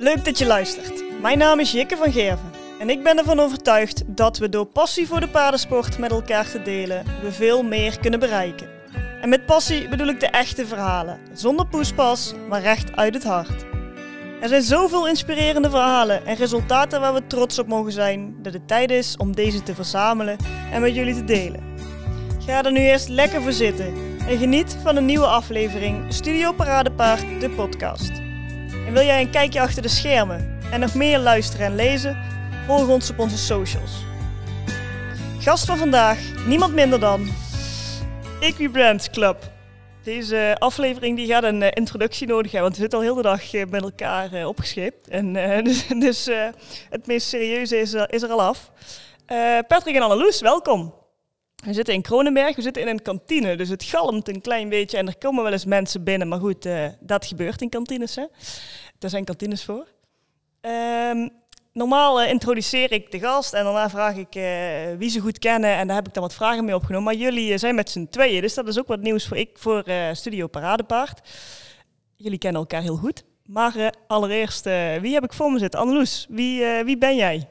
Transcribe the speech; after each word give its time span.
Leuk 0.00 0.24
dat 0.24 0.38
je 0.38 0.46
luistert. 0.46 1.04
Mijn 1.20 1.38
naam 1.38 1.60
is 1.60 1.72
Jikke 1.72 1.96
van 1.96 2.12
Gerven 2.12 2.50
en 2.78 2.90
ik 2.90 3.02
ben 3.02 3.18
ervan 3.18 3.40
overtuigd 3.40 4.02
dat 4.06 4.38
we 4.38 4.48
door 4.48 4.66
passie 4.66 5.06
voor 5.06 5.20
de 5.20 5.28
paardensport 5.28 5.98
met 5.98 6.10
elkaar 6.10 6.50
te 6.50 6.62
delen, 6.62 7.04
we 7.22 7.32
veel 7.32 7.62
meer 7.62 8.00
kunnen 8.00 8.20
bereiken. 8.20 8.68
En 9.20 9.28
met 9.28 9.46
passie 9.46 9.88
bedoel 9.88 10.06
ik 10.06 10.20
de 10.20 10.26
echte 10.26 10.66
verhalen, 10.66 11.18
zonder 11.32 11.66
poespas, 11.66 12.34
maar 12.48 12.60
recht 12.60 12.96
uit 12.96 13.14
het 13.14 13.24
hart. 13.24 13.64
Er 14.40 14.48
zijn 14.48 14.62
zoveel 14.62 15.08
inspirerende 15.08 15.70
verhalen 15.70 16.26
en 16.26 16.36
resultaten 16.36 17.00
waar 17.00 17.14
we 17.14 17.26
trots 17.26 17.58
op 17.58 17.66
mogen 17.66 17.92
zijn, 17.92 18.36
dat 18.42 18.52
het 18.52 18.68
tijd 18.68 18.90
is 18.90 19.16
om 19.16 19.34
deze 19.34 19.62
te 19.62 19.74
verzamelen 19.74 20.36
en 20.72 20.80
met 20.80 20.94
jullie 20.94 21.14
te 21.14 21.24
delen. 21.24 21.62
Ga 22.46 22.64
er 22.64 22.72
nu 22.72 22.80
eerst 22.80 23.08
lekker 23.08 23.42
voor 23.42 23.52
zitten 23.52 23.94
en 24.28 24.38
geniet 24.38 24.76
van 24.82 24.96
een 24.96 25.06
nieuwe 25.06 25.26
aflevering 25.26 26.12
Studio 26.14 26.52
Paradepaard, 26.52 27.40
de 27.40 27.50
podcast. 27.50 28.27
En 28.88 28.94
wil 28.94 29.04
jij 29.04 29.20
een 29.20 29.30
kijkje 29.30 29.60
achter 29.60 29.82
de 29.82 29.88
schermen 29.88 30.58
en 30.72 30.80
nog 30.80 30.94
meer 30.94 31.18
luisteren 31.18 31.66
en 31.66 31.74
lezen? 31.74 32.16
Volg 32.66 32.88
ons 32.88 33.10
op 33.10 33.18
onze 33.18 33.38
socials. 33.38 33.92
Gast 35.38 35.64
van 35.64 35.78
vandaag, 35.78 36.18
niemand 36.46 36.74
minder 36.74 37.00
dan 37.00 37.28
Equibrands 38.40 39.10
Club. 39.10 39.36
Deze 40.02 40.56
aflevering 40.58 41.16
die 41.16 41.26
gaat 41.26 41.42
een 41.42 41.62
eh, 41.62 41.70
introductie 41.74 42.26
nodig 42.26 42.52
hebben, 42.52 42.62
want 42.62 42.74
we 42.74 42.80
zitten 42.80 42.98
al 42.98 43.04
heel 43.04 43.14
de 43.14 43.22
dag 43.22 43.54
eh, 43.54 43.66
met 43.66 43.82
elkaar 43.82 44.32
uh, 44.32 44.46
opgescheept. 44.46 45.08
En, 45.08 45.32
dus 45.64 45.86
dus 45.86 46.28
het 46.90 47.06
meest 47.06 47.28
serieuze 47.28 47.78
is, 47.78 47.94
is 47.94 48.22
er 48.22 48.30
al 48.30 48.42
af. 48.42 48.70
Patrick 49.66 49.94
en 49.94 50.02
Anneloes, 50.02 50.40
welkom. 50.40 50.97
We 51.64 51.72
zitten 51.72 51.94
in 51.94 52.02
Kronenberg, 52.02 52.56
we 52.56 52.62
zitten 52.62 52.82
in 52.82 52.88
een 52.88 53.02
kantine, 53.02 53.56
dus 53.56 53.68
het 53.68 53.82
galmt 53.82 54.28
een 54.28 54.40
klein 54.40 54.68
beetje 54.68 54.96
en 54.96 55.06
er 55.06 55.18
komen 55.18 55.42
wel 55.42 55.52
eens 55.52 55.64
mensen 55.64 56.04
binnen. 56.04 56.28
Maar 56.28 56.38
goed, 56.38 56.68
dat 57.00 57.26
gebeurt 57.26 57.62
in 57.62 57.68
kantines. 57.68 58.14
Hè. 58.14 58.24
Daar 58.98 59.10
zijn 59.10 59.24
kantines 59.24 59.64
voor. 59.64 59.86
Um, 60.60 61.30
normaal 61.72 62.22
uh, 62.22 62.30
introduceer 62.30 62.92
ik 62.92 63.10
de 63.10 63.18
gast 63.18 63.52
en 63.52 63.64
daarna 63.64 63.90
vraag 63.90 64.16
ik 64.16 64.34
uh, 64.34 64.98
wie 64.98 65.10
ze 65.10 65.20
goed 65.20 65.38
kennen. 65.38 65.70
En 65.74 65.86
daar 65.86 65.96
heb 65.96 66.06
ik 66.06 66.14
dan 66.14 66.22
wat 66.22 66.34
vragen 66.34 66.64
mee 66.64 66.74
opgenomen. 66.74 67.04
Maar 67.04 67.22
jullie 67.22 67.58
zijn 67.58 67.74
met 67.74 67.90
z'n 67.90 68.06
tweeën, 68.10 68.40
dus 68.40 68.54
dat 68.54 68.68
is 68.68 68.78
ook 68.78 68.86
wat 68.86 69.00
nieuws 69.00 69.26
voor 69.26 69.36
ik 69.36 69.50
voor 69.58 69.84
Studio 70.12 70.46
Paradepaard. 70.46 71.28
Jullie 72.16 72.38
kennen 72.38 72.60
elkaar 72.60 72.82
heel 72.82 72.96
goed. 72.96 73.24
Maar 73.44 73.94
allereerst, 74.06 74.64
wie 75.00 75.14
heb 75.14 75.24
ik 75.24 75.32
voor 75.32 75.52
me 75.52 75.58
zitten? 75.58 75.80
Anneloes, 75.80 76.26
wie, 76.28 76.64
wie 76.84 76.98
ben 76.98 77.16
jij? 77.16 77.48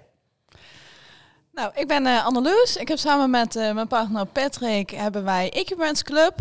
Nou, 1.58 1.72
ik 1.75 1.88
ben 1.88 2.05
Anneloes. 2.05 2.75
Ik 2.75 2.88
heb 2.88 2.97
samen 2.97 3.30
met 3.30 3.53
mijn 3.53 3.88
partner 3.88 4.25
Patrick 4.25 4.89
hebben 4.89 5.23
wij 5.23 5.50
Equipments 5.52 6.03
Club. 6.03 6.33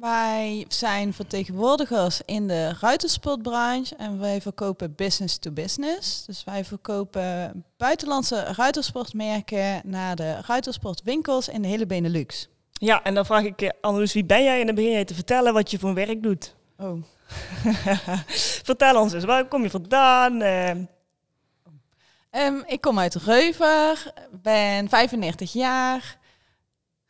Wij 0.00 0.64
zijn 0.68 1.12
vertegenwoordigers 1.12 2.20
in 2.24 2.48
de 2.48 2.72
ruitersportbranche 2.80 3.96
en 3.96 4.20
wij 4.20 4.40
verkopen 4.40 4.94
business 4.94 5.38
to 5.38 5.50
business. 5.50 6.24
Dus 6.24 6.44
wij 6.44 6.64
verkopen 6.64 7.64
buitenlandse 7.76 8.42
ruitersportmerken 8.56 9.80
naar 9.84 10.16
de 10.16 10.40
ruitersportwinkels 10.46 11.48
in 11.48 11.62
de 11.62 11.68
hele 11.68 11.86
Benelux. 11.86 12.48
Ja, 12.72 13.02
en 13.02 13.14
dan 13.14 13.26
vraag 13.26 13.44
ik 13.44 13.60
je, 13.60 13.74
Annelies, 13.80 14.12
wie 14.12 14.24
ben 14.24 14.42
jij? 14.44 14.60
En 14.60 14.66
dan 14.66 14.74
begin 14.74 14.98
je 14.98 15.04
te 15.04 15.14
vertellen 15.14 15.52
wat 15.52 15.70
je 15.70 15.78
voor 15.78 15.94
werk 15.94 16.22
doet. 16.22 16.54
Oh. 16.78 17.02
Vertel 18.64 19.00
ons 19.00 19.12
eens, 19.12 19.24
waar 19.24 19.48
kom 19.48 19.62
je 19.62 19.70
vandaan? 19.70 20.42
Um, 22.36 22.62
ik 22.66 22.80
kom 22.80 22.98
uit 22.98 23.14
Reuver, 23.14 24.12
ben 24.42 24.88
35 24.88 25.52
jaar, 25.52 26.18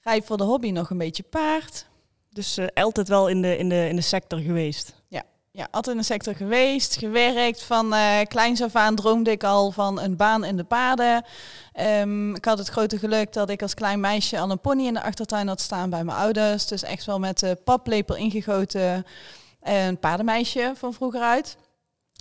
rijd 0.01 0.25
voor 0.25 0.37
de 0.37 0.45
hobby 0.45 0.71
nog 0.71 0.91
een 0.91 0.99
beetje 0.99 1.23
paard. 1.23 1.87
Dus 2.31 2.59
uh, 2.59 2.67
altijd 2.75 3.09
wel 3.09 3.29
in 3.29 3.43
de, 3.43 3.57
in, 3.57 3.69
de, 3.69 3.89
in 3.89 3.97
de 3.97 4.03
sector 4.03 4.39
geweest? 4.39 4.95
Ja, 5.09 5.23
ja 5.51 5.69
altijd 5.71 5.97
in 5.97 6.01
de 6.01 6.07
sector 6.07 6.35
geweest, 6.35 6.97
gewerkt. 6.97 7.63
Van 7.63 7.95
uh, 7.95 8.21
kleins 8.29 8.63
af 8.63 8.75
aan 8.75 8.95
droomde 8.95 9.31
ik 9.31 9.45
al 9.45 9.71
van 9.71 10.01
een 10.01 10.17
baan 10.17 10.45
in 10.45 10.57
de 10.57 10.65
paarden. 10.65 11.25
Um, 11.81 12.35
ik 12.35 12.45
had 12.45 12.59
het 12.59 12.69
grote 12.69 12.99
geluk 12.99 13.33
dat 13.33 13.51
ik 13.51 13.63
als 13.63 13.75
klein 13.75 14.01
meisje 14.01 14.39
al 14.39 14.51
een 14.51 14.61
pony 14.61 14.87
in 14.87 14.95
de 14.95 15.03
achtertuin 15.03 15.49
had 15.49 15.61
staan 15.61 15.91
bij 15.91 16.05
mijn 16.05 16.19
ouders. 16.19 16.67
Dus 16.67 16.83
echt 16.83 17.05
wel 17.05 17.19
met 17.19 17.39
de 17.39 17.59
paplepel 17.65 18.17
ingegoten. 18.17 19.07
Een 19.63 19.99
paardenmeisje 19.99 20.73
van 20.77 20.93
vroeger 20.95 21.21
uit. 21.21 21.57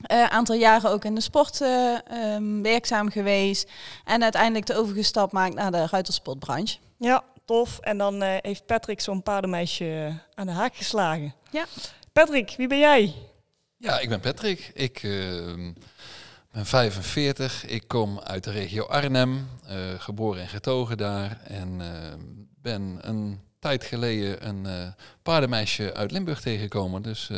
Een 0.02 0.18
uh, 0.18 0.26
aantal 0.26 0.56
jaren 0.56 0.90
ook 0.90 1.06
in 1.06 1.16
de 1.16 1.22
sport 1.22 1.62
uh, 1.62 1.98
um, 2.36 2.62
werkzaam 2.62 3.09
geweest. 3.09 3.72
En 4.06 4.24
uiteindelijk 4.24 4.66
de 4.66 4.76
overgestap 4.76 5.31
maakt 5.31 5.54
naar 5.54 5.72
de 5.72 5.88
ruitersportbranche. 5.88 6.78
Ja, 6.98 7.24
tof. 7.46 7.80
En 7.80 7.98
dan 7.98 8.24
uh, 8.24 8.36
heeft 8.42 8.66
Patrick 8.66 9.02
zo'n 9.02 9.24
paardenmeisje 9.24 10.20
aan 10.34 10.46
de 10.46 10.52
haak 10.52 10.76
geslagen. 10.76 11.34
Ja. 11.52 11.66
Patrick, 12.14 12.54
wie 12.58 12.68
ben 12.68 12.80
jij? 12.80 13.14
Ja, 13.78 14.00
ik 14.00 14.09
ben 14.09 14.20
Patrick. 14.20 14.72
Ik 14.74 15.04
uh, 15.04 15.74
ben 16.52 16.66
45. 16.66 17.66
Ik 17.66 17.88
kom 17.88 18.20
uit 18.20 18.44
de 18.44 18.52
regio 18.52 18.86
Arnhem, 18.86 19.50
uh, 19.70 19.74
geboren 19.98 20.42
en 20.42 20.48
getogen 20.48 20.98
daar. 20.98 21.42
En 21.44 21.81
ben 22.62 22.98
een 23.02 23.40
tijd 23.60 23.84
geleden 23.84 24.48
een 24.48 24.94
paardenmeisje 25.24 25.94
uit 25.94 26.12
Limburg 26.12 26.42
tegengekomen. 26.42 27.02
Dus 27.02 27.30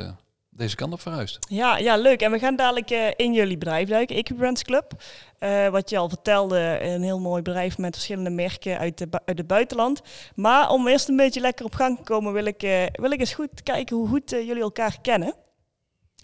deze 0.55 0.75
kant 0.75 0.93
op 0.93 1.01
verhuisd. 1.01 1.37
Ja, 1.49 1.77
ja, 1.77 1.97
leuk. 1.97 2.21
En 2.21 2.31
we 2.31 2.39
gaan 2.39 2.55
dadelijk 2.55 2.91
uh, 2.91 3.07
in 3.15 3.33
jullie 3.33 3.57
bedrijf 3.57 3.89
duiken, 3.89 4.15
Equibrands 4.15 4.63
Club. 4.63 4.91
Uh, 5.39 5.67
wat 5.67 5.89
je 5.89 5.97
al 5.97 6.09
vertelde, 6.09 6.79
een 6.81 7.03
heel 7.03 7.19
mooi 7.19 7.41
bedrijf 7.41 7.77
met 7.77 7.93
verschillende 7.93 8.29
merken 8.29 8.77
uit, 8.77 8.97
de, 8.97 9.07
uit 9.25 9.37
het 9.37 9.47
buitenland. 9.47 10.01
Maar 10.35 10.69
om 10.69 10.87
eerst 10.87 11.09
een 11.09 11.15
beetje 11.15 11.39
lekker 11.39 11.65
op 11.65 11.73
gang 11.73 11.97
te 11.97 12.03
komen, 12.03 12.33
wil 12.33 12.45
ik, 12.45 12.63
uh, 12.63 12.83
wil 12.91 13.11
ik 13.11 13.19
eens 13.19 13.33
goed 13.33 13.63
kijken 13.63 13.95
hoe 13.95 14.07
goed 14.07 14.29
jullie 14.29 14.61
elkaar 14.61 14.97
kennen. 15.01 15.33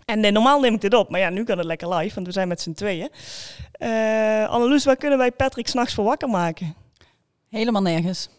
En 0.05 0.33
normaal 0.33 0.59
neem 0.59 0.73
ik 0.73 0.81
dit 0.81 0.93
op, 0.93 1.09
maar 1.09 1.19
ja, 1.19 1.29
nu 1.29 1.43
kan 1.43 1.57
het 1.57 1.67
lekker 1.67 1.95
live, 1.95 2.15
want 2.15 2.27
we 2.27 2.33
zijn 2.33 2.47
met 2.47 2.61
z'n 2.61 2.73
tweeën. 2.73 3.09
Anneloes, 4.47 4.85
waar 4.85 4.95
kunnen 4.95 5.17
wij 5.17 5.31
Patrick 5.31 5.67
s'nachts 5.67 5.93
voor 5.93 6.03
wakker 6.03 6.29
maken? 6.29 6.75
Helemaal 7.49 7.81
nergens. 7.81 8.29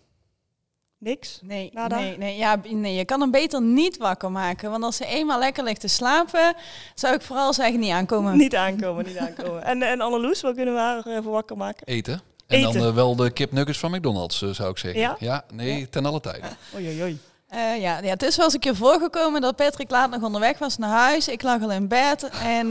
Niks? 1.03 1.39
Nee, 1.43 1.71
nee, 1.89 2.17
nee, 2.17 2.37
ja, 2.37 2.61
nee, 2.69 2.95
je 2.95 3.05
kan 3.05 3.21
hem 3.21 3.31
beter 3.31 3.63
niet 3.63 3.97
wakker 3.97 4.31
maken. 4.31 4.71
Want 4.71 4.85
als 4.85 4.97
ze 4.97 5.07
eenmaal 5.07 5.39
lekker 5.39 5.65
ligt 5.65 5.81
te 5.81 5.89
slapen, 5.89 6.55
zou 6.95 7.15
ik 7.15 7.23
vooral 7.23 7.53
zeggen 7.53 7.81
niet 7.81 7.91
aankomen. 7.91 8.37
Niet 8.37 8.57
aankomen, 8.57 9.05
niet 9.05 9.19
aankomen. 9.19 9.65
en, 9.65 9.83
en 9.83 10.01
Anneloes, 10.01 10.41
wat 10.41 10.55
kunnen 10.55 10.75
we 10.75 10.81
haar 10.81 11.07
even 11.07 11.31
wakker 11.31 11.57
maken? 11.57 11.87
Eten. 11.87 12.13
En 12.47 12.59
Eten. 12.59 12.73
dan 12.73 12.89
uh, 12.89 12.95
wel 12.95 13.17
de 13.17 13.31
kipnuggets 13.31 13.79
van 13.79 13.91
McDonald's, 13.91 14.43
uh, 14.43 14.51
zou 14.51 14.71
ik 14.71 14.79
zeggen. 14.79 15.01
Ja? 15.01 15.17
Ja, 15.19 15.45
nee, 15.53 15.79
ja. 15.79 15.87
ten 15.91 16.07
alle 16.07 16.21
tijden. 16.21 16.51
Oei, 16.75 16.87
oei, 16.87 17.03
oei. 17.03 17.19
Uh, 17.55 17.81
ja, 17.81 17.99
ja, 18.03 18.11
het 18.11 18.23
is 18.23 18.37
wel 18.37 18.45
eens 18.45 18.55
een 18.55 18.61
keer 18.61 18.77
voorgekomen 18.77 19.41
dat 19.41 19.57
Patrick 19.57 19.91
laat 19.91 20.11
nog 20.11 20.23
onderweg 20.23 20.59
was 20.59 20.79
naar 20.79 20.91
huis. 20.91 21.29
Ik 21.29 21.43
lag 21.43 21.63
al 21.63 21.73
in 21.73 21.89
bed 21.89 22.29
en 22.43 22.71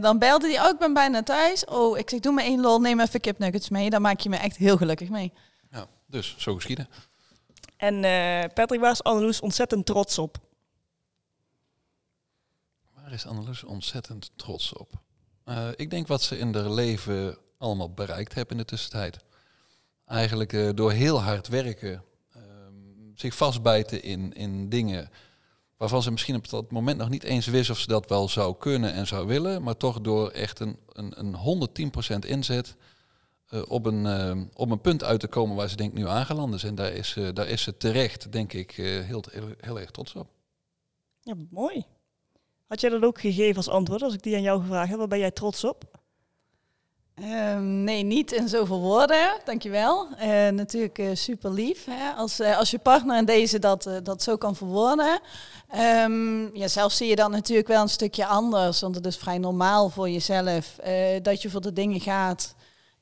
dan 0.00 0.18
belde 0.18 0.48
hij, 0.48 0.64
oh 0.64 0.70
ik 0.70 0.78
ben 0.78 0.92
bijna 0.92 1.22
thuis. 1.22 1.64
Oh, 1.64 1.98
ik 1.98 2.10
zeg 2.10 2.20
doe 2.20 2.32
me 2.32 2.42
één 2.42 2.60
lol, 2.60 2.80
neem 2.80 3.00
even 3.00 3.20
kipnuggets 3.20 3.68
mee. 3.68 3.90
Dan 3.90 4.02
maak 4.02 4.20
je 4.20 4.28
me 4.28 4.36
echt 4.36 4.56
heel 4.56 4.76
gelukkig 4.76 5.08
mee. 5.08 5.32
Ja, 5.70 5.86
dus 6.06 6.34
zo 6.38 6.54
geschieden. 6.54 6.88
En 7.78 7.94
uh, 7.94 8.44
Patrick, 8.54 8.80
waar 8.80 8.90
is 8.90 9.02
Anneloes 9.02 9.40
ontzettend 9.40 9.86
trots 9.86 10.18
op? 10.18 10.38
Waar 12.94 13.12
is 13.12 13.26
Anneloes 13.26 13.64
ontzettend 13.64 14.30
trots 14.36 14.72
op? 14.72 14.92
Uh, 15.44 15.68
ik 15.76 15.90
denk 15.90 16.06
wat 16.06 16.22
ze 16.22 16.38
in 16.38 16.54
haar 16.54 16.70
leven 16.70 17.38
allemaal 17.58 17.92
bereikt 17.92 18.34
heeft 18.34 18.50
in 18.50 18.56
de 18.56 18.64
tussentijd. 18.64 19.18
Eigenlijk 20.06 20.52
uh, 20.52 20.70
door 20.74 20.92
heel 20.92 21.22
hard 21.22 21.48
werken, 21.48 22.04
zich 23.14 23.34
vastbijten 23.34 24.02
in, 24.02 24.32
in 24.32 24.68
dingen 24.68 25.10
waarvan 25.76 26.02
ze 26.02 26.10
misschien 26.10 26.36
op 26.36 26.48
dat 26.48 26.70
moment 26.70 26.98
nog 26.98 27.08
niet 27.08 27.22
eens 27.22 27.46
wist 27.46 27.70
of 27.70 27.78
ze 27.78 27.86
dat 27.86 28.08
wel 28.08 28.28
zou 28.28 28.56
kunnen 28.56 28.92
en 28.92 29.06
zou 29.06 29.26
willen, 29.26 29.62
maar 29.62 29.76
toch 29.76 30.00
door 30.00 30.30
echt 30.30 30.60
een, 30.60 30.78
een, 30.92 31.18
een 31.18 31.36
110% 32.24 32.28
inzet 32.28 32.76
uh, 33.50 33.62
op, 33.68 33.86
een, 33.86 34.04
uh, 34.04 34.42
op 34.54 34.70
een 34.70 34.80
punt 34.80 35.04
uit 35.04 35.20
te 35.20 35.26
komen 35.26 35.56
waar 35.56 35.68
ze 35.68 35.76
denk 35.76 35.90
ik 35.90 35.98
nu 35.98 36.08
aangeland 36.08 36.54
is. 36.54 36.64
En 36.64 36.74
daar 36.74 36.92
is, 36.92 37.16
uh, 37.18 37.28
daar 37.34 37.48
is 37.48 37.62
ze 37.62 37.76
terecht, 37.76 38.32
denk 38.32 38.52
ik, 38.52 38.70
heel, 38.70 39.02
heel, 39.30 39.48
heel, 39.60 39.80
erg 39.80 39.90
trots 39.90 40.14
op. 40.14 40.28
Ja, 41.20 41.34
mooi. 41.50 41.84
Had 42.66 42.80
jij 42.80 42.90
dat 42.90 43.02
ook 43.02 43.20
gegeven 43.20 43.56
als 43.56 43.68
antwoord 43.68 44.02
als 44.02 44.14
ik 44.14 44.22
die 44.22 44.34
aan 44.34 44.42
jou 44.42 44.60
gevraagd 44.60 44.88
heb? 44.88 44.98
Waar 44.98 45.08
ben 45.08 45.18
jij 45.18 45.30
trots 45.30 45.64
op? 45.64 45.98
Um, 47.22 47.84
nee, 47.84 48.02
niet 48.02 48.32
in 48.32 48.48
zoveel 48.48 48.80
woorden, 48.80 49.40
dankjewel. 49.44 50.08
Uh, 50.22 50.48
natuurlijk 50.48 50.98
uh, 50.98 51.08
super 51.12 51.52
lief 51.52 51.84
hè? 51.84 52.10
Als, 52.10 52.40
uh, 52.40 52.58
als 52.58 52.70
je 52.70 52.78
partner 52.78 53.18
in 53.18 53.24
deze 53.24 53.58
dat, 53.58 53.90
dat 54.02 54.22
zo 54.22 54.36
kan 54.36 54.56
verwoorden. 54.56 55.20
Um, 56.04 56.56
ja, 56.56 56.68
zelf 56.68 56.92
zie 56.92 57.08
je 57.08 57.16
dat 57.16 57.30
natuurlijk 57.30 57.68
wel 57.68 57.82
een 57.82 57.88
stukje 57.88 58.26
anders, 58.26 58.80
want 58.80 58.94
het 58.94 59.06
is 59.06 59.16
vrij 59.16 59.38
normaal 59.38 59.88
voor 59.88 60.10
jezelf 60.10 60.76
dat 61.22 61.42
je 61.42 61.50
voor 61.50 61.60
de 61.60 61.72
dingen 61.72 62.00
gaat 62.00 62.54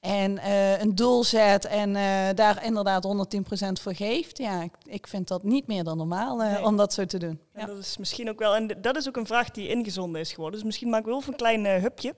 en 0.07 0.37
uh, 0.37 0.81
een 0.81 0.95
doel 0.95 1.25
zet 1.25 1.65
en 1.65 1.95
uh, 1.95 2.29
daar 2.35 2.65
inderdaad 2.65 3.07
110% 3.07 3.73
voor 3.83 3.95
geeft. 3.95 4.39
Ja, 4.39 4.63
ik, 4.63 4.73
ik, 4.85 5.07
vind 5.07 5.29
dat 5.29 5.43
niet 5.43 5.67
meer 5.67 5.85
dan 5.85 5.97
normaal 5.97 6.43
uh, 6.43 6.53
nee. 6.53 6.65
om 6.65 6.77
dat 6.77 6.93
zo 6.93 7.05
te 7.05 7.19
doen. 7.19 7.41
Ja. 7.55 7.61
En 7.61 7.67
dat 7.67 7.79
is 7.79 7.97
misschien 7.97 8.29
ook 8.29 8.39
wel, 8.39 8.55
en 8.55 8.67
dat 8.81 8.97
is 8.97 9.09
ook 9.09 9.17
een 9.17 9.27
vraag 9.27 9.51
die 9.51 9.69
ingezonden 9.69 10.21
is 10.21 10.33
geworden. 10.33 10.55
Dus 10.55 10.67
misschien 10.67 10.89
maak 10.89 11.01
ik 11.01 11.07
wel 11.07 11.23
een 11.27 11.37
klein 11.37 11.67
hupje. 11.67 12.15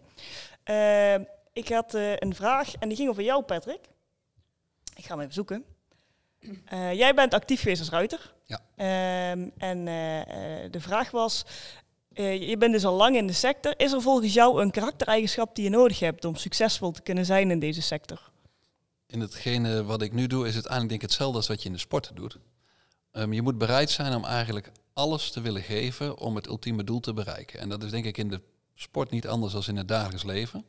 ik 1.52 1.69
had 1.69 1.94
een 1.94 2.35
vraag 2.35 2.75
en 2.75 2.88
die 2.88 2.96
ging 2.96 3.08
over 3.08 3.23
jou, 3.23 3.43
Patrick. 3.43 3.81
Ik 4.94 5.05
ga 5.05 5.11
hem 5.11 5.20
even 5.20 5.35
zoeken. 5.35 5.64
jij 6.93 7.14
bent 7.14 7.35
actief 7.35 7.61
geweest 7.61 7.81
als 7.81 7.90
ruiter. 7.90 8.35
Ja. 8.44 8.61
Um, 9.32 9.52
en 9.58 9.85
de 10.70 10.81
vraag 10.81 11.11
was, 11.11 11.44
je 12.23 12.56
bent 12.59 12.73
dus 12.73 12.85
al 12.85 12.94
lang 12.94 13.17
in 13.17 13.26
de 13.26 13.32
sector. 13.32 13.75
Is 13.76 13.93
er 13.93 14.03
volgens 14.03 14.35
jou 14.35 14.62
een 14.62 14.70
karaktereigenschap 14.70 15.55
die 15.55 15.65
je 15.65 15.70
nodig 15.70 15.99
hebt 15.99 16.25
om 16.25 16.37
succesvol 16.37 16.91
te 16.91 17.03
kunnen 17.03 17.25
zijn 17.25 17.50
in 17.50 17.59
deze 17.59 17.82
sector? 17.82 18.31
In 19.06 19.20
hetgene 19.20 19.85
wat 19.85 20.03
ik 20.03 20.12
nu 20.12 20.26
doe, 20.26 20.47
is 20.47 20.55
het 20.55 20.67
eigenlijk 20.67 20.88
denk 20.88 21.03
ik 21.03 21.09
hetzelfde 21.09 21.37
als 21.37 21.49
wat 21.49 21.62
je 21.62 21.69
in 21.69 21.75
de 21.75 21.81
sport 21.81 22.11
doet. 22.15 22.38
Ehm, 23.12 23.32
je 23.32 23.43
moet 23.43 23.59
bereid 23.59 23.91
zijn 23.91 24.15
om 24.15 24.25
eigenlijk 24.25 24.70
alles 24.93 25.31
te 25.31 25.41
willen 25.41 25.62
geven 25.62 26.19
om 26.19 26.37
het 26.37 26.47
ultieme 26.47 26.85
doel 26.85 27.00
te 27.00 27.12
bereiken. 27.12 27.61
En 27.61 27.69
dat 27.69 27.82
is 27.82 27.91
denk 27.91 28.05
ik 28.05 28.19
in 28.19 28.29
de 28.29 28.41
sport 28.75 29.11
niet 29.11 29.29
anders 29.29 29.53
dan 29.53 29.62
in 29.67 29.76
het 29.76 29.88
dagelijks 29.88 30.25
leven. 30.25 30.64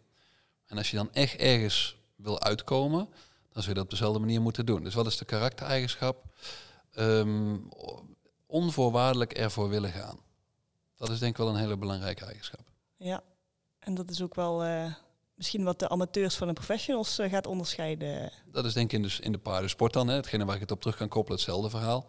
En 0.65 0.77
als 0.77 0.91
je 0.91 0.97
dan 0.97 1.13
echt 1.13 1.35
ergens 1.35 1.97
wil 2.15 2.41
uitkomen, 2.41 3.07
dan 3.51 3.63
zul 3.63 3.71
je 3.71 3.73
dat 3.73 3.83
op 3.83 3.89
dezelfde 3.89 4.19
manier 4.19 4.41
moeten 4.41 4.65
doen. 4.65 4.83
Dus 4.83 4.93
wat 4.93 5.05
is 5.05 5.17
de 5.17 5.25
karaktereigenschap? 5.25 6.23
Ehm, 6.93 7.55
onvoorwaardelijk 8.45 9.33
ervoor 9.33 9.69
willen 9.69 9.91
gaan. 9.91 10.19
Dat 10.99 11.09
is 11.09 11.19
denk 11.19 11.31
ik 11.31 11.37
wel 11.37 11.49
een 11.49 11.59
hele 11.59 11.77
belangrijke 11.77 12.25
eigenschap. 12.25 12.61
Ja, 12.97 13.21
en 13.79 13.95
dat 13.95 14.09
is 14.09 14.21
ook 14.21 14.35
wel 14.35 14.65
uh, 14.65 14.93
misschien 15.33 15.63
wat 15.63 15.79
de 15.79 15.89
amateurs 15.89 16.35
van 16.35 16.47
de 16.47 16.53
professionals 16.53 17.19
uh, 17.19 17.29
gaat 17.29 17.47
onderscheiden. 17.47 18.31
Dat 18.45 18.65
is 18.65 18.73
denk 18.73 18.91
ik 18.91 18.99
in 18.99 19.07
de, 19.07 19.17
in 19.21 19.31
de 19.31 19.37
paardensport 19.37 19.93
dan, 19.93 20.07
hè, 20.07 20.15
hetgene 20.15 20.45
waar 20.45 20.55
ik 20.55 20.61
het 20.61 20.71
op 20.71 20.81
terug 20.81 20.95
kan 20.95 21.07
koppelen, 21.07 21.37
hetzelfde 21.37 21.69
verhaal. 21.69 22.05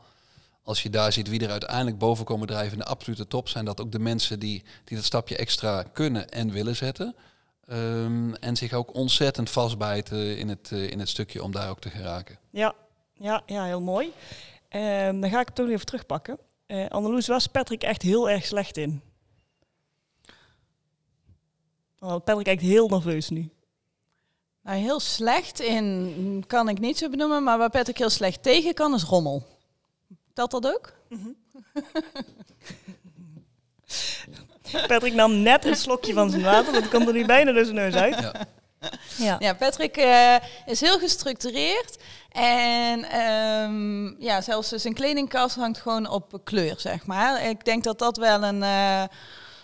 Als 0.62 0.82
je 0.82 0.90
daar 0.90 1.12
ziet 1.12 1.28
wie 1.28 1.40
er 1.40 1.50
uiteindelijk 1.50 1.98
boven 1.98 2.24
komen 2.24 2.46
drijven 2.46 2.72
in 2.72 2.78
de 2.78 2.84
absolute 2.84 3.26
top, 3.26 3.48
zijn 3.48 3.64
dat 3.64 3.80
ook 3.80 3.92
de 3.92 3.98
mensen 3.98 4.38
die, 4.38 4.64
die 4.84 4.96
dat 4.96 5.06
stapje 5.06 5.36
extra 5.36 5.82
kunnen 5.82 6.28
en 6.28 6.50
willen 6.50 6.76
zetten. 6.76 7.14
Um, 7.66 8.34
en 8.34 8.56
zich 8.56 8.72
ook 8.72 8.94
ontzettend 8.94 9.50
vastbijten 9.50 10.38
in 10.38 10.48
het, 10.48 10.70
uh, 10.72 10.90
in 10.90 10.98
het 10.98 11.08
stukje 11.08 11.42
om 11.42 11.52
daar 11.52 11.70
ook 11.70 11.80
te 11.80 11.90
geraken. 11.90 12.38
Ja, 12.50 12.74
ja, 13.12 13.42
ja 13.46 13.64
heel 13.64 13.80
mooi. 13.80 14.12
Um, 14.70 15.20
dan 15.20 15.30
ga 15.30 15.40
ik 15.40 15.46
het 15.46 15.54
toch 15.54 15.68
even 15.68 15.86
terugpakken. 15.86 16.38
Uh, 16.70 16.88
Anneloes, 16.88 17.26
was 17.26 17.46
Patrick 17.46 17.82
echt 17.82 18.02
heel 18.02 18.30
erg 18.30 18.46
slecht 18.46 18.76
in? 18.76 19.02
Oh, 21.98 22.24
Patrick 22.24 22.44
kijkt 22.44 22.62
heel 22.62 22.88
nerveus 22.88 23.28
nu. 23.28 23.50
Nou, 24.62 24.78
heel 24.78 25.00
slecht 25.00 25.60
in 25.60 26.44
kan 26.46 26.68
ik 26.68 26.78
niet 26.78 26.98
zo 26.98 27.08
benoemen, 27.08 27.42
maar 27.42 27.58
waar 27.58 27.70
Patrick 27.70 27.98
heel 27.98 28.10
slecht 28.10 28.42
tegen 28.42 28.74
kan 28.74 28.94
is 28.94 29.02
rommel. 29.02 29.46
Telt 30.32 30.50
dat 30.50 30.66
ook? 30.66 30.92
Mm 31.08 31.22
-hmm. 31.22 31.36
Patrick 34.86 35.14
nam 35.14 35.42
net 35.42 35.64
een 35.64 35.76
slokje 35.76 36.12
van 36.12 36.30
zijn 36.30 36.42
water, 36.42 36.72
dat 36.72 36.88
komt 36.88 37.06
er 37.06 37.12
nu 37.12 37.26
bijna 37.26 37.52
door 37.52 37.64
zijn 37.64 37.76
neus 37.76 37.94
uit. 37.94 38.18
Ja. 38.20 38.46
Ja. 39.16 39.36
ja, 39.38 39.54
Patrick 39.54 39.96
uh, 39.96 40.34
is 40.66 40.80
heel 40.80 40.98
gestructureerd. 40.98 41.98
En 42.32 43.20
um, 43.20 44.16
ja, 44.18 44.40
zelfs 44.40 44.68
zijn 44.68 44.94
kledingkast 44.94 45.56
hangt 45.56 45.78
gewoon 45.78 46.08
op 46.08 46.40
kleur, 46.44 46.74
zeg 46.78 47.06
maar. 47.06 47.48
Ik 47.48 47.64
denk 47.64 47.84
dat 47.84 47.98
dat 47.98 48.16
wel 48.16 48.42
een... 48.42 48.62
Uh, 48.62 49.02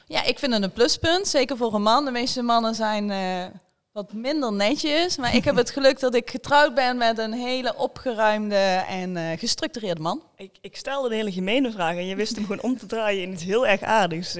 ja, 0.08 0.24
ik 0.24 0.38
vind 0.38 0.52
het 0.52 0.62
een 0.62 0.72
pluspunt. 0.72 1.28
Zeker 1.28 1.56
voor 1.56 1.74
een 1.74 1.82
man. 1.82 2.04
De 2.04 2.10
meeste 2.10 2.42
mannen 2.42 2.74
zijn 2.74 3.10
uh, 3.10 3.44
wat 3.92 4.12
minder 4.12 4.52
netjes. 4.52 5.16
Maar 5.16 5.34
ik 5.34 5.44
heb 5.44 5.56
het 5.56 5.70
geluk 5.78 6.00
dat 6.00 6.14
ik 6.14 6.30
getrouwd 6.30 6.74
ben 6.74 6.96
met 6.96 7.18
een 7.18 7.32
hele 7.32 7.76
opgeruimde 7.76 8.84
en 8.88 9.38
gestructureerde 9.38 10.00
man. 10.00 10.22
Ik, 10.36 10.58
ik 10.60 10.76
stelde 10.76 11.08
een 11.08 11.14
hele 11.14 11.32
gemene 11.32 11.72
vraag 11.72 11.96
en 11.96 12.06
je 12.06 12.16
wist 12.16 12.34
hem 12.34 12.44
gewoon 12.44 12.62
om 12.62 12.78
te 12.78 12.86
draaien 12.86 13.22
in 13.22 13.32
iets 13.32 13.44
heel 13.44 13.66
erg 13.66 13.82
aardigs. 13.82 14.36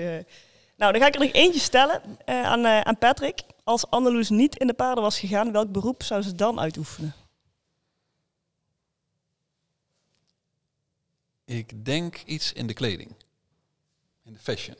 Nou, 0.76 0.92
dan 0.92 1.00
ga 1.00 1.06
ik 1.06 1.14
er 1.14 1.20
nog 1.20 1.32
eentje 1.32 1.60
stellen 1.60 2.18
aan, 2.24 2.66
aan 2.66 2.98
Patrick. 2.98 3.42
Als 3.64 3.90
Anneloes 3.90 4.28
niet 4.28 4.56
in 4.56 4.66
de 4.66 4.74
paarden 4.74 5.02
was 5.04 5.18
gegaan, 5.18 5.52
welk 5.52 5.72
beroep 5.72 6.02
zou 6.02 6.22
ze 6.22 6.34
dan 6.34 6.60
uitoefenen? 6.60 7.14
Ik 11.44 11.84
denk 11.84 12.22
iets 12.22 12.52
in 12.52 12.66
de 12.66 12.74
kleding. 12.74 13.14
In 14.24 14.32
de 14.32 14.38
fashion. 14.38 14.76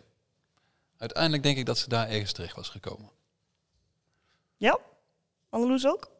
Uiteindelijk 0.96 1.43
denk 1.43 1.56
ik 1.56 1.66
dat 1.66 1.78
ze 1.78 1.88
daar 1.88 2.08
ergens 2.08 2.32
terecht 2.32 2.56
was 2.56 2.69
gekomen. 2.69 3.10
Ja? 4.56 4.78
Anneloes 5.49 5.87
ook? 5.87 6.10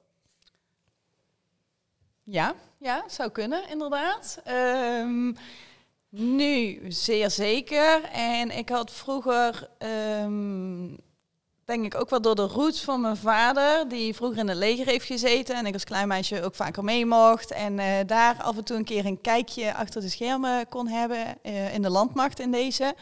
Ja, 2.22 2.55
ja, 2.79 3.08
zou 3.08 3.31
kunnen, 3.31 3.69
inderdaad. 3.69 4.40
Um, 4.49 5.37
nu 6.19 6.81
zeer 6.89 7.31
zeker. 7.31 8.03
En 8.13 8.51
ik 8.51 8.69
had 8.69 8.91
vroeger 8.93 9.69
um, 10.23 10.99
denk 11.65 11.85
ik 11.85 11.95
ook 11.95 12.11
wel 12.11 12.21
door 12.21 12.35
de 12.35 12.47
roots 12.47 12.85
van 12.85 13.01
mijn 13.01 13.17
vader, 13.17 13.89
die 13.89 14.15
vroeger 14.15 14.39
in 14.39 14.49
het 14.49 14.57
leger 14.57 14.87
heeft 14.87 15.07
gezeten 15.07 15.57
en 15.57 15.67
ik 15.67 15.73
als 15.73 15.85
klein 15.85 16.09
meisje 16.09 16.43
ook 16.43 16.55
vaker 16.55 16.85
mee 16.85 17.07
mocht. 17.07 17.51
En 17.51 17.79
uh, 17.79 17.87
daar 18.07 18.43
af 18.43 18.57
en 18.57 18.65
toe 18.65 18.77
een 18.77 18.85
keer 18.85 19.07
een 19.07 19.21
kijkje 19.21 19.75
achter 19.75 20.01
de 20.01 20.09
schermen 20.09 20.69
kon 20.69 20.89
hebben 20.89 21.39
uh, 21.43 21.75
in 21.75 21.83
de 21.83 21.91
landmacht 21.91 22.41
in 22.41 22.51
deze. 22.51 22.95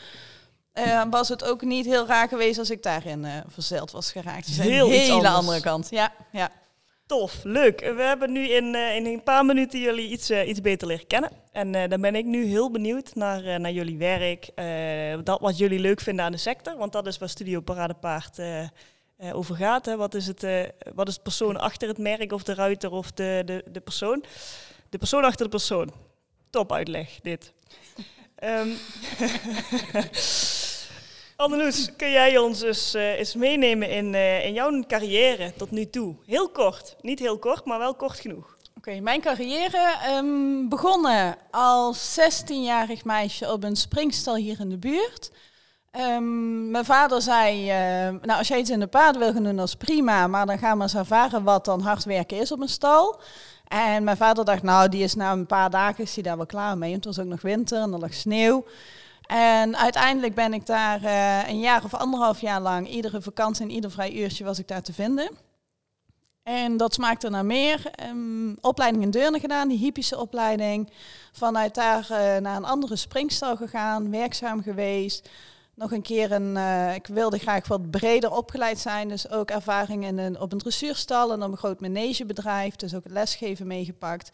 Uh, 0.74 1.02
was 1.10 1.28
het 1.28 1.44
ook 1.44 1.62
niet 1.62 1.86
heel 1.86 2.06
raar 2.06 2.28
geweest 2.28 2.58
als 2.58 2.70
ik 2.70 2.82
daarin 2.82 3.26
verzeild 3.48 3.90
was 3.90 4.12
geraakt. 4.12 4.46
Dus 4.46 4.58
heel 4.58 4.86
een 4.86 4.92
hele 4.92 5.28
andere 5.28 5.60
kant. 5.60 5.90
Ja, 5.90 6.12
ja. 6.32 6.50
Tof, 7.06 7.42
leuk. 7.42 7.80
We 7.80 8.02
hebben 8.02 8.32
nu 8.32 8.48
in, 8.48 8.74
uh, 8.74 8.96
in 8.96 9.06
een 9.06 9.22
paar 9.22 9.44
minuten 9.44 9.80
jullie 9.80 10.08
iets, 10.08 10.30
uh, 10.30 10.48
iets 10.48 10.60
beter 10.60 10.88
leren 10.88 11.06
kennen. 11.06 11.30
En 11.52 11.74
uh, 11.74 11.88
dan 11.88 12.00
ben 12.00 12.14
ik 12.14 12.24
nu 12.24 12.44
heel 12.44 12.70
benieuwd 12.70 13.14
naar, 13.14 13.60
naar 13.60 13.72
jullie 13.72 13.98
werk. 13.98 14.50
dat 15.24 15.40
wat 15.40 15.58
jullie 15.58 15.78
leuk 15.78 16.00
vinden 16.00 16.24
aan 16.24 16.32
de 16.32 16.38
sector. 16.38 16.76
Want 16.76 16.92
dat 16.92 17.06
is 17.06 17.18
waar 17.18 17.28
Studio 17.28 17.60
Paradepaard 17.60 18.38
over 19.32 19.56
gaat. 19.56 19.86
Hè. 19.86 19.96
Wat, 19.96 20.14
is 20.14 20.26
het, 20.26 20.46
wat 20.94 21.08
is 21.08 21.14
het 21.14 21.22
persoon 21.22 21.56
achter 21.56 21.88
het 21.88 21.98
merk 21.98 22.32
of 22.32 22.42
de 22.42 22.54
ruiter 22.54 22.90
of 22.90 23.12
de, 23.12 23.42
de, 23.44 23.64
de 23.70 23.80
persoon? 23.80 24.24
De 24.88 24.98
persoon 24.98 25.24
achter 25.24 25.44
de 25.44 25.50
persoon. 25.50 25.92
Top 26.50 26.72
uitleg, 26.72 27.20
dit. 27.20 27.52
um, 28.42 28.72
Anneloes, 31.44 31.96
kun 31.96 32.10
jij 32.10 32.38
ons 32.38 32.58
dus 32.58 32.94
uh, 32.94 33.18
eens 33.18 33.34
meenemen 33.34 33.90
in, 33.90 34.12
uh, 34.14 34.44
in 34.44 34.52
jouw 34.52 34.82
carrière 34.86 35.52
tot 35.56 35.70
nu 35.70 35.90
toe? 35.90 36.14
Heel 36.26 36.48
kort, 36.48 36.96
niet 37.00 37.18
heel 37.18 37.38
kort, 37.38 37.64
maar 37.64 37.78
wel 37.78 37.94
kort 37.94 38.20
genoeg. 38.20 38.56
Oké, 38.76 39.00
mijn 39.00 39.20
carrière 39.20 39.96
um, 40.16 40.68
begonnen 40.68 41.36
als 41.50 42.20
16-jarig 42.20 43.04
meisje 43.04 43.52
op 43.52 43.64
een 43.64 43.76
springstal 43.76 44.36
hier 44.36 44.60
in 44.60 44.68
de 44.68 44.78
buurt. 44.78 45.30
Um, 45.96 46.70
mijn 46.70 46.84
vader 46.84 47.22
zei, 47.22 47.62
uh, 47.62 48.20
nou 48.22 48.38
als 48.38 48.48
jij 48.48 48.58
iets 48.58 48.70
in 48.70 48.80
de 48.80 48.86
paarden 48.86 49.20
wil 49.20 49.32
gaan 49.32 49.44
doen, 49.44 49.56
dat 49.56 49.68
is 49.68 49.74
prima, 49.76 50.26
maar 50.26 50.46
dan 50.46 50.58
gaan 50.58 50.76
we 50.76 50.82
eens 50.82 50.94
ervaren 50.94 51.42
wat 51.42 51.64
dan 51.64 51.80
hard 51.80 52.04
werken 52.04 52.38
is 52.38 52.52
op 52.52 52.60
een 52.60 52.68
stal. 52.68 53.20
En 53.68 54.04
mijn 54.04 54.16
vader 54.16 54.44
dacht, 54.44 54.62
nou 54.62 54.88
die 54.88 55.02
is 55.02 55.14
na 55.14 55.32
een 55.32 55.46
paar 55.46 55.70
dagen 55.70 56.04
is 56.04 56.14
hij 56.14 56.22
daar 56.22 56.36
wel 56.36 56.46
klaar 56.46 56.78
mee, 56.78 56.94
het 56.94 57.04
was 57.04 57.18
ook 57.18 57.26
nog 57.26 57.42
winter 57.42 57.82
en 57.82 57.92
er 57.92 57.98
lag 57.98 58.14
sneeuw. 58.14 58.64
En 59.26 59.76
uiteindelijk 59.76 60.34
ben 60.34 60.52
ik 60.52 60.66
daar 60.66 61.02
uh, 61.02 61.48
een 61.48 61.60
jaar 61.60 61.84
of 61.84 61.94
anderhalf 61.94 62.40
jaar 62.40 62.60
lang, 62.60 62.88
iedere 62.88 63.22
vakantie 63.22 63.64
en 63.64 63.70
ieder 63.70 63.90
vrij 63.90 64.12
uurtje 64.12 64.44
was 64.44 64.58
ik 64.58 64.68
daar 64.68 64.82
te 64.82 64.92
vinden. 64.92 65.30
En 66.42 66.76
dat 66.76 66.94
smaakte 66.94 67.30
naar 67.30 67.44
meer. 67.44 67.90
Um, 68.08 68.56
opleiding 68.60 69.02
in 69.02 69.10
Deurne 69.10 69.40
gedaan, 69.40 69.68
die 69.68 69.78
hypische 69.78 70.18
opleiding. 70.18 70.90
Vanuit 71.32 71.74
daar 71.74 72.02
uh, 72.02 72.16
naar 72.36 72.56
een 72.56 72.64
andere 72.64 72.96
springstal 72.96 73.56
gegaan, 73.56 74.10
werkzaam 74.10 74.62
geweest. 74.62 75.28
Nog 75.74 75.92
een 75.92 76.02
keer 76.02 76.32
een, 76.32 76.56
uh, 76.56 76.94
ik 76.94 77.06
wilde 77.06 77.38
graag 77.38 77.68
wat 77.68 77.90
breder 77.90 78.32
opgeleid 78.32 78.78
zijn. 78.78 79.08
Dus 79.08 79.30
ook 79.30 79.50
ervaring 79.50 80.04
in 80.04 80.18
een, 80.18 80.40
op 80.40 80.52
een 80.52 80.58
dressuurstal 80.58 81.32
en 81.32 81.42
op 81.42 81.50
een 81.50 81.56
groot 81.56 81.80
managebedrijf. 81.80 82.76
Dus 82.76 82.94
ook 82.94 83.04
het 83.04 83.12
lesgeven 83.12 83.66
meegepakt. 83.66 84.30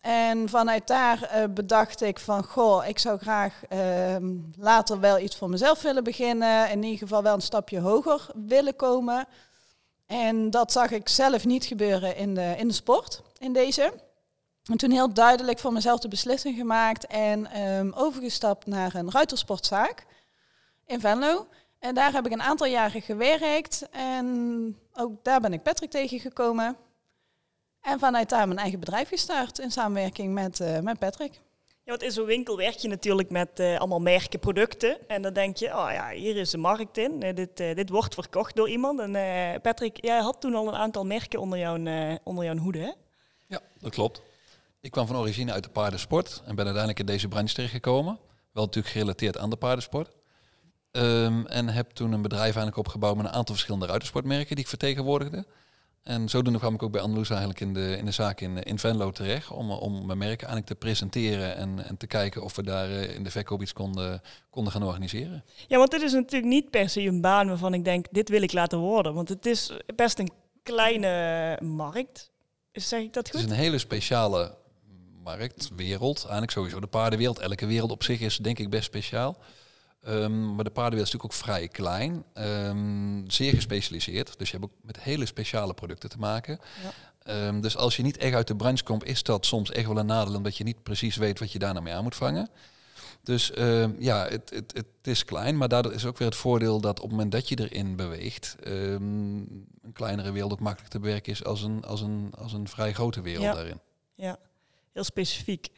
En 0.00 0.48
vanuit 0.48 0.86
daar 0.86 1.30
uh, 1.36 1.44
bedacht 1.54 2.00
ik 2.00 2.18
van, 2.18 2.44
goh, 2.44 2.86
ik 2.86 2.98
zou 2.98 3.18
graag 3.18 3.60
uh, 3.72 4.16
later 4.58 5.00
wel 5.00 5.18
iets 5.18 5.36
voor 5.36 5.50
mezelf 5.50 5.82
willen 5.82 6.04
beginnen. 6.04 6.70
In 6.70 6.82
ieder 6.82 6.98
geval 6.98 7.22
wel 7.22 7.34
een 7.34 7.40
stapje 7.40 7.80
hoger 7.80 8.26
willen 8.34 8.76
komen. 8.76 9.26
En 10.06 10.50
dat 10.50 10.72
zag 10.72 10.90
ik 10.90 11.08
zelf 11.08 11.44
niet 11.44 11.64
gebeuren 11.64 12.16
in 12.16 12.34
de, 12.34 12.54
in 12.58 12.68
de 12.68 12.74
sport, 12.74 13.22
in 13.38 13.52
deze. 13.52 13.92
En 14.64 14.76
toen 14.76 14.90
heel 14.90 15.12
duidelijk 15.12 15.58
voor 15.58 15.72
mezelf 15.72 16.00
de 16.00 16.08
beslissing 16.08 16.56
gemaakt 16.56 17.06
en 17.06 17.62
um, 17.62 17.92
overgestapt 17.92 18.66
naar 18.66 18.94
een 18.94 19.10
ruitersportzaak 19.10 20.06
in 20.86 21.00
Venlo. 21.00 21.46
En 21.78 21.94
daar 21.94 22.12
heb 22.12 22.26
ik 22.26 22.32
een 22.32 22.42
aantal 22.42 22.66
jaren 22.66 23.02
gewerkt 23.02 23.88
en 23.90 24.78
ook 24.92 25.24
daar 25.24 25.40
ben 25.40 25.52
ik 25.52 25.62
Patrick 25.62 25.90
tegengekomen. 25.90 26.76
En 27.80 27.98
vanuit 27.98 28.28
daar 28.28 28.46
mijn 28.46 28.58
eigen 28.58 28.80
bedrijf 28.80 29.08
gestart 29.08 29.58
in 29.58 29.70
samenwerking 29.70 30.34
met, 30.34 30.60
uh, 30.60 30.78
met 30.78 30.98
Patrick. 30.98 31.32
Ja, 31.66 31.96
want 31.96 32.02
in 32.02 32.12
zo'n 32.12 32.26
winkel 32.26 32.56
werk 32.56 32.76
je 32.76 32.88
natuurlijk 32.88 33.30
met 33.30 33.60
uh, 33.60 33.78
allemaal 33.78 34.00
merken, 34.00 34.38
producten. 34.38 35.08
En 35.08 35.22
dan 35.22 35.32
denk 35.32 35.56
je, 35.56 35.66
oh 35.66 35.88
ja, 35.92 36.10
hier 36.10 36.36
is 36.36 36.50
de 36.50 36.58
markt 36.58 36.98
in. 36.98 37.24
Uh, 37.24 37.34
dit, 37.34 37.56
dit 37.56 37.88
wordt 37.88 38.14
verkocht 38.14 38.56
door 38.56 38.68
iemand. 38.68 39.00
En 39.00 39.12
Patrick, 39.60 40.04
jij 40.04 40.20
had 40.20 40.40
toen 40.40 40.54
al 40.54 40.68
een 40.68 40.74
aantal 40.74 41.04
merken 41.04 41.40
onder 41.40 41.58
jouw, 41.58 41.74
onder 42.22 42.44
jouw 42.44 42.56
hoede, 42.56 42.78
hè? 42.78 42.92
Ja, 43.46 43.60
dat 43.78 43.92
klopt. 43.92 44.22
Ik 44.80 44.90
kwam 44.90 45.06
van 45.06 45.16
origine 45.16 45.52
uit 45.52 45.64
de 45.64 45.70
paardensport 45.70 46.42
en 46.44 46.54
ben 46.54 46.64
uiteindelijk 46.64 46.98
in 46.98 47.06
deze 47.06 47.28
branche 47.28 47.54
terechtgekomen. 47.54 48.18
Wel 48.52 48.64
natuurlijk 48.64 48.94
gerelateerd 48.94 49.38
aan 49.38 49.50
de 49.50 49.56
paardensport. 49.56 50.10
Um, 50.92 51.46
en 51.46 51.68
heb 51.68 51.90
toen 51.90 52.12
een 52.12 52.22
bedrijf 52.22 52.44
eigenlijk 52.44 52.76
opgebouwd 52.76 53.16
met 53.16 53.26
een 53.26 53.32
aantal 53.32 53.54
verschillende 53.54 53.86
ruitersportmerken 53.86 54.54
die 54.54 54.64
ik 54.64 54.70
vertegenwoordigde. 54.70 55.46
En 56.02 56.28
zodoende 56.28 56.58
kwam 56.58 56.74
ik 56.74 56.82
ook 56.82 56.92
bij 56.92 57.00
Andalusia 57.00 57.36
eigenlijk 57.36 57.60
in 57.60 57.74
de, 57.74 57.96
in 57.96 58.04
de 58.04 58.10
zaak 58.10 58.40
in, 58.40 58.62
in 58.62 58.78
Venlo 58.78 59.10
terecht. 59.10 59.50
Om, 59.50 59.70
om 59.70 60.06
mijn 60.06 60.18
merk 60.18 60.38
eigenlijk 60.38 60.66
te 60.66 60.74
presenteren 60.74 61.56
en, 61.56 61.84
en 61.84 61.96
te 61.96 62.06
kijken 62.06 62.42
of 62.42 62.56
we 62.56 62.62
daar 62.62 62.90
eh, 62.90 63.14
in 63.14 63.24
de 63.24 63.30
verkoop 63.30 63.62
iets 63.62 63.72
konden, 63.72 64.20
konden 64.50 64.72
gaan 64.72 64.82
organiseren. 64.82 65.44
Ja, 65.68 65.78
want 65.78 65.90
dit 65.90 66.02
is 66.02 66.12
natuurlijk 66.12 66.52
niet 66.52 66.70
per 66.70 66.88
se 66.88 67.00
een 67.00 67.20
baan 67.20 67.48
waarvan 67.48 67.74
ik 67.74 67.84
denk, 67.84 68.06
dit 68.10 68.28
wil 68.28 68.42
ik 68.42 68.52
laten 68.52 68.78
worden. 68.78 69.14
Want 69.14 69.28
het 69.28 69.46
is 69.46 69.72
best 69.96 70.18
een 70.18 70.30
kleine 70.62 71.58
markt. 71.62 72.30
Zeg 72.72 73.00
ik 73.00 73.12
dat 73.12 73.30
goed? 73.30 73.40
Het 73.40 73.50
is 73.50 73.56
een 73.56 73.62
hele 73.62 73.78
speciale 73.78 74.54
markt, 75.22 75.70
wereld. 75.76 76.18
Eigenlijk 76.18 76.50
sowieso 76.50 76.80
de 76.80 76.86
paardenwereld. 76.86 77.38
Elke 77.38 77.66
wereld 77.66 77.90
op 77.90 78.02
zich 78.02 78.20
is 78.20 78.36
denk 78.36 78.58
ik 78.58 78.70
best 78.70 78.84
speciaal. 78.84 79.36
Um, 80.08 80.54
maar 80.54 80.64
de 80.64 80.70
paardenwereld 80.70 81.08
is 81.08 81.12
natuurlijk 81.12 81.24
ook 81.24 81.32
vrij 81.32 81.68
klein. 81.68 82.24
Um, 82.34 83.30
zeer 83.30 83.54
gespecialiseerd. 83.54 84.38
Dus 84.38 84.50
je 84.50 84.58
hebt 84.58 84.70
ook 84.70 84.78
met 84.82 85.00
hele 85.00 85.26
speciale 85.26 85.74
producten 85.74 86.10
te 86.10 86.18
maken. 86.18 86.58
Ja. 87.24 87.46
Um, 87.46 87.60
dus 87.60 87.76
als 87.76 87.96
je 87.96 88.02
niet 88.02 88.16
echt 88.16 88.34
uit 88.34 88.46
de 88.46 88.56
branche 88.56 88.84
komt, 88.84 89.04
is 89.04 89.22
dat 89.22 89.46
soms 89.46 89.70
echt 89.70 89.86
wel 89.86 89.98
een 89.98 90.06
nadeel. 90.06 90.34
Omdat 90.34 90.56
je 90.56 90.64
niet 90.64 90.82
precies 90.82 91.16
weet 91.16 91.38
wat 91.38 91.52
je 91.52 91.58
daar 91.58 91.72
nou 91.72 91.84
mee 91.84 91.94
aan 91.94 92.02
moet 92.02 92.16
vangen. 92.16 92.48
Dus 93.22 93.52
ja, 93.98 94.28
het, 94.28 94.50
het, 94.50 94.72
het 94.72 94.86
is 95.02 95.24
klein. 95.24 95.56
Maar 95.56 95.68
daardoor 95.68 95.92
is 95.92 96.04
ook 96.04 96.18
weer 96.18 96.28
het 96.28 96.36
voordeel 96.36 96.80
dat 96.80 96.96
op 96.96 97.02
het 97.02 97.10
moment 97.10 97.32
dat 97.32 97.48
je 97.48 97.68
erin 97.68 97.96
beweegt... 97.96 98.56
een 98.60 99.66
kleinere 99.92 100.32
wereld 100.32 100.52
ook 100.52 100.60
makkelijk 100.60 100.90
te 100.90 100.98
bewerken 100.98 101.32
is 101.32 101.44
als 101.44 101.62
een, 101.62 101.84
als 101.84 102.00
een, 102.00 102.32
als 102.38 102.52
een 102.52 102.68
vrij 102.68 102.92
grote 102.92 103.20
wereld 103.20 103.44
ja. 103.44 103.54
daarin. 103.54 103.80
Ja, 104.14 104.38
heel 104.92 105.04
specifiek. 105.04 105.68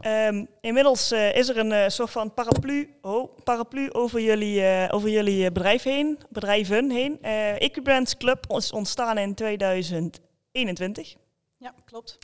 Ehm, 0.00 0.44
inmiddels 0.60 1.12
uh, 1.12 1.34
is 1.34 1.48
er 1.48 1.56
een 1.58 1.70
uh, 1.70 1.88
soort 1.88 2.10
van 2.10 2.34
paraplu, 2.34 2.94
oh, 3.02 3.38
paraplu 3.44 3.92
over 3.92 4.20
jullie, 4.20 4.60
uh, 4.60 4.88
over 4.90 5.08
jullie 5.08 5.52
bedrijf 5.52 5.82
heen, 5.82 6.18
bedrijven 6.28 6.90
heen. 6.90 7.22
Equibrands 7.58 8.16
Club 8.16 8.44
is 8.48 8.72
ontstaan 8.72 9.18
in 9.18 9.34
2021. 9.34 11.14
Ja, 11.56 11.74
klopt. 11.84 12.18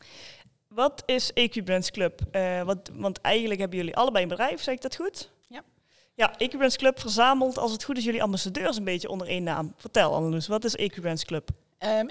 Wat 0.69 1.03
is 1.07 1.33
Equibrands 1.33 1.91
Club? 1.91 2.21
wat, 2.65 2.91
want 2.93 3.21
eigenlijk 3.21 3.61
hebben 3.61 3.79
jullie 3.79 3.97
allebei 3.97 4.23
een 4.23 4.29
bedrijf, 4.29 4.63
zeg 4.63 4.75
ik 4.75 4.81
dat 4.81 4.97
goed? 4.97 5.31
Ja. 5.49 5.63
Ja, 6.15 6.39
Equibrands 6.39 6.77
Club 6.77 7.01
verzamelt, 7.01 7.59
als 7.59 7.73
het 7.73 7.85
goed 7.85 7.99
is, 7.99 8.05
jullie 8.05 8.23
ambassadeurs 8.23 8.77
een 8.77 8.85
beetje 8.85 9.09
onder 9.09 9.29
één 9.29 9.43
naam. 9.43 9.75
Vertel, 9.77 10.15
Annelies, 10.15 10.47
wat 10.47 10.65
is 10.65 10.77
Equibrands 10.77 11.25
Club? 11.25 11.51
Um, 11.79 12.09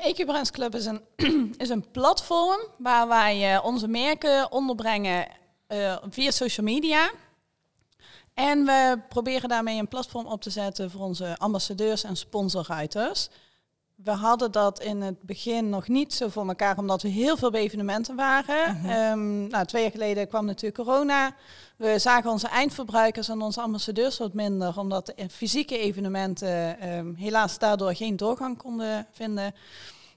Club 0.51 0.75
is 0.75 0.85
een, 0.85 1.01
is 1.57 1.69
een 1.69 1.91
platform 1.91 2.59
waar 2.77 3.07
wij 3.07 3.53
uh, 3.53 3.65
onze 3.65 3.87
merken 3.87 4.51
onderbrengen 4.51 5.27
uh, 5.67 5.97
via 6.09 6.31
social 6.31 6.65
media. 6.65 7.11
En 8.33 8.65
we 8.65 8.99
proberen 9.09 9.49
daarmee 9.49 9.79
een 9.79 9.87
platform 9.87 10.25
op 10.25 10.41
te 10.41 10.49
zetten 10.49 10.91
voor 10.91 11.01
onze 11.01 11.35
ambassadeurs 11.37 12.03
en 12.03 12.15
sponsorruiters. 12.15 13.29
We 13.95 14.11
hadden 14.11 14.51
dat 14.51 14.79
in 14.79 15.01
het 15.01 15.21
begin 15.21 15.69
nog 15.69 15.87
niet 15.87 16.13
zo 16.13 16.27
voor 16.27 16.47
elkaar, 16.47 16.77
omdat 16.77 17.01
we 17.01 17.07
heel 17.09 17.37
veel 17.37 17.51
bij 17.51 17.61
evenementen 17.61 18.15
waren. 18.15 18.89
Um, 19.11 19.47
nou, 19.47 19.65
twee 19.65 19.81
jaar 19.81 19.91
geleden 19.91 20.27
kwam 20.27 20.45
natuurlijk 20.45 20.75
corona. 20.75 21.35
We 21.77 21.99
zagen 21.99 22.29
onze 22.29 22.47
eindverbruikers 22.47 23.29
en 23.29 23.41
onze 23.41 23.61
ambassadeurs 23.61 24.17
wat 24.17 24.33
minder, 24.33 24.79
omdat 24.79 25.05
de 25.05 25.29
fysieke 25.29 25.77
evenementen 25.77 26.89
um, 26.89 27.15
helaas 27.15 27.59
daardoor 27.59 27.95
geen 27.95 28.15
doorgang 28.15 28.57
konden 28.57 29.07
vinden. 29.11 29.55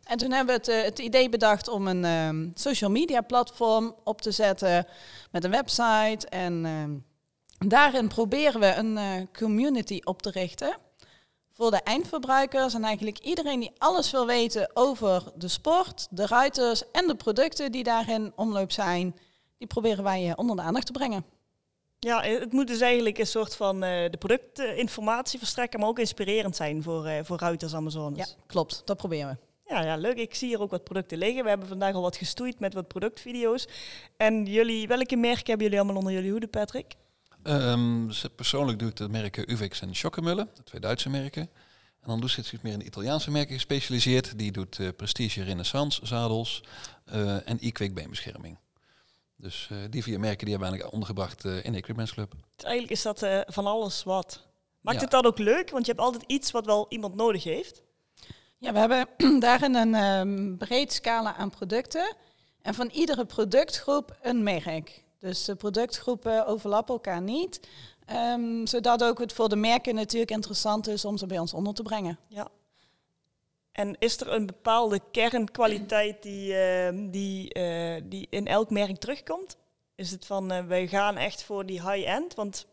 En 0.04 0.18
toen 0.18 0.32
hebben 0.32 0.54
we 0.54 0.60
het, 0.60 0.68
uh, 0.68 0.82
het 0.82 0.98
idee 0.98 1.28
bedacht 1.28 1.68
om 1.68 1.86
een 1.86 2.04
um, 2.04 2.50
social 2.54 2.90
media 2.90 3.20
platform 3.20 3.94
op 4.04 4.20
te 4.20 4.30
zetten 4.30 4.86
met 5.30 5.44
een 5.44 5.50
website. 5.50 6.26
En 6.28 7.04
daarin 7.58 8.08
proberen 8.08 8.60
we 8.60 8.74
een 8.74 8.96
uh, 8.96 9.26
community 9.32 10.00
op 10.04 10.22
te 10.22 10.30
richten 10.30 10.76
voor 11.58 11.70
de 11.70 11.82
eindverbruikers 11.82 12.74
en 12.74 12.84
eigenlijk 12.84 13.18
iedereen 13.18 13.60
die 13.60 13.72
alles 13.78 14.10
wil 14.10 14.26
weten 14.26 14.70
over 14.74 15.22
de 15.34 15.48
sport, 15.48 16.06
de 16.10 16.26
ruiters 16.26 16.90
en 16.90 17.06
de 17.06 17.14
producten 17.14 17.72
die 17.72 17.82
daarin 17.82 18.32
omloop 18.36 18.72
zijn, 18.72 19.16
die 19.56 19.66
proberen 19.66 20.04
wij 20.04 20.32
onder 20.36 20.56
de 20.56 20.62
aandacht 20.62 20.86
te 20.86 20.92
brengen. 20.92 21.24
Ja, 21.98 22.22
het 22.22 22.52
moet 22.52 22.66
dus 22.66 22.80
eigenlijk 22.80 23.18
een 23.18 23.26
soort 23.26 23.56
van 23.56 23.74
uh, 23.74 24.10
de 24.10 24.16
productinformatie 24.18 25.38
verstrekken, 25.38 25.80
maar 25.80 25.88
ook 25.88 25.98
inspirerend 25.98 26.56
zijn 26.56 26.82
voor, 26.82 27.06
uh, 27.06 27.18
voor 27.22 27.38
ruiters 27.38 27.74
Amazones. 27.74 28.18
Ja, 28.18 28.44
klopt. 28.46 28.82
Dat 28.84 28.96
proberen 28.96 29.28
we. 29.28 29.46
Ja, 29.74 29.82
ja, 29.82 29.96
leuk. 29.96 30.16
Ik 30.16 30.34
zie 30.34 30.48
hier 30.48 30.60
ook 30.60 30.70
wat 30.70 30.84
producten 30.84 31.18
liggen. 31.18 31.42
We 31.42 31.48
hebben 31.48 31.68
vandaag 31.68 31.94
al 31.94 32.02
wat 32.02 32.16
gestoeid 32.16 32.60
met 32.60 32.74
wat 32.74 32.88
productvideo's. 32.88 33.68
En 34.16 34.44
jullie, 34.44 34.88
welke 34.88 35.16
merken 35.16 35.46
hebben 35.46 35.66
jullie 35.66 35.80
allemaal 35.80 35.98
onder 35.98 36.12
jullie 36.12 36.30
hoede, 36.30 36.48
Patrick? 36.48 36.94
Um, 37.48 38.10
persoonlijk 38.36 38.78
doe 38.78 38.88
ik 38.88 38.96
de 38.96 39.08
merken 39.08 39.52
Uvex 39.52 39.80
en 39.80 39.94
Schockemullen, 39.94 40.48
de 40.54 40.62
twee 40.62 40.80
Duitse 40.80 41.10
merken. 41.10 41.42
En 42.00 42.08
dan 42.08 42.20
doet 42.20 42.30
ze 42.30 42.42
zich 42.42 42.62
meer 42.62 42.72
in 42.72 42.78
de 42.78 42.84
Italiaanse 42.84 43.30
merken 43.30 43.54
gespecialiseerd. 43.54 44.38
Die 44.38 44.52
doet 44.52 44.78
uh, 44.78 44.88
Prestige 44.96 45.42
Renaissance 45.42 46.06
zadels 46.06 46.62
uh, 47.12 47.48
en 47.48 47.58
e-quick 47.60 47.94
beenbescherming. 47.94 48.58
Dus 49.36 49.68
uh, 49.72 49.78
die 49.90 50.02
vier 50.02 50.20
merken 50.20 50.46
die 50.46 50.54
hebben 50.54 50.72
we 50.72 50.78
eigenlijk 50.78 50.92
ondergebracht 50.92 51.64
in 51.64 51.72
de 51.72 51.78
Equipments 51.78 52.12
Club. 52.12 52.34
Dus 52.56 52.64
eigenlijk 52.64 52.92
is 52.92 53.02
dat 53.02 53.26
van 53.46 53.66
alles 53.66 54.02
wat. 54.02 54.46
Maakt 54.80 54.96
ja. 54.96 55.02
het 55.02 55.10
dat 55.10 55.26
ook 55.26 55.38
leuk? 55.38 55.70
Want 55.70 55.86
je 55.86 55.92
hebt 55.92 56.04
altijd 56.04 56.24
iets 56.26 56.50
wat 56.50 56.66
wel 56.66 56.86
iemand 56.88 57.14
nodig 57.14 57.44
heeft. 57.44 57.82
Ja, 58.58 58.72
we 58.72 58.78
hebben 58.78 59.08
daarin 59.40 59.74
een 59.74 59.94
um, 59.94 60.56
breed 60.56 60.92
scala 60.92 61.34
aan 61.34 61.50
producten. 61.50 62.16
En 62.62 62.74
van 62.74 62.88
iedere 62.92 63.24
productgroep 63.24 64.18
een 64.22 64.42
merk. 64.42 65.04
Dus 65.18 65.44
de 65.44 65.54
productgroepen 65.54 66.46
overlappen 66.46 66.94
elkaar 66.94 67.22
niet. 67.22 67.60
Um, 68.12 68.66
zodat 68.66 69.04
ook 69.04 69.18
het 69.18 69.32
voor 69.32 69.48
de 69.48 69.56
merken 69.56 69.94
natuurlijk 69.94 70.30
interessant 70.30 70.88
is 70.88 71.04
om 71.04 71.16
ze 71.18 71.26
bij 71.26 71.38
ons 71.38 71.54
onder 71.54 71.74
te 71.74 71.82
brengen. 71.82 72.18
Ja. 72.28 72.48
En 73.72 73.96
is 73.98 74.20
er 74.20 74.32
een 74.32 74.46
bepaalde 74.46 75.00
kernkwaliteit 75.10 76.22
die, 76.22 76.52
uh, 76.52 77.10
die, 77.10 77.58
uh, 77.58 78.02
die 78.04 78.26
in 78.30 78.46
elk 78.46 78.70
merk 78.70 78.98
terugkomt? 78.98 79.56
Is 79.94 80.10
het 80.10 80.26
van 80.26 80.52
uh, 80.52 80.64
wij 80.64 80.86
gaan 80.86 81.16
echt 81.16 81.42
voor 81.42 81.66
die 81.66 81.90
high-end? 81.90 82.34
Want 82.34 82.66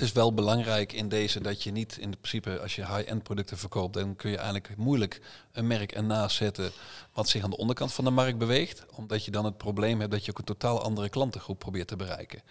het 0.00 0.08
is 0.08 0.14
wel 0.14 0.34
belangrijk 0.34 0.92
in 0.92 1.08
deze 1.08 1.40
dat 1.40 1.62
je 1.62 1.70
niet 1.70 1.96
in 1.98 2.10
principe 2.10 2.60
als 2.60 2.76
je 2.76 2.86
high-end 2.86 3.22
producten 3.22 3.58
verkoopt, 3.58 3.94
dan 3.94 4.16
kun 4.16 4.30
je 4.30 4.36
eigenlijk 4.36 4.76
moeilijk 4.76 5.20
een 5.52 5.66
merk 5.66 5.92
ernaast 5.92 6.36
zetten 6.36 6.72
wat 7.12 7.28
zich 7.28 7.42
aan 7.42 7.50
de 7.50 7.56
onderkant 7.56 7.92
van 7.92 8.04
de 8.04 8.10
markt 8.10 8.38
beweegt, 8.38 8.84
omdat 8.94 9.24
je 9.24 9.30
dan 9.30 9.44
het 9.44 9.56
probleem 9.56 10.00
hebt 10.00 10.12
dat 10.12 10.24
je 10.24 10.30
ook 10.30 10.38
een 10.38 10.44
totaal 10.44 10.82
andere 10.82 11.08
klantengroep 11.08 11.58
probeert 11.58 11.88
te 11.88 11.96
bereiken. 11.96 12.42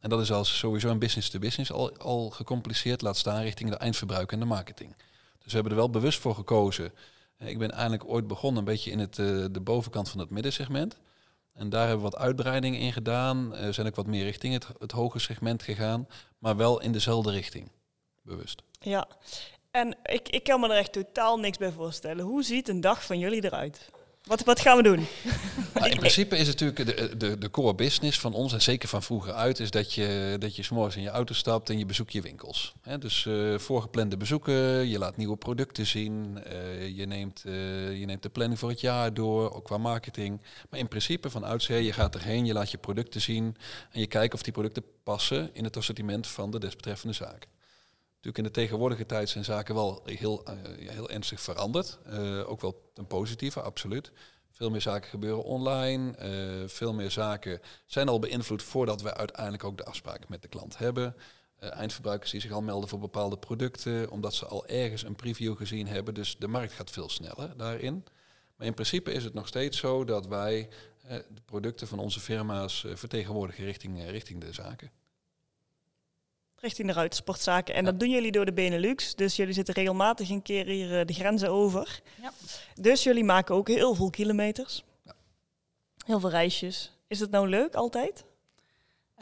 En 0.00 0.10
dat 0.10 0.20
is 0.20 0.32
als 0.32 0.58
sowieso 0.58 0.88
een 0.88 0.98
business-to-business 0.98 1.72
al, 1.72 1.96
al 1.96 2.30
gecompliceerd, 2.30 3.02
laat 3.02 3.16
staan 3.16 3.42
richting 3.42 3.70
de 3.70 3.76
eindverbruiker 3.76 4.32
en 4.32 4.40
de 4.40 4.46
marketing. 4.46 4.96
Dus 5.42 5.52
we 5.52 5.54
hebben 5.54 5.72
er 5.72 5.78
wel 5.78 5.90
bewust 5.90 6.18
voor 6.18 6.34
gekozen. 6.34 6.92
Ik 7.38 7.58
ben 7.58 7.70
eigenlijk 7.70 8.08
ooit 8.08 8.26
begonnen 8.26 8.58
een 8.58 8.72
beetje 8.72 8.90
in 8.90 8.98
het, 8.98 9.18
uh, 9.18 9.44
de 9.50 9.60
bovenkant 9.60 10.08
van 10.08 10.20
het 10.20 10.30
middensegment. 10.30 10.96
En 11.56 11.68
daar 11.68 11.86
hebben 11.86 12.04
we 12.04 12.10
wat 12.10 12.20
uitbreidingen 12.20 12.80
in 12.80 12.92
gedaan. 12.92 13.54
Zijn 13.70 13.86
ook 13.86 13.94
wat 13.94 14.06
meer 14.06 14.24
richting 14.24 14.52
het, 14.52 14.66
het 14.78 14.92
hoge 14.92 15.18
segment 15.18 15.62
gegaan. 15.62 16.08
Maar 16.38 16.56
wel 16.56 16.80
in 16.80 16.92
dezelfde 16.92 17.30
richting. 17.30 17.70
Bewust. 18.22 18.62
Ja, 18.80 19.08
en 19.70 19.96
ik, 20.02 20.28
ik 20.28 20.44
kan 20.44 20.60
me 20.60 20.68
er 20.68 20.76
echt 20.76 20.92
totaal 20.92 21.38
niks 21.38 21.58
bij 21.58 21.72
voorstellen. 21.72 22.24
Hoe 22.24 22.42
ziet 22.42 22.68
een 22.68 22.80
dag 22.80 23.04
van 23.04 23.18
jullie 23.18 23.44
eruit? 23.44 23.90
Wat, 24.26 24.44
wat 24.44 24.60
gaan 24.60 24.76
we 24.76 24.82
doen? 24.82 25.06
Nou, 25.74 25.90
in 25.90 25.98
principe 25.98 26.36
is 26.36 26.46
natuurlijk 26.46 26.86
de, 26.86 27.16
de, 27.16 27.38
de 27.38 27.50
core 27.50 27.74
business 27.74 28.20
van 28.20 28.34
ons, 28.34 28.52
en 28.52 28.62
zeker 28.62 28.88
van 28.88 29.02
vroeger 29.02 29.32
uit, 29.32 29.60
is 29.60 29.70
dat 29.70 29.92
je, 29.92 30.36
dat 30.38 30.56
je 30.56 30.62
s'morgens 30.62 30.96
in 30.96 31.02
je 31.02 31.08
auto 31.08 31.34
stapt 31.34 31.70
en 31.70 31.78
je 31.78 31.86
bezoekt 31.86 32.12
je 32.12 32.20
winkels. 32.20 32.74
Dus 32.98 33.24
uh, 33.24 33.58
voorgeplande 33.58 34.16
bezoeken, 34.16 34.88
je 34.88 34.98
laat 34.98 35.16
nieuwe 35.16 35.36
producten 35.36 35.86
zien, 35.86 36.38
uh, 36.46 36.96
je, 36.96 37.06
neemt, 37.06 37.42
uh, 37.46 37.52
je 37.98 38.06
neemt 38.06 38.22
de 38.22 38.28
planning 38.28 38.58
voor 38.58 38.68
het 38.68 38.80
jaar 38.80 39.14
door, 39.14 39.54
ook 39.54 39.64
qua 39.64 39.78
marketing. 39.78 40.40
Maar 40.70 40.80
in 40.80 40.88
principe 40.88 41.30
van 41.30 41.44
oudsher, 41.44 41.80
je 41.80 41.92
gaat 41.92 42.14
erheen, 42.14 42.46
je 42.46 42.52
laat 42.52 42.70
je 42.70 42.78
producten 42.78 43.20
zien 43.20 43.56
en 43.92 44.00
je 44.00 44.06
kijkt 44.06 44.34
of 44.34 44.42
die 44.42 44.52
producten 44.52 44.84
passen 45.02 45.50
in 45.52 45.64
het 45.64 45.76
assortiment 45.76 46.26
van 46.26 46.50
de 46.50 46.58
desbetreffende 46.58 47.14
zaak. 47.14 47.46
Natuurlijk 48.26 48.54
in 48.54 48.60
de 48.60 48.66
tegenwoordige 48.68 49.06
tijd 49.06 49.28
zijn 49.28 49.44
zaken 49.44 49.74
wel 49.74 50.02
heel, 50.04 50.42
uh, 50.48 50.88
heel 50.90 51.10
ernstig 51.10 51.40
veranderd. 51.40 51.98
Uh, 52.06 52.50
ook 52.50 52.60
wel 52.60 52.90
ten 52.92 53.06
positieve, 53.06 53.60
absoluut. 53.60 54.12
Veel 54.50 54.70
meer 54.70 54.80
zaken 54.80 55.10
gebeuren 55.10 55.44
online. 55.44 56.14
Uh, 56.62 56.68
veel 56.68 56.94
meer 56.94 57.10
zaken 57.10 57.60
zijn 57.84 58.08
al 58.08 58.18
beïnvloed 58.18 58.62
voordat 58.62 59.02
we 59.02 59.14
uiteindelijk 59.14 59.64
ook 59.64 59.76
de 59.76 59.84
afspraak 59.84 60.28
met 60.28 60.42
de 60.42 60.48
klant 60.48 60.78
hebben. 60.78 61.16
eindverbruikers 61.58 62.30
die 62.30 62.40
zich 62.40 62.52
al 62.52 62.62
melden 62.62 62.88
voor 62.88 62.98
bepaalde 62.98 63.38
producten, 63.38 64.10
omdat 64.10 64.34
ze 64.34 64.46
al 64.46 64.66
ergens 64.66 65.02
een 65.02 65.16
preview 65.16 65.56
gezien 65.56 65.86
hebben. 65.86 66.14
Dus 66.14 66.36
de 66.38 66.48
markt 66.48 66.72
gaat 66.72 66.90
veel 66.90 67.08
sneller 67.08 67.56
daarin. 67.56 68.04
Maar 68.56 68.66
in 68.66 68.74
principe 68.74 69.12
is 69.12 69.24
het 69.24 69.34
nog 69.34 69.46
steeds 69.46 69.78
zo 69.78 70.04
dat 70.04 70.26
wij 70.26 70.68
de 71.08 71.42
producten 71.44 71.86
van 71.86 71.98
onze 71.98 72.20
firma's 72.20 72.86
vertegenwoordigen 72.94 73.64
richting, 73.64 74.10
richting 74.10 74.40
de 74.40 74.52
zaken 74.52 74.90
richting 76.66 76.88
de 76.88 76.94
ruitersportzaken. 76.94 77.74
En 77.74 77.84
ja. 77.84 77.90
dat 77.90 78.00
doen 78.00 78.10
jullie 78.10 78.32
door 78.32 78.44
de 78.44 78.52
Benelux. 78.52 79.14
Dus 79.14 79.36
jullie 79.36 79.54
zitten 79.54 79.74
regelmatig 79.74 80.30
een 80.30 80.42
keer 80.42 80.66
hier 80.66 80.98
uh, 80.98 81.06
de 81.06 81.12
grenzen 81.12 81.50
over. 81.50 82.00
Ja. 82.22 82.32
Dus 82.74 83.02
jullie 83.02 83.24
maken 83.24 83.54
ook 83.54 83.68
heel 83.68 83.94
veel 83.94 84.10
kilometers. 84.10 84.84
Ja. 85.04 85.14
Heel 86.06 86.20
veel 86.20 86.30
reisjes. 86.30 86.92
Is 87.08 87.20
het 87.20 87.30
nou 87.30 87.48
leuk 87.48 87.74
altijd? 87.74 88.24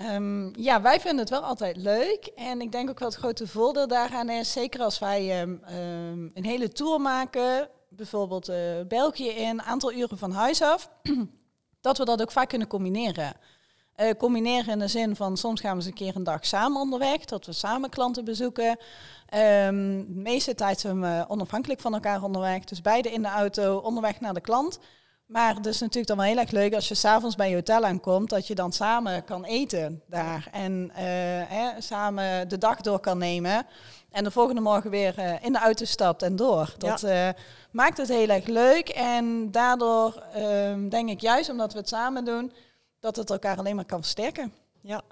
Um, 0.03 0.53
ja, 0.57 0.83
wij 0.83 1.01
vinden 1.01 1.21
het 1.21 1.31
wel 1.31 1.45
altijd 1.45 1.77
leuk. 1.77 2.31
En 2.37 2.61
ik 2.61 2.73
denk 2.73 2.91
ook 2.91 2.99
wel 2.99 3.09
het 3.09 3.19
grote 3.19 3.47
voordeel 3.47 3.87
daaraan 3.87 4.31
is, 4.31 4.53
zeker 4.53 4.81
als 4.81 4.99
wij 4.99 5.43
um, 5.43 5.61
um, 5.71 6.31
een 6.35 6.45
hele 6.45 6.69
tour 6.69 7.01
maken, 7.01 7.69
bijvoorbeeld 7.89 8.49
eh, 8.49 8.81
België 8.89 9.29
in, 9.29 9.63
aantal 9.63 9.93
uren 9.93 10.19
van 10.19 10.33
huis 10.33 10.63
af, 10.63 10.91
dat 11.81 11.99
we 11.99 12.05
dat 12.05 12.23
ook 12.23 12.33
vaak 12.33 12.49
kunnen 12.49 12.69
combineren. 12.69 13.35
Eh, 13.95 14.11
combineren 14.19 14.73
in 14.73 14.79
de 14.79 14.89
zin 14.89 15.17
van 15.17 15.37
soms 15.37 15.61
gaan 15.61 15.71
we 15.71 15.77
eens 15.77 15.87
een 15.87 15.93
keer 15.93 16.17
een 16.17 16.25
dag 16.25 16.47
samen 16.47 16.81
onderweg, 16.81 17.25
dat 17.25 17.47
we 17.47 17.53
samen 17.53 17.91
klanten 17.91 18.25
bezoeken. 18.25 18.79
Ehm, 19.27 20.05
de 20.07 20.21
meeste 20.21 20.55
tijd 20.55 20.81
zijn 20.81 21.01
we 21.01 21.25
onafhankelijk 21.29 21.81
van 21.81 21.95
elkaar 21.95 22.23
onderweg, 22.23 22.65
dus 22.65 22.81
beide 22.81 23.13
in 23.13 23.23
de 23.23 23.29
auto 23.29 23.77
onderweg 23.77 24.21
naar 24.21 24.35
de 24.35 24.41
klant. 24.41 24.79
Maar 25.27 25.55
het 25.55 25.67
is 25.67 25.81
natuurlijk 25.81 26.07
dan 26.07 26.17
wel 26.17 26.27
heel 26.27 26.39
erg 26.39 26.51
leuk 26.51 26.75
als 26.75 26.89
je 26.89 26.95
s'avonds 26.95 27.37
bij 27.37 27.49
je 27.49 27.55
hotel 27.55 27.85
aankomt, 27.85 28.31
dat 28.31 28.47
je 28.47 28.55
dan 28.55 28.73
samen 28.73 29.25
kan 29.25 29.45
eten 29.45 30.03
daar. 30.07 30.49
En 30.53 30.91
eh, 30.95 31.05
hè, 31.49 31.81
samen 31.81 32.49
de 32.49 32.59
dag 32.59 32.81
door 32.81 33.01
kan 33.01 33.19
nemen. 33.19 33.67
En 34.11 34.25
de 34.25 34.31
volgende 34.31 34.61
morgen 34.61 34.91
weer 34.91 35.19
eh, 35.19 35.45
in 35.45 35.53
de 35.53 35.59
auto 35.59 35.85
stapt 35.85 36.23
en 36.23 36.37
door. 36.37 36.75
Dat 36.79 37.07
maakt 37.71 37.97
het 37.97 38.09
heel 38.09 38.29
erg 38.29 38.47
leuk. 38.47 38.89
En 38.89 39.51
daardoor 39.51 40.23
ehm, 40.33 40.89
denk 40.89 41.09
ik 41.09 41.21
juist 41.21 41.51
omdat 41.51 41.73
we 41.73 41.79
het 41.79 41.89
samen 41.89 42.25
doen, 42.25 42.53
dat 43.05 43.17
het 43.17 43.31
elkaar 43.31 43.59
alleen 43.59 43.77
maar 43.77 43.85
kan 43.85 44.01
versterken. 44.01 44.53
Ja. 44.81 45.03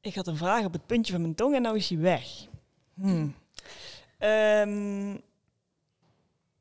Ik 0.00 0.14
had 0.14 0.26
een 0.26 0.36
vraag 0.36 0.64
op 0.64 0.72
het 0.72 0.86
puntje 0.86 1.12
van 1.12 1.20
mijn 1.20 1.34
tong 1.34 1.54
en 1.54 1.62
nou 1.62 1.76
is 1.76 1.88
hij 1.88 1.98
weg. 1.98 2.46
Hmm. 2.94 3.34
Ehm, 4.18 5.12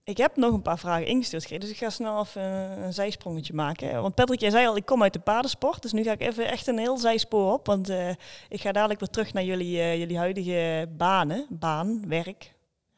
ik 0.03 0.17
heb 0.17 0.35
nog 0.35 0.53
een 0.53 0.61
paar 0.61 0.79
vragen 0.79 1.05
ingestuurd 1.05 1.41
gekregen, 1.41 1.65
dus 1.65 1.73
ik 1.75 1.83
ga 1.83 1.89
snel 1.89 2.19
even 2.19 2.41
een 2.83 2.93
zijsprongetje 2.93 3.53
maken. 3.53 4.01
Want 4.01 4.15
Patrick, 4.15 4.39
jij 4.39 4.49
zei 4.49 4.67
al, 4.67 4.75
ik 4.75 4.85
kom 4.85 5.03
uit 5.03 5.13
de 5.13 5.19
paardensport, 5.19 5.81
dus 5.81 5.91
nu 5.91 6.03
ga 6.03 6.11
ik 6.11 6.21
even 6.21 6.47
echt 6.47 6.67
een 6.67 6.77
heel 6.77 6.97
zijspoor 6.97 7.53
op. 7.53 7.65
Want 7.65 7.89
uh, 7.89 8.09
ik 8.49 8.61
ga 8.61 8.71
dadelijk 8.71 8.99
weer 8.99 9.09
terug 9.09 9.33
naar 9.33 9.43
jullie, 9.43 9.77
uh, 9.77 9.97
jullie 9.97 10.17
huidige 10.17 10.89
banen, 10.97 11.45
baan, 11.49 12.07
werk. 12.07 12.53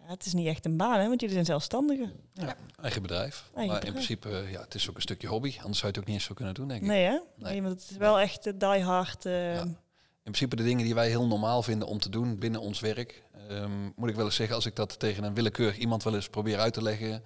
Ja, 0.05 0.11
het 0.11 0.25
is 0.25 0.33
niet 0.33 0.47
echt 0.47 0.65
een 0.65 0.77
baan, 0.77 0.99
hè, 0.99 1.07
want 1.07 1.19
jullie 1.19 1.35
zijn 1.35 1.45
zelfstandigen. 1.45 2.13
Ja, 2.33 2.55
eigen 2.81 3.01
bedrijf. 3.01 3.49
Eigen 3.55 3.73
maar 3.73 3.81
bedrijf. 3.81 3.83
in 3.83 4.19
principe, 4.19 4.51
ja, 4.51 4.61
het 4.61 4.75
is 4.75 4.89
ook 4.89 4.95
een 4.95 5.01
stukje 5.01 5.27
hobby. 5.27 5.55
Anders 5.59 5.79
zou 5.79 5.81
je 5.81 5.87
het 5.87 5.97
ook 5.97 6.05
niet 6.05 6.15
eens 6.15 6.23
zo 6.25 6.33
kunnen 6.33 6.53
doen, 6.53 6.67
denk 6.67 6.81
ik. 6.81 6.87
Nee, 6.87 7.03
hè? 7.03 7.11
Nee. 7.11 7.51
Nee, 7.51 7.61
want 7.61 7.81
het 7.81 7.91
is 7.91 7.97
wel 7.97 8.19
echt 8.19 8.43
die 8.59 8.83
hard. 8.83 9.25
Uh, 9.25 9.53
Ja. 9.55 9.61
In 9.61 10.31
principe 10.31 10.55
de 10.55 10.63
dingen 10.63 10.85
die 10.85 10.93
wij 10.95 11.07
heel 11.09 11.27
normaal 11.27 11.63
vinden 11.63 11.87
om 11.87 11.99
te 11.99 12.09
doen 12.09 12.39
binnen 12.39 12.61
ons 12.61 12.79
werk. 12.79 13.23
ehm, 13.49 13.89
moet 13.95 14.09
ik 14.09 14.15
wel 14.15 14.25
eens 14.25 14.35
zeggen, 14.35 14.55
als 14.55 14.65
ik 14.65 14.75
dat 14.75 14.99
tegen 14.99 15.23
een 15.23 15.33
willekeurig 15.33 15.77
iemand 15.77 16.03
wel 16.03 16.15
eens 16.15 16.29
probeer 16.29 16.59
uit 16.59 16.73
te 16.73 16.81
leggen, 16.81 17.23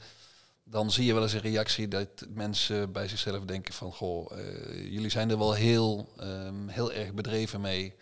dan 0.64 0.92
zie 0.92 1.06
je 1.06 1.14
wel 1.14 1.24
eens 1.24 1.34
een 1.34 1.40
reactie 1.40 1.88
dat 1.88 2.26
mensen 2.30 2.92
bij 2.92 3.08
zichzelf 3.08 3.46
denken 3.46 3.74
van, 3.74 3.92
goh, 3.92 4.32
eh, 4.40 4.92
jullie 4.92 5.10
zijn 5.10 5.30
er 5.30 5.38
wel 5.38 5.54
heel, 5.54 6.10
ehm, 6.18 6.68
heel 6.68 6.92
erg 6.92 7.14
bedreven 7.14 7.62
mee. 7.62 7.96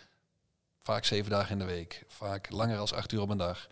Vaak 0.81 1.05
zeven 1.05 1.31
dagen 1.31 1.51
in 1.51 1.59
de 1.59 1.73
week, 1.73 2.03
vaak 2.07 2.51
langer 2.51 2.77
als 2.77 2.93
acht 2.93 3.11
uur 3.11 3.21
op 3.21 3.29
een 3.29 3.37
dag. 3.37 3.67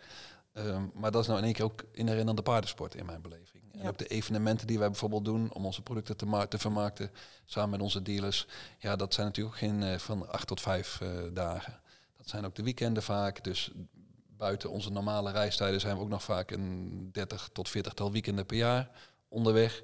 Ehm, 0.56 0.82
maar 0.94 1.10
dat 1.10 1.20
is 1.20 1.26
nou 1.26 1.38
in 1.38 1.44
één 1.44 1.54
keer 1.54 1.64
ook 1.64 1.84
inherent 1.92 2.28
aan 2.28 2.36
de 2.36 2.42
paardensport 2.42 2.94
in 2.94 3.06
mijn 3.06 3.22
beleving. 3.22 3.62
En 3.72 3.88
ook 3.88 3.98
de 3.98 4.06
evenementen 4.06 4.66
die 4.66 4.78
wij 4.78 4.88
bijvoorbeeld 4.88 5.24
doen 5.24 5.52
om 5.52 5.66
onze 5.66 5.82
producten 5.82 6.16
te, 6.16 6.46
te 6.48 6.58
vermarkten 6.58 7.10
samen 7.44 7.70
met 7.70 7.80
onze 7.80 8.02
dealers. 8.02 8.46
Ja, 8.78 8.96
dat 8.96 9.14
zijn 9.14 9.26
natuurlijk 9.26 9.54
ook 9.54 9.60
geen 9.60 9.82
eh, 9.82 9.98
van 9.98 10.28
acht 10.28 10.46
tot 10.46 10.60
vijf 10.60 11.00
eh, 11.00 11.08
dagen. 11.32 11.80
Dat 12.16 12.28
zijn 12.28 12.44
ook 12.44 12.54
de 12.54 12.62
weekenden 12.62 13.02
vaak. 13.02 13.44
Dus 13.44 13.70
buiten 14.36 14.70
onze 14.70 14.90
normale 14.90 15.30
reistijden 15.30 15.80
zijn 15.80 15.96
we 15.96 16.02
ook 16.02 16.08
nog 16.08 16.22
vaak 16.22 16.50
een 16.50 17.08
30 17.12 17.48
tot 17.52 17.68
40 17.68 17.92
tal 17.92 18.12
weekenden 18.12 18.46
per 18.46 18.56
jaar 18.56 18.90
onderweg. 19.28 19.82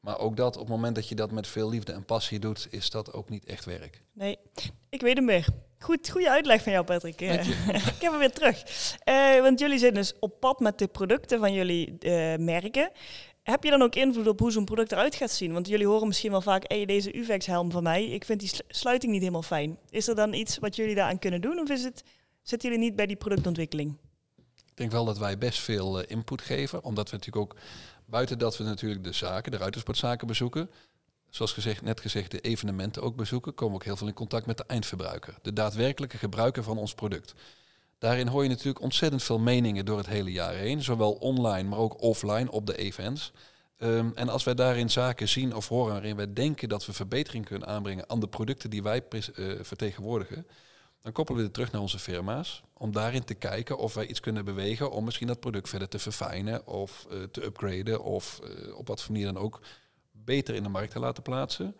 Maar 0.00 0.18
ook 0.18 0.36
dat, 0.36 0.54
op 0.54 0.60
het 0.60 0.70
moment 0.70 0.94
dat 0.94 1.08
je 1.08 1.14
dat 1.14 1.30
met 1.30 1.46
veel 1.46 1.68
liefde 1.68 1.92
en 1.92 2.04
passie 2.04 2.38
doet, 2.38 2.66
is 2.70 2.90
dat 2.90 3.12
ook 3.12 3.28
niet 3.28 3.44
echt 3.44 3.64
werk. 3.64 4.02
Nee, 4.12 4.38
ik 4.88 5.00
weet 5.00 5.16
hem 5.16 5.26
weer. 5.26 5.48
Goed, 5.78 6.10
goede 6.10 6.30
uitleg 6.30 6.62
van 6.62 6.72
jou, 6.72 6.84
Patrick. 6.84 7.20
Ik 7.94 8.00
heb 8.00 8.10
hem 8.10 8.18
weer 8.18 8.32
terug. 8.32 8.62
Eh, 9.04 9.40
want 9.40 9.60
jullie 9.60 9.78
zijn 9.78 9.94
dus 9.94 10.12
op 10.20 10.40
pad 10.40 10.60
met 10.60 10.78
de 10.78 10.86
producten 10.86 11.38
van 11.38 11.52
jullie 11.52 11.98
eh, 11.98 12.38
merken. 12.38 12.90
Heb 13.42 13.64
je 13.64 13.70
dan 13.70 13.82
ook 13.82 13.94
invloed 13.94 14.26
op 14.26 14.38
hoe 14.38 14.50
zo'n 14.50 14.64
product 14.64 14.92
eruit 14.92 15.14
gaat 15.14 15.30
zien? 15.30 15.52
Want 15.52 15.68
jullie 15.68 15.86
horen 15.86 16.06
misschien 16.06 16.30
wel 16.30 16.40
vaak, 16.40 16.64
hey, 16.66 16.84
deze 16.84 17.16
UVEX-helm 17.16 17.70
van 17.70 17.82
mij, 17.82 18.04
ik 18.04 18.24
vind 18.24 18.40
die 18.40 18.48
sl- 18.48 18.62
sluiting 18.68 19.12
niet 19.12 19.20
helemaal 19.20 19.42
fijn. 19.42 19.78
Is 19.90 20.08
er 20.08 20.14
dan 20.14 20.32
iets 20.32 20.58
wat 20.58 20.76
jullie 20.76 20.94
daaraan 20.94 21.18
kunnen 21.18 21.40
doen? 21.40 21.58
Of 21.58 21.68
is 21.70 21.84
het, 21.84 22.02
zitten 22.42 22.68
jullie 22.68 22.84
niet 22.84 22.96
bij 22.96 23.06
die 23.06 23.16
productontwikkeling? 23.16 23.96
Ik 24.56 24.76
denk 24.76 24.90
wel 24.90 25.04
dat 25.04 25.18
wij 25.18 25.38
best 25.38 25.60
veel 25.60 26.00
eh, 26.00 26.10
input 26.10 26.42
geven, 26.42 26.84
omdat 26.84 27.10
we 27.10 27.16
natuurlijk 27.16 27.52
ook, 27.52 27.58
buiten 28.06 28.38
dat 28.38 28.56
we 28.56 28.64
natuurlijk 28.64 29.04
de 29.04 29.12
zaken, 29.12 29.52
de 29.52 29.58
ruitersportzaken 29.58 30.26
bezoeken, 30.26 30.70
zoals 31.38 31.52
gezegd, 31.52 31.82
net 31.82 32.00
gezegd, 32.00 32.30
de 32.30 32.40
evenementen 32.40 33.02
ook 33.02 33.16
bezoeken, 33.16 33.54
komen 33.54 33.74
we 33.74 33.80
ook 33.80 33.86
heel 33.86 33.96
veel 33.96 34.06
in 34.06 34.14
contact 34.14 34.46
met 34.46 34.56
de 34.56 34.64
eindverbruiker, 34.66 35.34
de 35.42 35.52
daadwerkelijke 35.52 36.18
gebruiker 36.18 36.62
van 36.62 36.78
ons 36.78 36.94
product. 36.94 37.34
Daarin 37.98 38.26
hoor 38.26 38.42
je 38.42 38.48
natuurlijk 38.48 38.80
ontzettend 38.80 39.22
veel 39.22 39.38
meningen 39.38 39.84
door 39.84 39.98
het 39.98 40.06
hele 40.06 40.32
jaar 40.32 40.54
heen, 40.54 40.82
zowel 40.82 41.12
online, 41.12 41.68
maar 41.68 41.78
ook 41.78 42.02
offline 42.02 42.50
op 42.50 42.66
de 42.66 42.76
events. 42.76 43.32
Ehm, 43.76 44.10
en 44.14 44.28
als 44.28 44.44
wij 44.44 44.54
daarin 44.54 44.90
zaken 44.90 45.28
zien 45.28 45.54
of 45.54 45.68
horen 45.68 45.92
waarin 45.92 46.16
wij 46.16 46.32
denken 46.32 46.68
dat 46.68 46.86
we 46.86 46.92
verbetering 46.92 47.44
kunnen 47.44 47.68
aanbrengen 47.68 48.08
aan 48.08 48.20
de 48.20 48.28
producten 48.28 48.70
die 48.70 48.82
wij 48.82 49.02
eh, 49.08 49.20
vertegenwoordigen, 49.60 50.46
dan 51.02 51.12
koppelen 51.12 51.40
we 51.40 51.46
dit 51.46 51.54
terug 51.54 51.72
naar 51.72 51.80
onze 51.80 51.98
firma's. 51.98 52.62
Om 52.74 52.92
daarin 52.92 53.24
te 53.24 53.34
kijken 53.34 53.78
of 53.78 53.94
wij 53.94 54.06
iets 54.06 54.20
kunnen 54.20 54.44
bewegen 54.44 54.90
om 54.90 55.04
misschien 55.04 55.26
dat 55.26 55.40
product 55.40 55.68
verder 55.68 55.88
te 55.88 55.98
verfijnen 55.98 56.66
of 56.66 57.06
eh, 57.10 57.22
te 57.22 57.44
upgraden 57.44 58.02
of 58.02 58.40
eh, 58.42 58.76
op 58.76 58.88
wat 58.88 59.02
voor 59.02 59.12
manier 59.12 59.32
dan 59.32 59.42
ook 59.42 59.60
beter 60.24 60.54
in 60.54 60.62
de 60.62 60.68
markt 60.68 60.90
te 60.90 60.98
laten 60.98 61.22
plaatsen. 61.22 61.76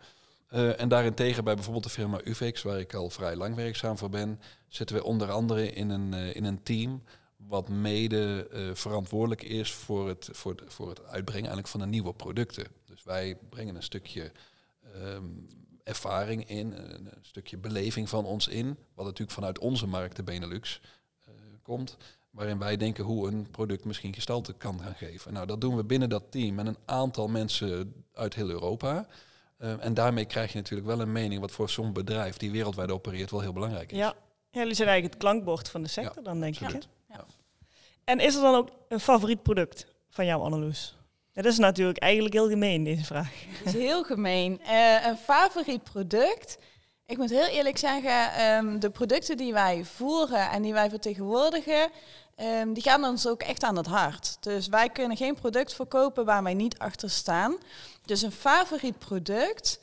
Eh, 0.47 0.79
en 0.79 0.89
daarentegen 0.89 1.43
bij 1.43 1.53
bijvoorbeeld 1.53 1.83
de 1.83 1.89
firma 1.89 2.19
UVEX, 2.23 2.61
waar 2.61 2.79
ik 2.79 2.93
al 2.93 3.09
vrij 3.09 3.35
lang 3.35 3.55
werkzaam 3.55 3.97
voor 3.97 4.09
ben, 4.09 4.39
zitten 4.67 4.95
we 4.95 5.03
onder 5.03 5.31
andere 5.31 5.71
in 5.71 5.89
een, 5.89 6.13
eh, 6.13 6.35
in 6.35 6.45
een 6.45 6.63
team 6.63 7.03
wat 7.35 7.69
mede 7.69 8.47
eh, 8.51 8.69
verantwoordelijk 8.73 9.43
is 9.43 9.73
voor 9.73 10.07
het, 10.07 10.29
voor, 10.31 10.55
voor 10.67 10.89
het 10.89 11.03
uitbrengen 11.03 11.49
eigenlijk 11.49 11.67
van 11.67 11.79
de 11.79 11.85
nieuwe 11.85 12.13
producten. 12.13 12.67
Dus 12.85 13.03
wij 13.03 13.37
brengen 13.49 13.75
een 13.75 13.83
stukje 13.83 14.31
ehm, 14.93 15.25
ervaring 15.83 16.49
in, 16.49 16.71
een, 16.71 17.05
een 17.05 17.25
stukje 17.25 17.57
beleving 17.57 18.09
van 18.09 18.25
ons 18.25 18.47
in, 18.47 18.77
wat 18.93 19.05
natuurlijk 19.05 19.31
vanuit 19.31 19.59
onze 19.59 19.87
markt, 19.87 20.15
de 20.15 20.23
Benelux, 20.23 20.81
komt, 21.61 21.97
waarin 22.31 22.59
wij 22.59 22.77
denken 22.77 23.03
hoe 23.03 23.27
een 23.27 23.51
product 23.51 23.85
misschien 23.85 24.13
gestalte 24.13 24.53
kan 24.53 24.79
gaan 24.81 24.95
geven. 24.95 25.33
Nou, 25.33 25.47
dat 25.47 25.61
doen 25.61 25.75
we 25.75 25.83
binnen 25.83 26.09
dat 26.09 26.31
team 26.31 26.55
met 26.55 26.67
een 26.67 26.77
aantal 26.85 27.27
mensen 27.27 27.93
uit 28.19 28.35
heel 28.35 28.49
Europa. 28.49 29.07
Eh, 29.57 29.85
en 29.85 29.93
daarmee 29.93 30.25
krijg 30.25 30.51
je 30.51 30.57
natuurlijk 30.57 30.87
wel 30.87 30.99
een 30.99 31.11
mening 31.11 31.41
wat 31.41 31.51
voor 31.51 31.69
zo'n 31.69 31.93
bedrijf 31.93 32.37
die 32.37 32.51
wereldwijd 32.51 32.91
opereert 32.91 33.31
wel 33.31 33.41
heel 33.41 33.53
belangrijk 33.53 33.91
is. 33.91 33.97
Ja. 33.97 34.13
ja, 34.51 34.59
jullie 34.59 34.75
zijn 34.75 34.87
eigenlijk 34.87 35.19
het 35.19 35.29
klankbord 35.29 35.69
van 35.69 35.81
de 35.81 35.87
sector 35.87 36.15
Ja, 36.15 36.21
dan, 36.21 36.39
denk 36.39 36.53
ik. 36.53 36.59
Hè? 36.59 36.65
absoluut. 36.65 36.87
En 38.03 38.19
is 38.19 38.35
er 38.35 38.41
dan 38.41 38.55
ook 38.55 38.69
een 38.87 38.99
favoriet 38.99 39.43
product 39.43 39.85
van 40.09 40.25
jou, 40.25 40.41
Anneloes? 40.41 40.95
Ja, 41.31 41.41
dat 41.41 41.51
is 41.51 41.57
natuurlijk 41.57 41.97
eigenlijk 41.97 42.33
heel 42.33 42.49
gemeen, 42.49 42.83
deze 42.83 43.03
vraag. 43.03 43.31
Dat 43.63 43.73
is 43.73 43.81
heel 43.81 44.03
gemeen. 44.03 44.61
Eh, 44.61 45.05
een 45.05 45.17
favoriet 45.17 45.83
product. 45.83 46.57
Ik 47.05 47.17
moet 47.17 47.29
heel 47.29 47.47
eerlijk 47.47 47.77
zeggen, 47.77 48.33
ehm, 48.33 48.79
de 48.79 48.89
producten 48.89 49.37
die 49.37 49.53
wij 49.53 49.83
voeren 49.83 50.49
en 50.49 50.61
die 50.61 50.73
wij 50.73 50.89
vertegenwoordigen, 50.89 51.89
ehm, 52.39 52.73
die 52.73 52.83
gaan 52.83 53.03
ons 53.03 53.27
ook 53.27 53.41
echt 53.41 53.63
aan 53.63 53.77
het 53.77 53.85
hart. 53.85 54.37
Dus 54.39 54.67
wij 54.67 54.89
kunnen 54.89 55.17
geen 55.17 55.35
product 55.35 55.73
verkopen 55.73 56.25
waar 56.25 56.43
wij 56.43 56.53
niet 56.53 56.77
achter 56.77 57.09
staan. 57.09 57.57
Dus 58.05 58.21
een 58.21 58.31
favoriet 58.31 58.97
product. 58.97 59.79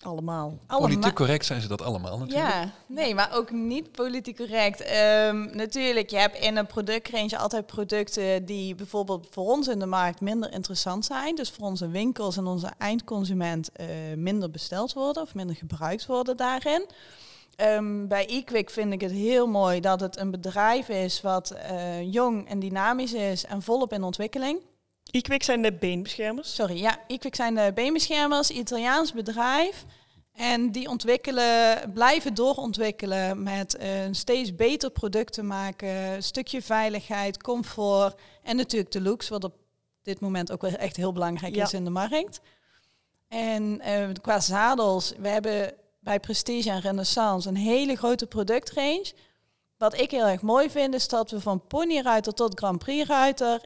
Allemaal. 0.00 0.58
Politiek 0.66 1.14
correct 1.14 1.46
zijn 1.46 1.60
ze 1.60 1.68
dat 1.68 1.82
allemaal 1.82 2.18
natuurlijk. 2.18 2.48
Ja, 2.48 2.70
nee, 2.86 3.14
maar 3.14 3.34
ook 3.34 3.50
niet 3.50 3.92
politiek 3.92 4.36
correct. 4.36 4.80
Ehm, 4.80 5.56
natuurlijk, 5.56 6.10
je 6.10 6.16
hebt 6.16 6.38
in 6.38 6.56
een 6.56 6.66
productrange 6.66 7.38
altijd 7.38 7.66
producten 7.66 8.44
die 8.44 8.74
bijvoorbeeld 8.74 9.26
voor 9.30 9.44
ons 9.44 9.68
in 9.68 9.78
de 9.78 9.86
markt 9.86 10.20
minder 10.20 10.52
interessant 10.52 11.04
zijn. 11.04 11.34
Dus 11.34 11.50
voor 11.50 11.66
onze 11.66 11.88
winkels 11.88 12.36
en 12.36 12.46
onze 12.46 12.70
eindconsument 12.78 13.72
eh, 13.72 13.86
minder 14.16 14.50
besteld 14.50 14.92
worden 14.92 15.22
of 15.22 15.34
minder 15.34 15.56
gebruikt 15.56 16.06
worden 16.06 16.36
daarin. 16.36 16.86
Ehm, 17.56 18.06
bij 18.06 18.26
eQuick 18.26 18.70
vind 18.70 18.92
ik 18.92 19.00
het 19.00 19.10
heel 19.10 19.46
mooi 19.46 19.80
dat 19.80 20.00
het 20.00 20.16
een 20.18 20.30
bedrijf 20.30 20.88
is 20.88 21.20
wat 21.20 21.50
eh, 21.50 22.12
jong 22.12 22.48
en 22.48 22.58
dynamisch 22.58 23.12
is 23.12 23.44
en 23.44 23.62
volop 23.62 23.92
in 23.92 24.02
ontwikkeling. 24.02 24.60
Equik 25.10 25.42
zijn 25.42 25.62
de 25.62 25.72
beenbeschermers. 25.72 26.54
Sorry, 26.54 26.76
ja, 26.76 26.98
eQuick 27.06 27.34
zijn 27.34 27.54
de 27.54 27.70
beenbeschermers, 27.74 28.50
Italiaans 28.50 29.12
bedrijf. 29.12 29.84
En 30.32 30.70
die 30.72 30.88
ontwikkelen, 30.88 31.90
blijven 31.92 32.34
doorontwikkelen 32.34 33.42
met 33.42 33.76
eh, 33.76 34.04
een 34.04 34.14
steeds 34.14 34.54
beter 34.54 34.90
product 34.90 35.32
te 35.32 35.42
maken. 35.42 36.22
Stukje 36.22 36.62
veiligheid, 36.62 37.42
comfort 37.42 38.20
en 38.42 38.56
natuurlijk 38.56 38.92
de 38.92 39.00
looks, 39.00 39.28
wat 39.28 39.44
op 39.44 39.54
dit 40.02 40.20
moment 40.20 40.52
ook 40.52 40.60
wel 40.60 40.70
echt 40.70 40.96
heel 40.96 41.12
belangrijk 41.12 41.54
Ja. 41.54 41.64
is 41.64 41.72
in 41.72 41.84
de 41.84 41.90
markt. 41.90 42.40
En 43.28 43.80
eh, 43.80 44.08
qua 44.22 44.40
zadels, 44.40 45.12
we 45.18 45.28
hebben 45.28 45.72
bij 46.04 46.20
Prestige 46.20 46.70
en 46.70 46.80
Renaissance 46.80 47.48
een 47.48 47.56
hele 47.56 47.96
grote 47.96 48.26
productrange. 48.26 49.12
Wat 49.76 49.98
ik 50.00 50.10
heel 50.10 50.26
erg 50.26 50.42
mooi 50.42 50.70
vind, 50.70 50.94
is 50.94 51.08
dat 51.08 51.30
we 51.30 51.40
van 51.40 51.66
ponyruiter 51.66 52.34
tot 52.34 52.58
Grand 52.58 52.78
Prix 52.78 53.08
ruiter 53.08 53.60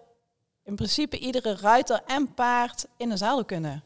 in 0.63 0.75
principe 0.75 1.19
iedere 1.19 1.57
ruiter 1.57 2.03
en 2.07 2.35
paard 2.35 2.87
in 2.97 3.11
een 3.11 3.19
zadel 3.19 3.45
kunnen 3.45 3.83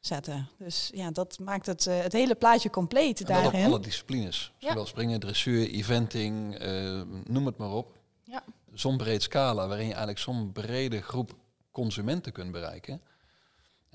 zetten. 0.00 0.48
Dus 0.58 0.90
ja, 0.94 1.10
dat 1.10 1.38
maakt 1.38 1.66
het, 1.66 1.86
eh, 1.86 2.00
het 2.00 2.12
hele 2.12 2.34
plaatje 2.34 2.70
compleet 2.70 3.20
En 3.20 3.26
daarin. 3.26 3.64
alle 3.64 3.80
disciplines. 3.80 4.52
Ja. 4.58 4.68
Zowel 4.68 4.86
springen, 4.86 5.20
dressuur, 5.20 5.70
eventing, 5.70 6.54
eh, 6.58 7.00
noem 7.24 7.46
het 7.46 7.56
maar 7.56 7.70
op. 7.72 7.92
Ja. 8.24 8.42
Zo'n 8.74 8.96
breed 8.96 9.22
scala, 9.22 9.66
waarin 9.66 9.84
je 9.86 9.90
eigenlijk 9.90 10.18
zo'n 10.18 10.52
brede 10.52 11.00
groep 11.02 11.34
consumenten 11.72 12.32
kunt 12.32 12.52
bereiken. 12.52 13.00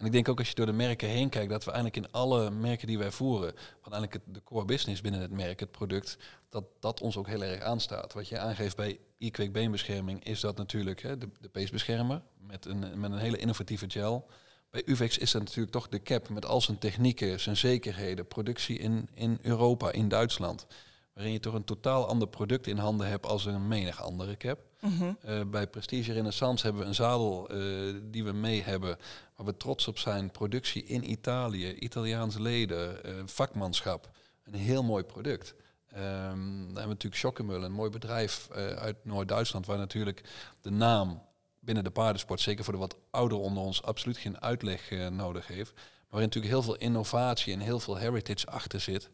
En 0.02 0.08
ik 0.08 0.14
denk 0.14 0.30
ook 0.30 0.40
als 0.40 0.48
je 0.48 0.56
door 0.56 0.66
de 0.66 0.72
merken 0.72 1.08
heen 1.08 1.30
kijkt, 1.30 1.50
dat 1.50 1.64
we 1.64 1.72
eigenlijk 1.72 2.06
in 2.06 2.12
alle 2.12 2.52
merken 2.52 2.88
die 2.88 2.98
wij 2.98 3.12
voeren, 3.12 3.54
wat 3.82 3.94
eigenlijk 3.94 4.24
de 4.26 4.44
core 4.44 4.66
business 4.66 5.02
binnen 5.02 5.22
het 5.22 5.32
merk, 5.32 5.60
het 5.60 5.72
product, 5.72 6.18
dat 6.50 6.64
dat 6.80 7.02
ons 7.02 7.18
ook 7.18 7.28
heel 7.28 7.44
erg 7.44 7.62
aanstaat. 7.62 8.14
Wat 8.14 8.28
je 8.28 8.40
aangeeft 8.40 8.76
bij 8.76 9.00
e-quick 9.18 9.54
beenbescherming 9.54 10.24
is 10.24 10.40
dat 10.40 10.58
natuurlijk 10.58 11.02
hè, 11.02 11.18
de, 11.18 11.30
de 11.40 11.50
peesbeschermer 11.50 12.22
met 12.38 12.66
een, 12.66 13.00
met 13.00 13.12
een 13.12 13.18
hele 13.18 13.38
innovatieve 13.38 13.90
gel. 13.90 14.30
Bij 14.70 14.82
UVEX 14.86 15.18
is 15.18 15.32
dat 15.32 15.42
natuurlijk 15.42 15.72
toch 15.72 15.88
de 15.88 16.02
cap 16.02 16.30
met 16.30 16.46
al 16.46 16.62
zijn 16.62 16.78
technieken, 16.78 17.40
zijn 17.40 17.58
zekerheden, 17.58 18.28
productie 18.28 18.78
in, 18.78 19.10
in 19.14 19.38
Europa, 19.42 19.92
in 19.92 20.08
Duitsland. 20.08 20.68
Waarin 21.14 21.34
je 21.34 21.40
toch 21.40 21.54
een 21.54 21.64
totaal 21.64 22.08
ander 22.08 22.28
product 22.28 22.68
in 22.68 22.78
handen 22.78 23.08
hebt 23.08 23.26
als 23.26 23.46
een 23.46 23.68
menig 23.68 24.04
andere 24.04 24.38
cap. 24.38 24.60
Mhm. 24.80 25.14
Uh, 25.26 25.42
bij 25.46 25.68
Prestige 25.68 26.14
Renaissance 26.14 26.64
hebben 26.64 26.82
we 26.82 26.88
een 26.88 26.96
zadel 26.96 27.56
uh, 27.56 27.96
die 28.04 28.24
we 28.24 28.32
mee 28.32 28.62
hebben, 28.62 28.98
waar 29.36 29.46
we 29.46 29.58
trots 29.58 29.88
op 29.88 29.98
zijn. 29.98 30.32
Productie 30.32 30.84
in 30.84 31.12
Italië, 31.12 31.74
Italiaans 31.74 32.38
leden, 32.38 33.00
uh, 33.06 33.22
vakmanschap. 33.26 34.10
Een 34.44 34.54
heel 34.54 34.84
mooi 34.84 35.04
product. 35.04 35.56
Um, 35.94 35.98
dan 35.98 36.66
hebben 36.66 36.74
we 36.74 36.88
natuurlijk 36.88 37.16
Schockemul, 37.16 37.64
een 37.64 37.72
mooi 37.72 37.90
bedrijf 37.90 38.50
uit 38.78 39.06
Noord-Duitsland, 39.06 39.66
waar 39.66 39.78
natuurlijk 39.78 40.24
de 40.62 40.72
naam 40.72 41.24
binnen 41.60 41.84
de 41.84 41.92
paardensport, 41.92 42.42
zeker 42.42 42.64
voor 42.64 42.74
de 42.74 42.80
wat 42.80 42.98
ouderen 43.10 43.44
onder 43.44 43.64
ons, 43.64 43.84
absoluut 43.84 44.18
geen 44.18 44.42
uitleg 44.42 44.92
nodig 45.10 45.48
heeft. 45.48 45.74
Maar 45.74 45.84
waarin 46.10 46.28
natuurlijk 46.28 46.54
heel 46.54 46.64
veel 46.64 46.76
innovatie 46.76 47.54
en 47.54 47.60
heel 47.60 47.80
veel 47.80 47.98
heritage 47.98 48.48
achter 48.48 48.80
zit. 48.80 49.10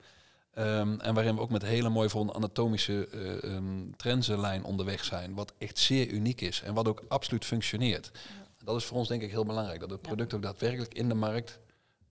Um, 0.60 1.00
en 1.00 1.14
waarin 1.14 1.36
we 1.36 1.42
ook 1.42 1.50
met 1.50 1.62
hele 1.62 1.90
mooie 1.90 2.10
voor 2.10 2.22
een 2.22 2.34
anatomische 2.34 3.08
uh, 3.12 3.54
um, 3.56 3.96
trenzenlijn 3.96 4.64
onderweg 4.64 5.04
zijn. 5.04 5.34
Wat 5.34 5.54
echt 5.58 5.78
zeer 5.78 6.08
uniek 6.08 6.42
is 6.42 6.62
en 6.62 6.74
wat 6.74 6.88
ook 6.88 7.04
absoluut 7.08 7.46
functioneert. 7.46 8.12
Ja. 8.14 8.20
Dat 8.64 8.76
is 8.76 8.86
voor 8.86 8.98
ons 8.98 9.08
denk 9.08 9.22
ik 9.22 9.32
heel 9.32 9.46
belangrijk. 9.46 9.80
Dat 9.80 9.90
het 9.90 10.02
product 10.02 10.34
ook 10.34 10.42
daadwerkelijk 10.42 10.94
in 10.94 11.10
de 11.10 11.16
markt 11.16 11.60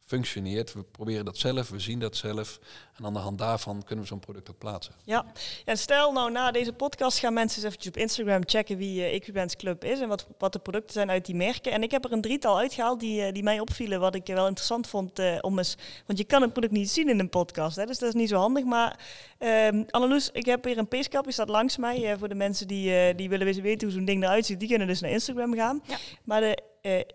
functioneert. 0.06 0.72
We 0.72 0.82
proberen 0.82 1.24
dat 1.24 1.36
zelf, 1.36 1.68
we 1.68 1.80
zien 1.80 1.98
dat 1.98 2.16
zelf. 2.16 2.58
En 2.96 3.04
aan 3.04 3.12
de 3.12 3.18
hand 3.18 3.38
daarvan 3.38 3.82
kunnen 3.84 4.04
we 4.04 4.10
zo'n 4.10 4.18
product 4.20 4.50
ook 4.50 4.58
plaatsen. 4.58 4.94
Ja, 5.04 5.24
en 5.64 5.78
stel 5.78 6.12
nou 6.12 6.30
na 6.30 6.50
deze 6.50 6.72
podcast 6.72 7.18
gaan 7.18 7.32
mensen 7.32 7.56
eens 7.56 7.66
eventjes 7.66 7.92
op 7.92 7.96
Instagram 8.00 8.42
checken 8.44 8.76
wie 8.76 8.98
uh, 8.98 9.14
Equipens 9.14 9.56
Club 9.56 9.84
is 9.84 10.00
en 10.00 10.08
wat, 10.08 10.26
wat 10.38 10.52
de 10.52 10.58
producten 10.58 10.92
zijn 10.92 11.10
uit 11.10 11.26
die 11.26 11.34
merken. 11.34 11.72
En 11.72 11.82
ik 11.82 11.90
heb 11.90 12.04
er 12.04 12.12
een 12.12 12.20
drietal 12.20 12.58
uitgehaald 12.58 13.00
die, 13.00 13.26
uh, 13.26 13.32
die 13.32 13.42
mij 13.42 13.60
opvielen, 13.60 14.00
wat 14.00 14.14
ik 14.14 14.26
wel 14.26 14.46
interessant 14.46 14.86
vond 14.86 15.18
uh, 15.18 15.38
om 15.40 15.58
eens... 15.58 15.76
Want 16.06 16.18
je 16.18 16.24
kan 16.24 16.42
het 16.42 16.52
product 16.52 16.72
niet 16.72 16.90
zien 16.90 17.08
in 17.08 17.18
een 17.18 17.28
podcast, 17.28 17.76
hè, 17.76 17.86
dus 17.86 17.98
dat 17.98 18.08
is 18.08 18.14
niet 18.14 18.28
zo 18.28 18.36
handig. 18.36 18.64
Maar 18.64 19.00
um, 19.38 19.84
Anneloes, 19.90 20.30
ik 20.32 20.46
heb 20.46 20.64
hier 20.64 20.78
een 20.78 20.88
peeskap, 20.88 21.24
die 21.24 21.32
staat 21.32 21.48
langs 21.48 21.76
mij. 21.76 22.16
voor 22.18 22.28
de 22.28 22.34
mensen 22.34 22.68
die, 22.68 23.14
die 23.14 23.28
willen 23.28 23.62
weten 23.62 23.88
hoe 23.88 23.96
zo'n 23.96 24.04
ding 24.04 24.22
eruit 24.22 24.46
ziet, 24.46 24.60
die 24.60 24.68
kunnen 24.68 24.86
dus 24.86 25.00
naar 25.00 25.10
Instagram 25.10 25.54
gaan. 25.54 25.82
Ja. 25.86 25.96
Maar 26.24 26.40
de 26.40 26.62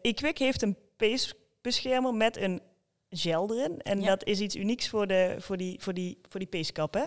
Equick 0.01 0.37
heeft 0.37 0.61
een 0.61 0.77
peesbeschermer 0.97 2.13
met 2.13 2.37
een 2.37 2.61
gel 3.11 3.53
erin. 3.53 3.81
En 3.81 4.01
ja. 4.01 4.07
dat 4.07 4.25
is 4.25 4.39
iets 4.39 4.55
unieks 4.55 4.89
voor, 4.89 5.07
de, 5.07 5.35
voor 5.39 5.57
die, 5.57 5.79
voor 5.81 5.93
die, 5.93 6.17
voor 6.29 6.39
die 6.39 6.49
peeskap, 6.49 6.93
hè? 6.93 7.03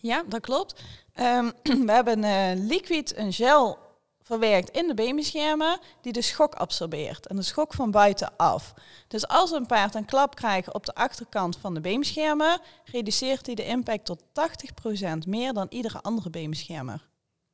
Ja, 0.00 0.22
dat 0.28 0.40
klopt. 0.40 0.82
Um, 1.20 1.52
we 1.86 1.92
hebben 1.92 2.18
uh, 2.18 2.66
liquid, 2.68 3.16
een 3.16 3.32
gel 3.32 3.78
verwerkt 4.22 4.70
in 4.70 4.86
de 4.86 4.94
beenbeschermer 4.94 5.78
die 6.00 6.12
de 6.12 6.22
schok 6.22 6.54
absorbeert 6.54 7.26
en 7.26 7.36
de 7.36 7.42
schok 7.42 7.74
van 7.74 7.90
buitenaf. 7.90 8.74
Dus 9.08 9.28
als 9.28 9.50
een 9.50 9.66
paard 9.66 9.94
een 9.94 10.04
klap 10.04 10.34
krijgt 10.34 10.72
op 10.72 10.86
de 10.86 10.94
achterkant 10.94 11.56
van 11.56 11.74
de 11.74 11.80
beenbeschermer, 11.80 12.58
reduceert 12.84 13.46
hij 13.46 13.54
de 13.54 13.66
impact 13.66 14.04
tot 14.04 14.22
80% 14.22 15.28
meer 15.28 15.52
dan 15.52 15.66
iedere 15.68 16.02
andere 16.02 16.30
beenbeschermer. 16.30 17.08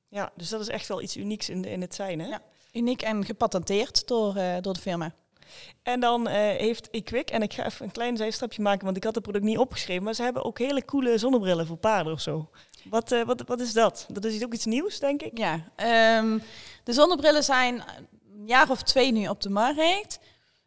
Ja, 0.09 0.33
dus 0.37 0.49
dat 0.49 0.61
is 0.61 0.69
echt 0.69 0.89
wel 0.89 1.03
iets 1.03 1.17
unieks 1.17 1.49
in, 1.49 1.63
de, 1.63 1.71
in 1.71 1.81
het 1.81 1.95
zijn, 1.95 2.21
hè? 2.21 2.27
Ja, 2.27 2.43
uniek 2.73 3.03
en 3.03 3.25
gepatenteerd 3.25 4.09
door, 4.09 4.37
uh, 4.37 4.57
door 4.61 4.75
de 4.75 4.81
firma. 4.81 5.13
En 5.83 6.01
dan 6.01 6.29
uh, 6.29 6.35
heeft 6.35 6.91
Equick, 6.91 7.31
en 7.31 7.43
ik 7.43 7.53
ga 7.53 7.65
even 7.65 7.85
een 7.85 7.93
klein 7.93 8.17
zijstapje 8.17 8.63
maken, 8.63 8.85
want 8.85 8.97
ik 8.97 9.05
had 9.05 9.15
het 9.15 9.23
product 9.23 9.45
niet 9.45 9.59
opgeschreven, 9.59 10.03
maar 10.03 10.15
ze 10.15 10.23
hebben 10.23 10.45
ook 10.45 10.59
hele 10.59 10.85
coole 10.85 11.19
zonnebrillen 11.19 11.67
voor 11.67 11.77
paarden 11.77 12.13
of 12.13 12.21
zo. 12.21 12.51
Wat, 12.85 13.13
uh, 13.13 13.25
wat, 13.25 13.43
wat 13.47 13.61
is 13.61 13.73
dat? 13.73 14.07
Dat 14.09 14.25
is 14.25 14.45
ook 14.45 14.55
iets 14.55 14.65
nieuws, 14.65 14.99
denk 14.99 15.23
ik? 15.23 15.39
Ja, 15.39 15.55
um, 16.19 16.43
de 16.85 16.93
zonnebrillen 16.93 17.45
zijn 17.45 17.75
een 18.35 18.47
jaar 18.47 18.71
of 18.71 18.83
twee 18.83 19.13
nu 19.13 19.29
op 19.29 19.41
de 19.41 19.51
markt. 19.51 20.19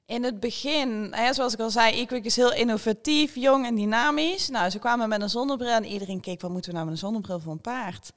In 0.06 0.24
het 0.24 0.39
begin, 0.39 1.13
hè, 1.15 1.34
zoals 1.34 1.54
ik 1.54 1.60
al 1.60 1.70
zei, 1.70 2.02
Equick 2.02 2.26
is 2.26 2.36
heel 2.36 2.54
innovatief, 2.54 3.36
jong 3.36 3.65
en 3.65 3.76
dynamisch. 3.76 4.50
Nou, 4.50 4.70
ze 4.70 4.80
kwamen 4.80 5.10
met 5.10 5.22
een 5.22 5.30
zonnebril 5.30 5.76
en 5.76 5.86
iedereen 5.86 6.20
keek, 6.20 6.41
wat 6.41 6.52
moeten 6.52 6.70
we 6.70 6.76
nou 6.76 6.89
met 6.89 6.96
een 6.96 7.02
zonnebril 7.06 7.39
voor 7.39 7.52
een 7.52 7.62
paard? 7.62 8.12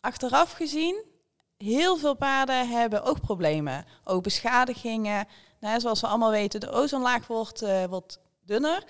Achteraf 0.00 0.52
gezien, 0.52 1.04
heel 1.56 1.96
veel 1.96 2.14
paarden 2.14 2.68
hebben 2.68 3.02
oogproblemen, 3.02 3.84
oogbeschadigingen. 4.04 5.26
Nou, 5.60 5.80
zoals 5.80 6.00
we 6.00 6.06
allemaal 6.06 6.30
weten, 6.30 6.60
de 6.60 6.70
ozonlaag 6.70 7.26
wordt, 7.26 7.62
uh, 7.62 7.84
wordt 7.84 8.18
dunner. 8.44 8.84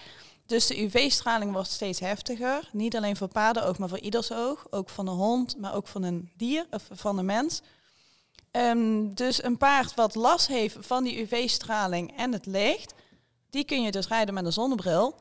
Dus 0.47 0.67
de 0.67 0.83
UV-straling 0.83 1.53
wordt 1.53 1.71
steeds 1.71 2.01
heftiger. 2.01 2.69
Niet 2.73 2.97
alleen 2.97 3.17
voor 3.17 3.29
paardenoog, 3.29 3.79
maar 3.79 3.89
voor 3.89 3.99
ieders 3.99 4.33
oog. 4.33 4.67
Ook 4.71 4.89
van 4.89 5.07
een 5.07 5.15
hond, 5.15 5.59
maar 5.59 5.75
ook 5.75 5.87
van 5.87 6.03
een 6.03 6.33
dier 6.37 6.67
of 6.71 6.89
van 6.91 7.19
een 7.19 7.25
mens. 7.25 7.63
Um, 8.53 9.15
dus 9.15 9.43
een 9.43 9.57
paard 9.57 9.95
wat 9.95 10.15
last 10.15 10.47
heeft 10.47 10.77
van 10.81 11.05
die 11.05 11.21
UV-straling 11.21 12.17
en 12.17 12.33
het 12.33 12.47
licht, 12.47 12.95
die 13.51 13.65
kun 13.65 13.83
je 13.83 13.91
dus 13.91 14.09
rijden 14.09 14.35
met 14.35 14.45
een 14.45 14.53
zonnebril. 14.53 15.21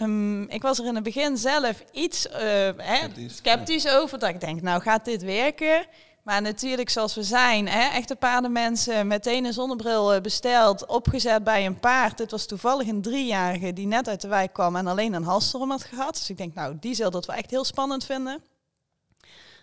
Um, 0.00 0.48
ik 0.48 0.62
was 0.62 0.78
er 0.78 0.86
in 0.86 0.94
het 0.94 1.04
begin 1.04 1.36
zelf 1.36 1.84
iets 1.92 2.26
uh, 2.26 2.32
sceptisch, 2.32 3.22
hè, 3.22 3.28
sceptisch 3.28 3.88
over. 3.88 4.18
Dat 4.18 4.28
ik 4.28 4.40
denk, 4.40 4.62
nou 4.62 4.82
gaat 4.82 5.04
dit 5.04 5.22
werken? 5.22 5.86
Maar 6.28 6.42
natuurlijk, 6.42 6.90
zoals 6.90 7.14
we 7.14 7.22
zijn, 7.22 7.68
hè, 7.68 7.88
echte 7.88 8.16
paardenmensen, 8.16 9.06
meteen 9.06 9.44
een 9.44 9.52
zonnebril 9.52 10.14
eh, 10.14 10.20
besteld, 10.20 10.86
opgezet 10.86 11.44
bij 11.44 11.66
een 11.66 11.80
paard. 11.80 12.18
Dit 12.18 12.30
was 12.30 12.46
toevallig 12.46 12.88
een 12.88 13.02
driejarige 13.02 13.72
die 13.72 13.86
net 13.86 14.08
uit 14.08 14.20
de 14.20 14.28
wijk 14.28 14.52
kwam 14.52 14.76
en 14.76 14.86
alleen 14.86 15.12
een 15.12 15.24
halsstorm 15.24 15.70
had 15.70 15.84
gehad. 15.84 16.14
Dus 16.14 16.30
ik 16.30 16.36
denk, 16.36 16.54
nou, 16.54 16.76
die 16.80 16.94
zal 16.94 17.10
dat 17.10 17.26
wel 17.26 17.36
echt 17.36 17.50
heel 17.50 17.64
spannend 17.64 18.04
vinden. 18.04 18.42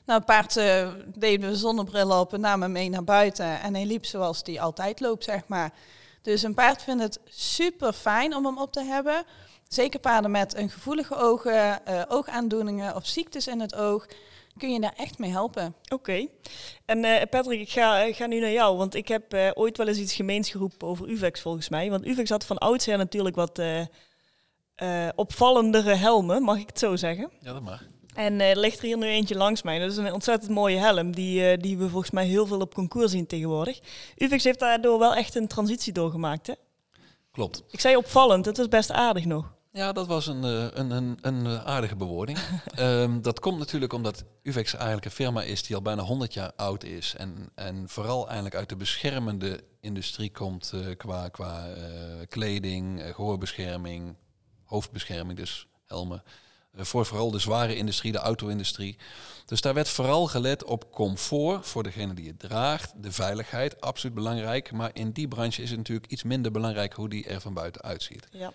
Nou, 0.05 0.21
paard 0.21 0.57
uh, 0.57 0.87
deden 1.05 1.49
we 1.49 1.55
zonnebril 1.55 2.19
op 2.19 2.33
en 2.33 2.39
namen 2.39 2.71
mee 2.71 2.89
naar 2.89 3.03
buiten. 3.03 3.61
En 3.61 3.73
hij 3.73 3.85
liep 3.85 4.05
zoals 4.05 4.41
hij 4.43 4.59
altijd 4.59 4.99
loopt, 4.99 5.23
zeg 5.23 5.47
maar. 5.47 5.71
Dus 6.21 6.43
een 6.43 6.53
paard 6.53 6.81
vindt 6.81 7.03
het 7.03 7.19
super 7.25 7.93
fijn 7.93 8.35
om 8.35 8.45
hem 8.45 8.57
op 8.57 8.71
te 8.71 8.83
hebben. 8.83 9.23
Zeker 9.67 9.99
paarden 9.99 10.31
met 10.31 10.55
een 10.55 10.69
gevoelige 10.69 11.15
ogen, 11.15 11.81
uh, 11.89 12.01
oogaandoeningen 12.07 12.95
of 12.95 13.05
ziektes 13.05 13.47
in 13.47 13.59
het 13.59 13.75
oog 13.75 14.07
kun 14.57 14.73
je 14.73 14.79
daar 14.79 14.93
echt 14.97 15.17
mee 15.17 15.31
helpen. 15.31 15.75
Oké. 15.83 15.93
Okay. 15.93 16.29
En 16.85 17.03
uh, 17.03 17.21
Patrick, 17.29 17.59
ik 17.59 17.69
ga, 17.69 17.97
ik 17.97 18.15
ga 18.15 18.25
nu 18.25 18.39
naar 18.39 18.51
jou, 18.51 18.77
want 18.77 18.95
ik 18.95 19.07
heb 19.07 19.33
uh, 19.33 19.49
ooit 19.53 19.77
wel 19.77 19.87
eens 19.87 19.97
iets 19.97 20.13
gemeens 20.13 20.49
geroepen 20.49 20.87
over 20.87 21.09
UVEX 21.09 21.41
volgens 21.41 21.69
mij. 21.69 21.89
Want 21.89 22.05
UVEX 22.05 22.29
had 22.29 22.45
van 22.45 22.57
oudsher 22.57 22.97
natuurlijk 22.97 23.35
wat 23.35 23.59
uh, 23.59 25.07
opvallendere 25.15 25.93
helmen, 25.93 26.43
mag 26.43 26.57
ik 26.57 26.67
het 26.67 26.79
zo 26.79 26.95
zeggen? 26.95 27.31
Ja, 27.39 27.53
dat 27.53 27.61
mag. 27.61 27.83
En 28.13 28.41
er 28.41 28.59
ligt 28.59 28.77
er 28.77 28.85
hier 28.85 28.97
nu 28.97 29.05
eentje 29.05 29.35
langs 29.35 29.61
mij. 29.61 29.79
Dat 29.79 29.91
is 29.91 29.97
een 29.97 30.13
ontzettend 30.13 30.51
mooie 30.51 30.77
helm, 30.77 31.15
die, 31.15 31.57
die 31.57 31.77
we 31.77 31.89
volgens 31.89 32.11
mij 32.11 32.25
heel 32.25 32.45
veel 32.45 32.59
op 32.59 32.73
concours 32.73 33.11
zien 33.11 33.27
tegenwoordig. 33.27 33.79
UVEX 34.17 34.43
heeft 34.43 34.59
daardoor 34.59 34.99
wel 34.99 35.15
echt 35.15 35.35
een 35.35 35.47
transitie 35.47 35.93
doorgemaakt, 35.93 36.47
hè? 36.47 36.53
Klopt. 37.31 37.63
Ik 37.69 37.79
zei 37.79 37.95
opvallend, 37.95 38.45
het 38.45 38.57
was 38.57 38.67
best 38.67 38.91
aardig 38.91 39.25
nog. 39.25 39.53
Ja, 39.75 39.91
dat 39.91 40.07
was 40.07 40.27
een, 40.27 40.43
een, 40.79 40.91
een, 40.91 41.17
een 41.21 41.47
aardige 41.59 41.95
bewoording. 41.95 42.37
um, 42.79 43.21
dat 43.29 43.39
komt 43.39 43.59
natuurlijk 43.59 43.93
omdat 43.93 44.23
UVEX 44.43 44.73
eigenlijk 44.73 45.05
een 45.05 45.11
firma 45.11 45.41
is 45.41 45.63
die 45.63 45.75
al 45.75 45.81
bijna 45.81 46.01
100 46.01 46.33
jaar 46.33 46.51
oud 46.55 46.83
is. 46.83 47.15
En, 47.17 47.49
en 47.55 47.89
vooral 47.89 48.25
eigenlijk 48.25 48.55
uit 48.55 48.69
de 48.69 48.75
beschermende 48.75 49.63
industrie 49.79 50.31
komt 50.31 50.71
uh, 50.75 50.95
qua, 50.97 51.29
qua 51.29 51.67
uh, 51.67 51.83
kleding, 52.29 53.01
uh, 53.01 53.13
gehoorbescherming, 53.13 54.15
hoofdbescherming, 54.63 55.37
dus 55.37 55.67
helmen. 55.87 56.23
voor 56.75 57.05
vooral 57.05 57.31
de 57.31 57.39
zware 57.39 57.75
industrie, 57.75 58.11
de 58.11 58.17
auto-industrie. 58.17 58.97
Dus 59.45 59.61
daar 59.61 59.73
werd 59.73 59.89
vooral 59.89 60.27
gelet 60.27 60.63
op 60.63 60.91
comfort 60.91 61.67
voor 61.67 61.83
degene 61.83 62.13
die 62.13 62.27
het 62.27 62.39
draagt. 62.39 62.93
De 63.03 63.11
veiligheid, 63.11 63.81
absoluut 63.81 64.15
belangrijk. 64.15 64.71
Maar 64.71 64.89
in 64.93 65.11
die 65.11 65.27
branche 65.27 65.61
is 65.61 65.69
het 65.69 65.77
natuurlijk 65.77 66.11
iets 66.11 66.23
minder 66.23 66.51
belangrijk 66.51 66.93
hoe 66.93 67.09
die 67.09 67.25
er 67.25 67.41
van 67.41 67.53
buiten 67.53 67.81
uitziet. 67.81 68.27
Ja. 68.31 68.53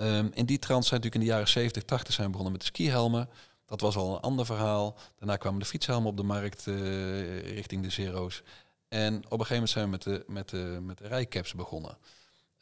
Um, 0.00 0.30
in 0.34 0.46
die 0.46 0.58
trant 0.58 0.84
zijn 0.84 1.00
natuurlijk 1.00 1.14
in 1.14 1.20
de 1.20 1.34
jaren 1.34 1.48
70, 1.48 1.82
80 1.82 2.14
zijn 2.14 2.28
begonnen 2.28 2.52
met 2.52 2.60
de 2.60 2.66
skihelmen. 2.66 3.28
Dat 3.66 3.80
was 3.80 3.96
al 3.96 4.14
een 4.14 4.20
ander 4.20 4.46
verhaal. 4.46 4.98
Daarna 5.18 5.36
kwamen 5.36 5.58
de 5.58 5.64
fietshelmen 5.64 6.10
op 6.10 6.16
de 6.16 6.22
markt 6.22 6.66
uh, 6.66 7.40
richting 7.40 7.82
de 7.82 7.90
zero's. 7.90 8.42
En 8.88 9.16
op 9.16 9.40
een 9.40 9.46
gegeven 9.46 9.54
moment 9.54 9.70
zijn 9.70 9.84
we 9.84 9.90
met 9.90 10.02
de, 10.02 10.24
met 10.26 10.48
de, 10.48 10.78
met 10.82 10.98
de 10.98 11.08
rijcaps 11.08 11.54
begonnen. 11.54 11.98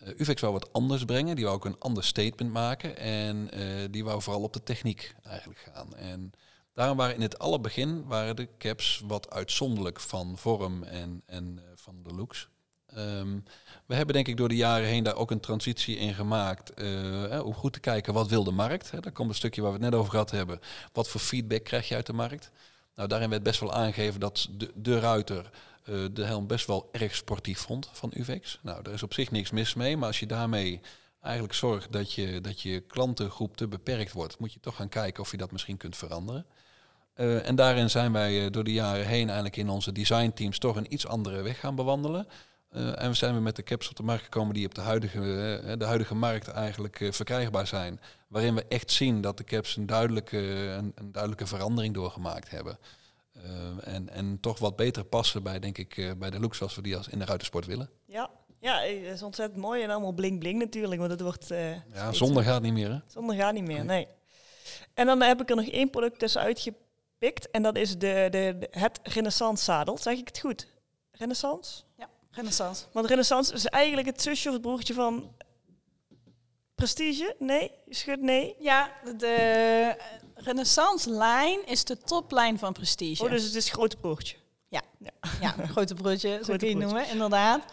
Uh, 0.02 0.08
UVEX 0.16 0.40
wou 0.40 0.52
wat 0.52 0.72
anders 0.72 1.04
brengen. 1.04 1.36
Die 1.36 1.44
wou 1.44 1.56
ook 1.56 1.64
een 1.64 1.78
ander 1.78 2.04
statement 2.04 2.52
maken. 2.52 2.96
En 2.96 3.50
uh, 3.54 3.84
die 3.90 4.04
wou 4.04 4.22
vooral 4.22 4.42
op 4.42 4.52
de 4.52 4.62
techniek 4.62 5.14
eigenlijk 5.22 5.68
gaan. 5.72 5.94
En 5.94 6.30
daarom 6.72 6.96
waren 6.96 7.14
in 7.14 7.22
het 7.22 7.38
allerbegin 7.38 8.04
waren 8.06 8.36
de 8.36 8.48
caps 8.58 9.02
wat 9.06 9.30
uitzonderlijk 9.30 10.00
van 10.00 10.38
vorm 10.38 10.82
en, 10.82 11.22
en 11.26 11.60
van 11.74 12.02
de 12.02 12.14
looks. 12.14 12.48
Um, 12.98 13.44
we 13.86 13.94
hebben 13.94 14.14
denk 14.14 14.28
ik 14.28 14.36
door 14.36 14.48
de 14.48 14.56
jaren 14.56 14.86
heen 14.86 15.02
daar 15.02 15.16
ook 15.16 15.30
een 15.30 15.40
transitie 15.40 15.96
in 15.96 16.14
gemaakt. 16.14 16.80
Uh, 16.82 17.44
om 17.44 17.54
goed 17.54 17.72
te 17.72 17.80
kijken 17.80 18.14
wat 18.14 18.28
wil 18.28 18.44
de 18.44 18.50
markt. 18.50 18.90
Hè. 18.90 19.00
Daar 19.00 19.12
komt 19.12 19.28
een 19.28 19.34
stukje 19.34 19.62
waar 19.62 19.70
we 19.70 19.76
het 19.76 19.90
net 19.90 20.00
over 20.00 20.10
gehad 20.10 20.30
hebben. 20.30 20.60
Wat 20.92 21.08
voor 21.08 21.20
feedback 21.20 21.64
krijg 21.64 21.88
je 21.88 21.94
uit 21.94 22.06
de 22.06 22.12
markt? 22.12 22.50
Nou, 22.94 23.08
daarin 23.08 23.30
werd 23.30 23.42
best 23.42 23.60
wel 23.60 23.72
aangegeven 23.72 24.20
dat 24.20 24.48
de, 24.50 24.70
de 24.74 24.98
ruiter 24.98 25.50
eh, 25.84 25.94
de 26.12 26.24
helm 26.24 26.46
best 26.46 26.66
wel 26.66 26.88
erg 26.92 27.14
sportief 27.14 27.58
vond 27.58 27.88
van 27.92 28.10
Uvex. 28.14 28.58
Nou, 28.62 28.82
daar 28.82 28.94
is 28.94 29.02
op 29.02 29.12
zich 29.12 29.30
niks 29.30 29.50
mis 29.50 29.74
mee, 29.74 29.96
maar 29.96 30.06
als 30.06 30.20
je 30.20 30.26
daarmee 30.26 30.80
eigenlijk 31.20 31.54
zorgt 31.54 31.92
dat 31.92 32.12
je, 32.12 32.40
dat 32.40 32.60
je 32.60 32.80
klantengroep 32.80 33.56
te 33.56 33.68
beperkt 33.68 34.12
wordt, 34.12 34.38
moet 34.38 34.52
je 34.52 34.60
toch 34.60 34.76
gaan 34.76 34.88
kijken 34.88 35.22
of 35.22 35.30
je 35.30 35.36
dat 35.36 35.52
misschien 35.52 35.76
kunt 35.76 35.96
veranderen. 35.96 36.46
Uh, 37.16 37.48
en 37.48 37.54
daarin 37.54 37.90
zijn 37.90 38.12
wij 38.12 38.50
door 38.50 38.64
de 38.64 38.72
jaren 38.72 39.06
heen 39.06 39.26
eigenlijk 39.26 39.56
in 39.56 39.68
onze 39.68 39.92
designteams 39.92 40.58
toch 40.58 40.76
een 40.76 40.92
iets 40.92 41.06
andere 41.06 41.42
weg 41.42 41.60
gaan 41.60 41.74
bewandelen. 41.74 42.26
Uh, 42.76 43.02
en 43.02 43.08
we 43.08 43.14
zijn 43.14 43.34
we 43.34 43.40
met 43.40 43.56
de 43.56 43.62
caps 43.62 43.88
op 43.88 43.96
de 43.96 44.02
markt 44.02 44.22
gekomen 44.22 44.54
die 44.54 44.66
op 44.66 44.74
de 44.74 44.80
huidige, 44.80 45.20
de 45.78 45.84
huidige 45.84 46.14
markt 46.14 46.48
eigenlijk 46.48 47.08
verkrijgbaar 47.10 47.66
zijn. 47.66 48.00
Waarin 48.28 48.54
we 48.54 48.64
echt 48.68 48.90
zien 48.90 49.20
dat 49.20 49.36
de 49.36 49.44
caps 49.44 49.76
een 49.76 49.86
duidelijke, 49.86 50.38
een, 50.78 50.92
een 50.94 51.12
duidelijke 51.12 51.46
verandering 51.46 51.94
doorgemaakt 51.94 52.50
hebben. 52.50 52.78
en, 53.80 54.08
en 54.08 54.40
toch 54.40 54.58
wat 54.58 54.76
beter 54.76 55.04
passen 55.04 55.42
bij, 55.42 55.58
denk 55.58 55.78
ik, 55.78 56.14
bij 56.18 56.30
de 56.30 56.40
looks 56.40 56.58
zoals 56.58 56.74
we 56.74 56.82
die 56.82 56.96
als 56.96 57.08
in 57.08 57.18
de 57.18 57.24
ruitersport 57.24 57.66
willen. 57.66 57.90
Ja, 58.04 58.30
ja, 58.60 58.80
het 58.80 59.14
is 59.14 59.22
ontzettend 59.22 59.60
mooi 59.60 59.82
en 59.82 59.90
allemaal 59.90 60.12
bling 60.12 60.38
bling 60.38 60.58
natuurlijk, 60.58 61.00
want 61.00 61.12
het 61.12 61.20
wordt... 61.20 61.48
ja, 61.92 62.12
zonder 62.12 62.42
gaat 62.42 62.62
niet 62.62 62.72
meer 62.72 62.90
hè? 62.90 62.98
Zonder 63.06 63.36
gaat 63.36 63.54
niet 63.54 63.66
meer, 63.66 63.84
nee. 63.84 64.08
En 64.94 65.06
dan 65.06 65.22
heb 65.22 65.40
ik 65.40 65.50
er 65.50 65.56
nog 65.56 65.66
één 65.68 65.90
product 65.90 66.18
tussen 66.18 66.40
uitgepikt 66.40 67.50
en 67.50 67.62
dat 67.62 67.76
is 67.76 67.90
de, 67.90 68.28
de, 68.30 68.56
de 68.58 68.68
het 68.70 69.00
Renaissance 69.02 69.64
zadel. 69.64 69.98
Zeg 69.98 70.18
ik 70.18 70.26
het 70.26 70.38
goed? 70.38 70.68
Renaissance? 71.12 71.84
Renaissance. 72.36 72.84
Want 72.92 73.06
Renaissance 73.06 73.52
is 73.52 73.66
eigenlijk 73.66 74.06
het 74.06 74.22
zusje 74.22 74.48
of 74.48 74.54
het 74.54 74.62
broertje 74.62 74.94
van 74.94 75.34
Prestige? 76.74 77.34
Nee? 77.38 77.70
Je 77.84 77.94
schudt 77.94 78.20
nee? 78.20 78.54
Ja, 78.58 78.92
de 79.16 79.96
Renaissance 80.34 81.10
lijn 81.10 81.66
is 81.66 81.84
de 81.84 81.98
toplijn 81.98 82.58
van 82.58 82.72
Prestige. 82.72 83.24
Oh, 83.24 83.30
dus 83.30 83.42
het 83.42 83.54
is 83.54 83.64
het 83.64 83.72
grote 83.72 83.96
broertje. 83.96 84.36
Ja, 84.68 84.82
ja. 84.98 85.10
ja 85.40 85.66
grote 85.66 85.94
broertje, 85.94 86.40
zo 86.44 86.56
kun 86.56 86.68
je 86.68 86.76
noemen, 86.76 87.08
inderdaad. 87.08 87.64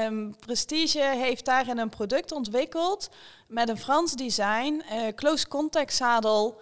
Um, 0.00 0.36
Prestige 0.36 1.14
heeft 1.16 1.44
daarin 1.44 1.78
een 1.78 1.88
product 1.88 2.32
ontwikkeld 2.32 3.08
met 3.48 3.68
een 3.68 3.78
Frans 3.78 4.12
design, 4.12 4.82
uh, 4.92 5.08
close 5.14 5.48
contact 5.48 5.94
zadel, 5.94 6.60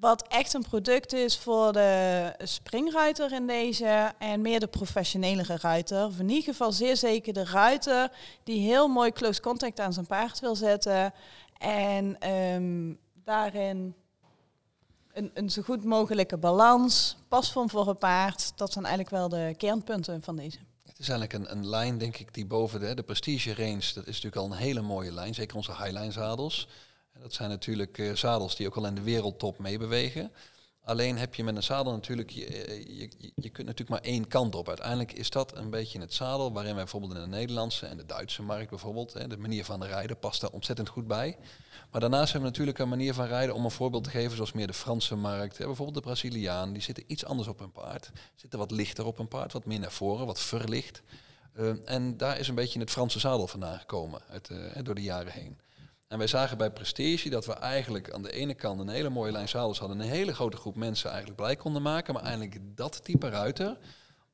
wat 0.00 0.26
echt 0.28 0.54
een 0.54 0.64
product 0.68 1.12
is 1.12 1.38
voor 1.38 1.72
de 1.72 2.32
springruiter 2.38 3.32
in 3.32 3.46
deze 3.46 4.12
en 4.18 4.40
meer 4.40 4.60
de 4.60 4.66
professionelere 4.66 5.56
ruiter. 5.60 6.04
Of 6.04 6.18
in 6.18 6.28
ieder 6.28 6.44
geval 6.44 6.72
zeer 6.72 6.96
zeker 6.96 7.32
de 7.32 7.44
ruiter 7.44 8.10
die 8.44 8.60
heel 8.60 8.88
mooi 8.88 9.12
close 9.12 9.40
contact 9.40 9.80
aan 9.80 9.92
zijn 9.92 10.06
paard 10.06 10.40
wil 10.40 10.56
zetten 10.56 11.12
en 11.58 12.30
um, 12.30 12.98
daarin 13.24 13.94
een, 15.12 15.30
een 15.34 15.50
zo 15.50 15.62
goed 15.62 15.84
mogelijke 15.84 16.36
balans, 16.36 17.16
pasvorm 17.28 17.70
voor 17.70 17.88
het 17.88 17.98
paard. 17.98 18.52
Dat 18.56 18.72
zijn 18.72 18.84
eigenlijk 18.84 19.14
wel 19.14 19.28
de 19.28 19.54
kernpunten 19.56 20.22
van 20.22 20.36
deze. 20.36 20.58
Het 20.84 20.98
is 20.98 21.08
eigenlijk 21.08 21.32
een, 21.32 21.56
een 21.56 21.68
lijn, 21.68 21.98
denk 21.98 22.16
ik, 22.16 22.34
die 22.34 22.46
boven 22.46 22.80
de, 22.80 22.94
de 22.94 23.02
Prestige 23.02 23.54
range, 23.54 23.92
dat 23.94 24.06
is 24.06 24.22
natuurlijk 24.22 24.36
al 24.36 24.44
een 24.44 24.52
hele 24.52 24.80
mooie 24.80 25.12
lijn, 25.12 25.34
zeker 25.34 25.56
onze 25.56 25.76
Highline 25.76 26.12
zadels. 26.12 26.68
Dat 27.20 27.32
zijn 27.32 27.50
natuurlijk 27.50 27.98
uh, 27.98 28.14
zadels 28.14 28.56
die 28.56 28.66
ook 28.66 28.76
al 28.76 28.86
in 28.86 28.94
de 28.94 29.02
wereldtop 29.02 29.58
meebewegen. 29.58 30.32
Alleen 30.86 31.18
heb 31.18 31.34
je 31.34 31.44
met 31.44 31.56
een 31.56 31.62
zadel 31.62 31.92
natuurlijk, 31.92 32.30
je, 32.30 32.46
eh, 32.46 32.98
je, 32.98 33.10
je, 33.34 33.50
kunt 33.50 33.66
natuurlijk 33.66 33.88
maar 33.88 34.12
één 34.12 34.28
kant 34.28 34.54
op. 34.54 34.68
Uiteindelijk 34.68 35.12
is 35.12 35.30
dat 35.30 35.56
een 35.56 35.70
beetje 35.70 36.00
het 36.00 36.14
zadel 36.14 36.52
waarin 36.52 36.74
wij 36.74 36.82
bijvoorbeeld 36.82 37.14
in 37.14 37.20
de 37.20 37.36
Nederlandse 37.36 37.86
en 37.86 37.96
de 37.96 38.06
Duitse 38.06 38.42
markt 38.42 38.70
bijvoorbeeld, 38.70 39.12
hè, 39.12 39.26
de 39.26 39.36
manier 39.36 39.64
van 39.64 39.84
rijden 39.84 40.18
past 40.18 40.40
daar 40.40 40.50
ontzettend 40.50 40.88
goed 40.88 41.06
bij. 41.06 41.36
Maar 41.90 42.00
daarnaast 42.00 42.32
hebben 42.32 42.40
we 42.42 42.56
natuurlijk 42.56 42.78
een 42.78 42.88
manier 42.88 43.14
van 43.14 43.26
rijden 43.26 43.54
om 43.54 43.64
een 43.64 43.70
voorbeeld 43.70 44.04
te 44.04 44.10
geven, 44.10 44.36
zoals 44.36 44.52
meer 44.52 44.66
de 44.66 44.72
Franse 44.72 45.16
markt. 45.16 45.58
Hè, 45.58 45.66
bijvoorbeeld 45.66 45.96
de 45.96 46.10
Braziliaan, 46.10 46.72
die 46.72 46.82
zitten 46.82 47.04
iets 47.06 47.24
anders 47.24 47.48
op 47.48 47.58
hun 47.58 47.72
paard. 47.72 48.10
Zitten 48.34 48.58
wat 48.58 48.70
lichter 48.70 49.06
op 49.06 49.16
hun 49.16 49.28
paard, 49.28 49.52
wat 49.52 49.64
meer 49.64 49.80
naar 49.80 49.92
voren, 49.92 50.26
wat 50.26 50.40
verlicht. 50.40 51.02
Uh, 51.54 51.72
en 51.84 52.16
daar 52.16 52.38
is 52.38 52.48
een 52.48 52.54
beetje 52.54 52.80
het 52.80 52.90
Franse 52.90 53.18
zadel 53.18 53.46
vandaan 53.46 53.78
gekomen 53.78 54.22
door 54.82 54.94
de 54.94 55.02
jaren 55.02 55.32
heen. 55.32 55.58
En 56.08 56.18
wij 56.18 56.26
zagen 56.26 56.58
bij 56.58 56.70
Prestige 56.70 57.28
dat 57.28 57.46
we 57.46 57.52
eigenlijk 57.52 58.10
aan 58.10 58.22
de 58.22 58.32
ene 58.32 58.54
kant 58.54 58.80
een 58.80 58.88
hele 58.88 59.10
mooie 59.10 59.32
lijn 59.32 59.48
zadels 59.48 59.78
hadden. 59.78 60.00
Een 60.00 60.08
hele 60.08 60.34
grote 60.34 60.56
groep 60.56 60.76
mensen 60.76 61.10
eigenlijk 61.10 61.40
blij 61.40 61.56
konden 61.56 61.82
maken. 61.82 62.14
Maar 62.14 62.22
eigenlijk 62.22 62.58
dat 62.62 63.04
type 63.04 63.28
ruiter, 63.28 63.78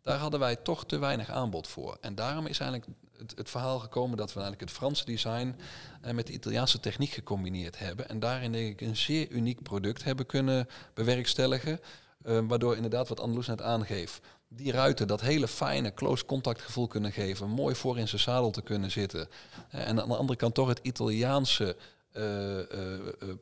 daar 0.03 0.19
hadden 0.19 0.41
wij 0.41 0.57
toch 0.57 0.87
te 0.87 0.99
weinig 0.99 1.31
aanbod 1.31 1.69
voor. 1.69 1.97
En 2.01 2.15
daarom 2.15 2.47
is 2.47 2.59
eigenlijk 2.59 2.91
het, 3.35 3.51
verhaal 3.51 3.79
gekomen 3.79 4.17
dat 4.17 4.33
we 4.33 4.41
eigenlijk 4.41 4.71
het 4.71 4.79
Franse 4.79 5.05
design 5.05 5.57
eh, 6.01 6.13
met 6.13 6.27
de 6.27 6.33
Italiaanse 6.33 6.81
techniek 6.81 7.11
gecombineerd 7.11 7.79
hebben. 7.79 8.09
En 8.09 8.21
daarin 8.21 8.53
denk 8.53 8.81
ik 8.81 8.89
een 8.89 8.97
zeer 8.97 9.31
uniek 9.31 9.63
product 9.63 10.05
hebben 10.05 10.27
kunnen 10.27 10.69
bewerkstelligen. 10.95 11.81
Uh, 12.27 12.39
waardoor 12.49 12.77
inderdaad 12.77 13.09
wat 13.09 13.21
Anneloes 13.21 13.47
net 13.47 13.63
aangeeft 13.63 14.21
die 14.57 14.73
ruiten 14.73 15.07
dat 15.07 15.21
hele 15.21 15.49
fijne 15.49 15.95
close 15.95 16.25
contact 16.25 16.63
gevoel 16.63 16.87
kunnen 16.87 17.13
geven, 17.13 17.49
mooi 17.49 17.75
voor 17.75 17.99
in 17.99 18.09
zijn 18.09 18.21
zadel 18.21 18.51
te 18.51 18.63
kunnen 18.63 18.91
zitten. 18.91 19.29
Eh, 19.71 19.89
en 19.89 20.01
aan 20.01 20.09
de 20.09 20.17
andere 20.17 20.39
kant 20.39 20.55
toch 20.55 20.69
het 20.69 20.81
Italiaanse 20.83 21.77
uh, 22.17 22.59
uh, 22.59 22.65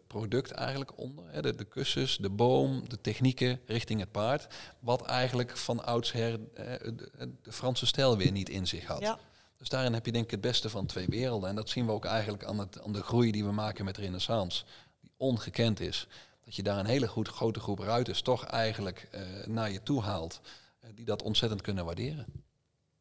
product 0.07 0.51
eigenlijk 0.51 0.99
onder. 0.99 1.25
Hè, 1.29 1.43
de, 1.43 1.55
de, 1.55 1.65
kussens, 1.65 2.17
de 2.17 2.31
boom, 2.31 2.89
de 2.89 3.01
technieken 3.01 3.61
richting 3.67 4.01
het 4.01 4.11
paard. 4.11 4.47
Wat 4.79 5.03
eigenlijk 5.03 5.57
van 5.57 5.85
oudsher 5.85 6.39
de, 6.55 6.95
de, 7.43 7.53
Franse 7.53 7.87
stijl 7.87 8.17
weer 8.17 8.33
niet 8.33 8.49
in 8.49 8.67
zich 8.67 8.87
had. 8.87 9.01
Ja. 9.01 9.19
Dus 9.59 9.69
daarin 9.69 9.93
heb 9.93 10.07
je 10.07 10.13
denk 10.13 10.25
ik 10.25 10.31
het 10.31 10.41
beste 10.41 10.71
van 10.71 10.87
twee 10.87 11.07
werelden. 11.09 11.49
En 11.49 11.55
dat 11.55 11.69
zien 11.69 11.87
we 11.87 11.93
ook 11.93 12.05
eigenlijk 12.05 12.45
aan, 12.45 12.59
het, 12.59 12.83
aan 12.83 12.93
de 12.93 13.03
groei 13.03 13.31
die 13.31 13.45
we 13.45 13.53
maken 13.53 13.85
met 13.85 13.97
Renaissance. 13.97 14.65
Die 15.01 15.11
ongekend 15.17 15.81
is. 15.81 16.07
Dat 16.45 16.57
je 16.57 16.63
daar 16.63 16.79
een 16.79 16.87
hele 16.87 17.09
goed, 17.09 17.29
grote 17.29 17.61
groep 17.61 17.79
ruiters 17.79 18.23
toch 18.23 18.45
eigenlijk 18.45 19.09
naar 19.47 19.71
je 19.71 19.83
toe 19.83 20.03
haalt. 20.03 20.41
Eh, 20.81 20.91
die 20.95 21.05
dat 21.05 21.23
ontzettend 21.23 21.61
kunnen 21.61 21.85
waarderen. 21.85 22.27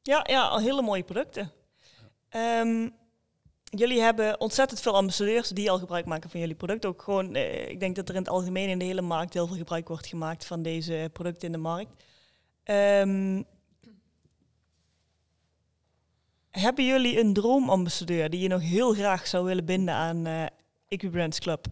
Ja, 0.01 0.25
ja 0.29 0.47
al 0.47 0.59
hele 0.59 0.81
mooie 0.81 1.03
producten. 1.03 1.51
Um, 2.35 2.93
jullie 3.63 4.01
hebben 4.01 4.39
ontzettend 4.39 4.81
veel 4.81 4.95
ambassadeurs 4.95 5.49
die 5.49 5.71
al 5.71 5.79
gebruik 5.79 6.05
maken 6.05 6.29
van 6.29 6.39
jullie 6.39 6.55
product. 6.55 6.85
Ook 6.85 7.01
gewoon, 7.01 7.35
eh, 7.35 7.69
ik 7.69 7.79
denk 7.79 7.95
dat 7.95 8.09
er 8.09 8.15
in 8.15 8.21
het 8.21 8.29
algemeen 8.29 8.69
in 8.69 8.79
de 8.79 8.85
hele 8.85 9.01
markt 9.01 9.33
heel 9.33 9.47
veel 9.47 9.57
gebruik 9.57 9.87
wordt 9.87 10.07
gemaakt 10.07 10.45
van 10.45 10.61
deze 10.61 11.09
producten 11.13 11.45
in 11.45 11.51
de 11.51 11.57
markt. 11.57 12.03
Um, 12.63 13.45
hebben 16.51 16.85
jullie 16.85 17.19
een 17.19 17.33
droomambassadeur 17.33 18.29
die 18.29 18.39
je 18.39 18.47
nog 18.47 18.61
heel 18.61 18.93
graag 18.93 19.27
zou 19.27 19.45
willen 19.45 19.65
binden 19.65 19.93
aan 19.93 20.27
uh, 20.27 20.45
Equibrands 20.87 21.39
Club? 21.39 21.67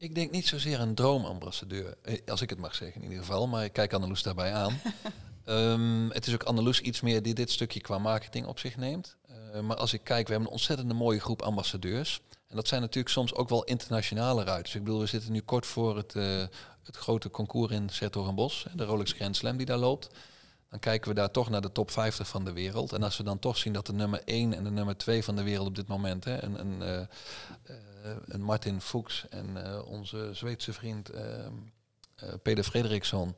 Ik 0.00 0.14
denk 0.14 0.30
niet 0.30 0.46
zozeer 0.46 0.80
een 0.80 0.94
droomambassadeur, 0.94 1.96
eh, 2.02 2.18
als 2.26 2.40
ik 2.40 2.50
het 2.50 2.58
mag 2.58 2.74
zeggen 2.74 3.02
in 3.02 3.08
ieder 3.08 3.24
geval, 3.24 3.48
maar 3.48 3.64
ik 3.64 3.72
kijk 3.72 3.92
Anneloes 3.92 4.22
daarbij 4.22 4.52
aan. 4.52 4.80
um, 5.46 6.10
het 6.12 6.26
is 6.26 6.34
ook 6.34 6.42
Anneloes 6.42 6.80
iets 6.80 7.00
meer 7.00 7.22
die 7.22 7.34
dit 7.34 7.50
stukje 7.50 7.80
qua 7.80 7.98
marketing 7.98 8.46
op 8.46 8.58
zich 8.58 8.76
neemt. 8.76 9.16
Uh, 9.30 9.60
maar 9.60 9.76
als 9.76 9.92
ik 9.92 10.04
kijk, 10.04 10.26
we 10.26 10.32
hebben 10.32 10.48
een 10.48 10.56
ontzettende 10.56 10.94
mooie 10.94 11.20
groep 11.20 11.42
ambassadeurs. 11.42 12.20
En 12.48 12.56
dat 12.56 12.68
zijn 12.68 12.80
natuurlijk 12.80 13.14
soms 13.14 13.34
ook 13.34 13.48
wel 13.48 13.64
internationale 13.64 14.44
ruiters. 14.44 14.74
Ik 14.74 14.84
bedoel, 14.84 15.00
we 15.00 15.06
zitten 15.06 15.32
nu 15.32 15.40
kort 15.40 15.66
voor 15.66 15.96
het, 15.96 16.14
uh, 16.14 16.44
het 16.82 16.96
grote 16.96 17.30
concours 17.30 17.72
in 17.72 17.88
Sertogenbos, 17.88 18.66
de 18.74 18.84
Rolex 18.84 19.12
Grand 19.12 19.36
Slam 19.36 19.56
die 19.56 19.66
daar 19.66 19.78
loopt. 19.78 20.08
Dan 20.70 20.78
kijken 20.78 21.08
we 21.08 21.14
daar 21.14 21.30
toch 21.30 21.50
naar 21.50 21.60
de 21.60 21.72
top 21.72 21.90
50 21.90 22.28
van 22.28 22.44
de 22.44 22.52
wereld. 22.52 22.92
En 22.92 23.02
als 23.02 23.16
we 23.16 23.22
dan 23.22 23.38
toch 23.38 23.56
zien 23.56 23.72
dat 23.72 23.86
de 23.86 23.92
nummer 23.92 24.22
1 24.24 24.54
en 24.54 24.64
de 24.64 24.70
nummer 24.70 24.96
2 24.96 25.24
van 25.24 25.36
de 25.36 25.42
wereld 25.42 25.66
op 25.66 25.74
dit 25.74 25.86
moment, 25.86 26.24
hè, 26.24 26.42
een, 26.42 26.60
een, 26.60 26.80
uh, 26.80 27.06
uh, 28.04 28.10
een 28.24 28.42
Martin 28.42 28.80
Fuchs 28.80 29.26
en 29.28 29.46
uh, 29.56 29.86
onze 29.86 30.30
Zweedse 30.32 30.72
vriend 30.72 31.10
Peter 32.42 32.64
Frederiksson, 32.64 33.34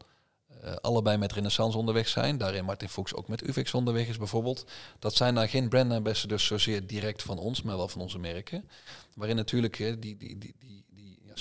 allebei 0.80 1.16
met 1.16 1.32
Renaissance 1.32 1.78
onderweg 1.78 2.08
zijn. 2.08 2.38
Daarin 2.38 2.64
Martin 2.64 2.88
Fuchs 2.88 3.14
ook 3.14 3.28
met 3.28 3.42
UVX 3.42 3.74
onderweg 3.74 4.08
is 4.08 4.18
bijvoorbeeld. 4.18 4.64
Dat 4.98 5.14
zijn 5.14 5.34
dan 5.34 5.48
geen 5.48 5.68
brand 5.68 5.92
ambassadors 5.92 6.46
zozeer 6.46 6.86
direct 6.86 7.22
van 7.22 7.38
ons, 7.38 7.62
maar 7.62 7.76
wel 7.76 7.88
van 7.88 8.00
onze 8.00 8.18
merken. 8.18 8.68
Waarin 9.14 9.36
natuurlijk 9.36 9.76
die, 9.76 9.98
die, 9.98 10.16
die, 10.16 10.38
die, 10.38 10.56
die 10.58 10.84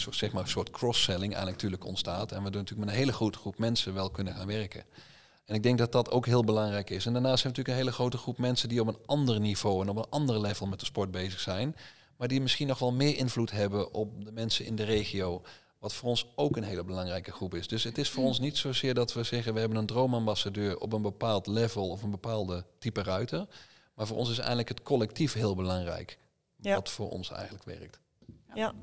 zeg 0.09 0.31
maar, 0.31 0.43
een 0.43 0.49
soort 0.49 0.69
cross-selling 0.69 1.33
eigenlijk 1.33 1.55
natuurlijk 1.61 1.85
ontstaat. 1.85 2.31
En 2.31 2.37
we 2.37 2.49
natuurlijk 2.49 2.79
met 2.79 2.89
een 2.89 2.95
hele 2.95 3.13
grote 3.13 3.37
groep 3.37 3.57
mensen 3.57 3.93
wel 3.93 4.09
kunnen 4.09 4.35
gaan 4.35 4.47
werken. 4.47 4.83
En 5.45 5.55
ik 5.55 5.63
denk 5.63 5.77
dat 5.77 5.91
dat 5.91 6.11
ook 6.11 6.25
heel 6.25 6.43
belangrijk 6.43 6.89
is. 6.89 7.05
En 7.05 7.13
daarnaast 7.13 7.43
hebben 7.43 7.63
we 7.63 7.67
natuurlijk 7.67 7.77
een 7.77 7.83
hele 7.83 7.91
grote 7.91 8.17
groep 8.17 8.37
mensen 8.37 8.69
die 8.69 8.81
op 8.81 8.87
een 8.87 9.05
ander 9.05 9.39
niveau 9.39 9.81
en 9.81 9.89
op 9.89 9.97
een 9.97 10.09
ander 10.09 10.39
level 10.39 10.67
met 10.67 10.79
de 10.79 10.85
sport 10.85 11.11
bezig 11.11 11.39
zijn. 11.39 11.75
Maar 12.21 12.29
die 12.29 12.41
misschien 12.41 12.67
nog 12.67 12.79
wel 12.79 12.91
meer 12.91 13.17
invloed 13.17 13.51
hebben 13.51 13.93
op 13.93 14.25
de 14.25 14.31
mensen 14.31 14.65
in 14.65 14.75
de 14.75 14.83
regio. 14.83 15.41
Wat 15.79 15.93
voor 15.93 16.09
ons 16.09 16.31
ook 16.35 16.55
een 16.55 16.63
hele 16.63 16.83
belangrijke 16.83 17.31
groep 17.31 17.53
is. 17.53 17.67
Dus 17.67 17.83
het 17.83 17.97
is 17.97 18.09
voor 18.09 18.23
ons 18.23 18.39
niet 18.39 18.57
zozeer 18.57 18.93
dat 18.93 19.13
we 19.13 19.23
zeggen 19.23 19.53
we 19.53 19.59
hebben 19.59 19.77
een 19.77 19.85
droomambassadeur 19.85 20.77
op 20.77 20.93
een 20.93 21.01
bepaald 21.01 21.47
level 21.47 21.89
of 21.89 22.03
een 22.03 22.11
bepaalde 22.11 22.65
type 22.79 23.03
ruiter. 23.03 23.47
Maar 23.95 24.07
voor 24.07 24.17
ons 24.17 24.29
is 24.29 24.37
eigenlijk 24.37 24.69
het 24.69 24.81
collectief 24.81 25.33
heel 25.33 25.55
belangrijk. 25.55 26.17
Ja. 26.55 26.75
Wat 26.75 26.89
voor 26.89 27.09
ons 27.09 27.31
eigenlijk 27.31 27.63
werkt. 27.63 27.99
Ja, 28.53 28.73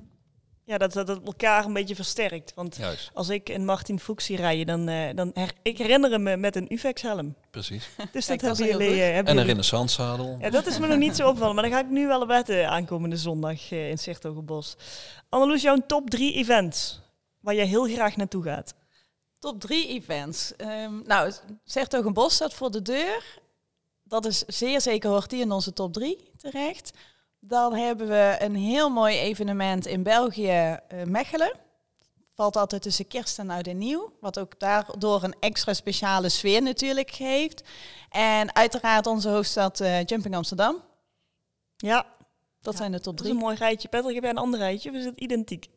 ja, 0.69 0.79
dat, 0.79 0.93
dat 0.93 1.09
elkaar 1.25 1.65
een 1.65 1.73
beetje 1.73 1.95
versterkt. 1.95 2.53
Want 2.55 2.79
als 3.13 3.29
ik 3.29 3.49
een 3.49 3.65
Martin 3.65 4.01
Fuchs 4.01 4.25
zie 4.25 4.37
rijden, 4.37 4.67
dan, 4.67 4.89
uh, 4.89 5.09
dan 5.15 5.31
her, 5.35 5.53
ik 5.63 5.79
herinner 5.79 6.21
me 6.21 6.37
met 6.37 6.57
een 6.57 6.73
Uvex 6.73 7.03
helm. 7.03 7.35
Precies. 7.51 7.89
Dus 8.13 8.27
dat 8.27 8.41
hebben 8.41 8.67
jullie. 8.67 8.91
Uh, 8.91 9.17
en 9.17 9.39
een 9.39 9.45
renaissance 9.45 9.95
zadel. 9.95 10.37
Ja, 10.41 10.51
dat 10.51 10.67
is 10.67 10.79
me 10.79 10.87
nog 10.87 10.99
niet 10.99 11.17
zo 11.17 11.29
opvallen, 11.29 11.55
maar 11.55 11.65
dan 11.65 11.73
ga 11.73 11.81
ik 11.81 11.91
nu 11.91 12.07
wel 12.07 12.27
wetten 12.27 12.69
aankomende 12.69 13.17
zondag 13.17 13.71
uh, 13.71 13.91
in 13.91 13.99
Sertogenbos. 13.99 14.77
Anneloes, 15.29 15.63
jouw 15.63 15.79
top 15.87 16.11
drie 16.11 16.35
events 16.35 17.01
waar 17.41 17.55
jij 17.55 17.67
heel 17.67 17.85
graag 17.85 18.17
naartoe 18.17 18.43
gaat? 18.43 18.75
Top 19.39 19.61
drie 19.61 19.89
events. 19.89 20.53
Um, 20.57 21.03
nou, 21.07 21.33
Bos 22.13 22.35
staat 22.35 22.55
voor 22.55 22.71
de 22.71 22.83
deur. 22.83 23.41
Dat 24.05 24.27
is 24.27 24.39
zeer 24.47 24.81
zeker 24.81 25.11
hoort 25.11 25.31
die 25.31 25.41
in 25.41 25.53
onze 25.53 25.73
top 25.73 25.93
drie 25.93 26.31
terecht. 26.37 26.91
Dan 27.41 27.75
hebben 27.75 28.09
we 28.09 28.37
een 28.39 28.55
heel 28.55 28.91
mooi 28.91 29.17
evenement 29.17 29.87
in 29.87 30.03
België, 30.03 30.79
uh, 30.93 31.03
Mechelen. 31.03 31.53
Valt 32.35 32.57
altijd 32.57 32.83
tussen 32.83 33.07
kerst 33.07 33.39
en 33.39 33.51
oud 33.51 33.67
en 33.67 33.79
nieuw. 33.79 34.13
Wat 34.21 34.39
ook 34.39 34.59
daardoor 34.61 35.23
een 35.23 35.37
extra 35.41 35.75
speciale 35.75 36.29
sfeer 36.29 36.63
natuurlijk 36.63 37.11
heeft. 37.11 37.63
En 38.11 38.55
uiteraard 38.55 39.07
onze 39.07 39.29
hoofdstad 39.29 39.81
uh, 39.81 40.05
Jumping 40.05 40.37
Amsterdam. 40.37 40.83
Ja. 41.77 42.07
Dat 42.61 42.77
zijn 42.77 42.93
de 42.93 43.01
top 43.01 43.17
drie. 43.17 43.29
Dat 43.29 43.37
is 43.37 43.43
een 43.43 43.49
mooi 43.49 43.57
rijtje. 43.57 43.89
Patrick, 43.89 44.15
heb 44.15 44.23
jij 44.23 44.33
een 44.33 44.39
ander 44.39 44.61
rijtje? 44.61 44.91
Of 44.91 44.97
is 44.97 45.05
het 45.05 45.21
identiek? 45.21 45.69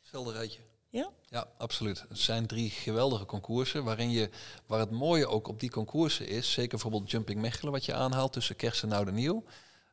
Hetzelfde 0.00 0.32
rijtje. 0.32 0.60
Ja? 0.88 1.10
Ja, 1.28 1.46
absoluut. 1.58 2.04
Het 2.08 2.18
zijn 2.18 2.46
drie 2.46 2.70
geweldige 2.70 3.24
concoursen 3.24 3.84
waarin 3.84 4.10
je, 4.10 4.30
waar 4.66 4.80
het 4.80 4.90
mooie 4.90 5.26
ook 5.26 5.48
op 5.48 5.60
die 5.60 5.70
concoursen 5.70 6.28
is, 6.28 6.52
zeker 6.52 6.70
bijvoorbeeld 6.70 7.10
Jumping 7.10 7.40
Mechelen 7.40 7.72
wat 7.72 7.84
je 7.84 7.94
aanhaalt 7.94 8.32
tussen 8.32 8.56
kerst 8.56 8.82
en 8.82 8.92
oud 8.92 9.06
en 9.06 9.14
nieuw. 9.14 9.44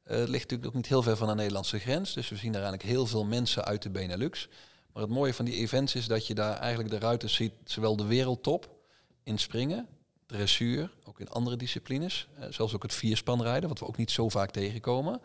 Uh, 0.08 0.18
het 0.18 0.30
ligt 0.30 0.42
natuurlijk 0.42 0.68
ook 0.68 0.74
niet 0.74 0.88
heel 0.88 1.02
ver 1.02 1.18
van 1.18 1.28
de 1.28 1.36
Nederlandse 1.36 1.80
grens, 1.80 2.14
dus 2.14 2.30
we 2.30 2.36
zien 2.36 2.52
daar 2.52 2.62
eigenlijk 2.62 2.92
heel 2.92 3.06
veel 3.06 3.26
mensen 3.26 3.66
uit 3.66 3.82
de 3.82 3.90
Benelux. 3.90 4.48
Maar 4.94 5.04
het 5.04 5.12
mooie 5.12 5.34
van 5.34 5.46
die 5.46 5.56
events 5.56 5.96
is 5.96 6.08
dat 6.08 6.28
je 6.28 6.34
daar 6.34 6.58
eigenlijk 6.58 6.90
de 6.90 7.00
ruiters 7.00 7.34
ziet, 7.34 7.54
zowel 7.64 7.96
de 7.96 8.06
wereldtop 8.06 8.70
in 9.24 9.38
springen, 9.38 9.88
dressuur, 10.26 10.92
ook 11.04 11.20
in 11.20 11.30
andere 11.30 11.56
disciplines, 11.56 12.28
uh, 12.40 12.46
zelfs 12.50 12.74
ook 12.74 12.84
het 12.84 12.94
vierspanrijden, 12.94 13.70
wat 13.70 13.80
we 13.80 13.88
ook 13.88 13.98
niet 13.98 14.12
zo 14.12 14.30
vaak 14.30 14.52
tegenkomen. 14.52 15.22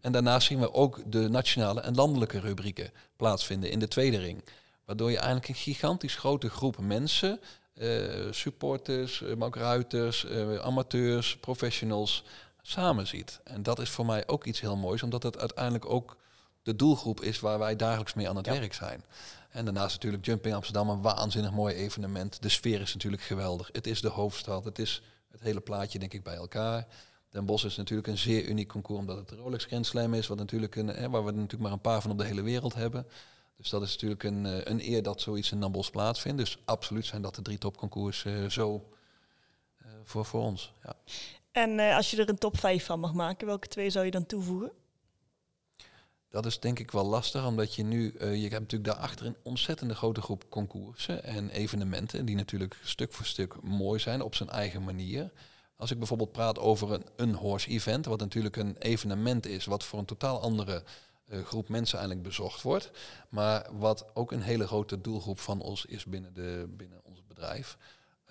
En 0.00 0.12
daarnaast 0.12 0.46
zien 0.46 0.60
we 0.60 0.72
ook 0.72 1.00
de 1.06 1.28
nationale 1.28 1.80
en 1.80 1.94
landelijke 1.94 2.40
rubrieken 2.40 2.90
plaatsvinden 3.16 3.70
in 3.70 3.78
de 3.78 3.88
tweede 3.88 4.18
ring. 4.18 4.44
Waardoor 4.84 5.10
je 5.10 5.16
eigenlijk 5.16 5.48
een 5.48 5.54
gigantisch 5.54 6.16
grote 6.16 6.50
groep 6.50 6.78
mensen, 6.78 7.40
uh, 7.74 8.32
supporters, 8.32 9.22
maar 9.36 9.46
ook 9.46 9.56
ruiters, 9.56 10.26
amateurs, 10.60 11.36
professionals, 11.36 12.24
samen 12.62 13.06
ziet. 13.06 13.40
En 13.44 13.62
dat 13.62 13.78
is 13.78 13.90
voor 13.90 14.06
mij 14.06 14.26
ook 14.26 14.44
iets 14.44 14.60
heel 14.60 14.76
moois, 14.76 15.02
omdat 15.02 15.22
het 15.22 15.38
uiteindelijk 15.38 15.86
ook 15.86 16.16
de 16.62 16.76
doelgroep 16.76 17.20
is 17.20 17.40
waar 17.40 17.58
wij 17.58 17.76
dagelijks 17.76 18.14
mee 18.14 18.28
aan 18.28 18.36
het 18.36 18.46
werk 18.46 18.74
zijn. 18.74 19.04
En 19.50 19.64
daarnaast 19.64 19.94
natuurlijk 19.94 20.24
Jumping 20.24 20.54
Amsterdam, 20.54 20.88
een 20.88 21.02
waanzinnig 21.02 21.52
mooi 21.52 21.74
evenement. 21.74 22.42
De 22.42 22.48
sfeer 22.48 22.80
is 22.80 22.94
natuurlijk 22.94 23.22
geweldig. 23.22 23.68
Het 23.72 23.86
is 23.86 24.00
de 24.00 24.08
hoofdstad, 24.08 24.64
het 24.64 24.78
is 24.78 25.02
het 25.30 25.40
hele 25.40 25.60
plaatje 25.60 25.98
denk 25.98 26.12
ik 26.12 26.22
bij 26.22 26.36
elkaar. 26.36 26.86
Den 27.30 27.44
Bosch 27.44 27.64
is 27.64 27.76
natuurlijk 27.76 28.08
een 28.08 28.18
zeer 28.18 28.44
uniek 28.44 28.68
concours, 28.68 29.00
omdat 29.00 29.16
het 29.16 29.28
de 29.28 29.36
Rolex 29.36 29.64
Grand 29.64 29.86
Slam 29.86 30.14
is, 30.14 30.26
wat 30.26 30.38
natuurlijk 30.38 30.76
een, 30.76 30.86
hè, 30.86 31.10
waar 31.10 31.24
we 31.24 31.30
natuurlijk 31.30 31.62
maar 31.62 31.72
een 31.72 31.80
paar 31.80 32.00
van 32.02 32.10
op 32.10 32.18
de 32.18 32.24
hele 32.24 32.42
wereld 32.42 32.74
hebben. 32.74 33.06
Dus 33.56 33.68
dat 33.68 33.82
is 33.82 33.92
natuurlijk 33.92 34.22
een, 34.22 34.46
eh, 34.46 34.60
een 34.64 34.80
eer 34.80 35.02
dat 35.02 35.20
zoiets 35.20 35.52
in 35.52 35.60
Den 35.60 35.72
Bosch 35.72 35.90
plaatsvindt. 35.90 36.38
Dus 36.38 36.58
absoluut 36.64 37.06
zijn 37.06 37.22
dat 37.22 37.34
de 37.34 37.42
drie 37.42 37.58
topconcours 37.58 38.24
uh, 38.24 38.48
zo 38.48 38.88
uh, 39.82 39.88
voor, 40.04 40.24
voor 40.24 40.42
ons. 40.42 40.72
Ja. 40.82 40.96
En 41.52 41.78
als 41.78 42.10
je 42.10 42.16
er 42.16 42.28
een 42.28 42.38
top 42.38 42.58
5 42.58 42.84
van 42.84 43.00
mag 43.00 43.12
maken, 43.12 43.46
welke 43.46 43.68
twee 43.68 43.90
zou 43.90 44.04
je 44.04 44.10
dan 44.10 44.26
toevoegen? 44.26 44.72
Dat 46.28 46.46
is 46.46 46.60
denk 46.60 46.78
ik 46.78 46.90
wel 46.90 47.04
lastig, 47.04 47.46
omdat 47.46 47.74
je 47.74 47.82
nu, 47.82 48.14
je 48.18 48.48
hebt 48.48 48.60
natuurlijk 48.60 48.84
daarachter 48.84 49.26
een 49.26 49.36
ontzettende 49.42 49.94
grote 49.94 50.20
groep 50.20 50.44
concoursen 50.48 51.24
en 51.24 51.50
evenementen, 51.50 52.24
die 52.24 52.36
natuurlijk 52.36 52.80
stuk 52.82 53.12
voor 53.12 53.26
stuk 53.26 53.62
mooi 53.62 54.00
zijn 54.00 54.22
op 54.22 54.34
zijn 54.34 54.48
eigen 54.48 54.84
manier. 54.84 55.30
Als 55.76 55.90
ik 55.90 55.98
bijvoorbeeld 55.98 56.32
praat 56.32 56.58
over 56.58 57.00
een, 57.16 57.34
horse 57.34 57.68
event, 57.68 58.06
wat 58.06 58.20
natuurlijk 58.20 58.56
een 58.56 58.76
evenement 58.76 59.46
is, 59.46 59.64
wat 59.64 59.84
voor 59.84 59.98
een 59.98 60.04
totaal 60.04 60.40
andere 60.40 60.82
uh, 61.28 61.44
groep 61.44 61.68
mensen 61.68 61.98
eigenlijk 61.98 62.28
bezocht 62.28 62.62
wordt. 62.62 62.90
Maar 63.28 63.66
wat 63.72 64.06
ook 64.14 64.32
een 64.32 64.42
hele 64.42 64.66
grote 64.66 65.00
doelgroep 65.00 65.38
van 65.38 65.60
ons 65.60 65.84
is 65.84 66.04
binnen, 66.04 66.34
de, 66.34 66.66
binnen 66.76 67.00
ons 67.04 67.22
bedrijf. 67.26 67.76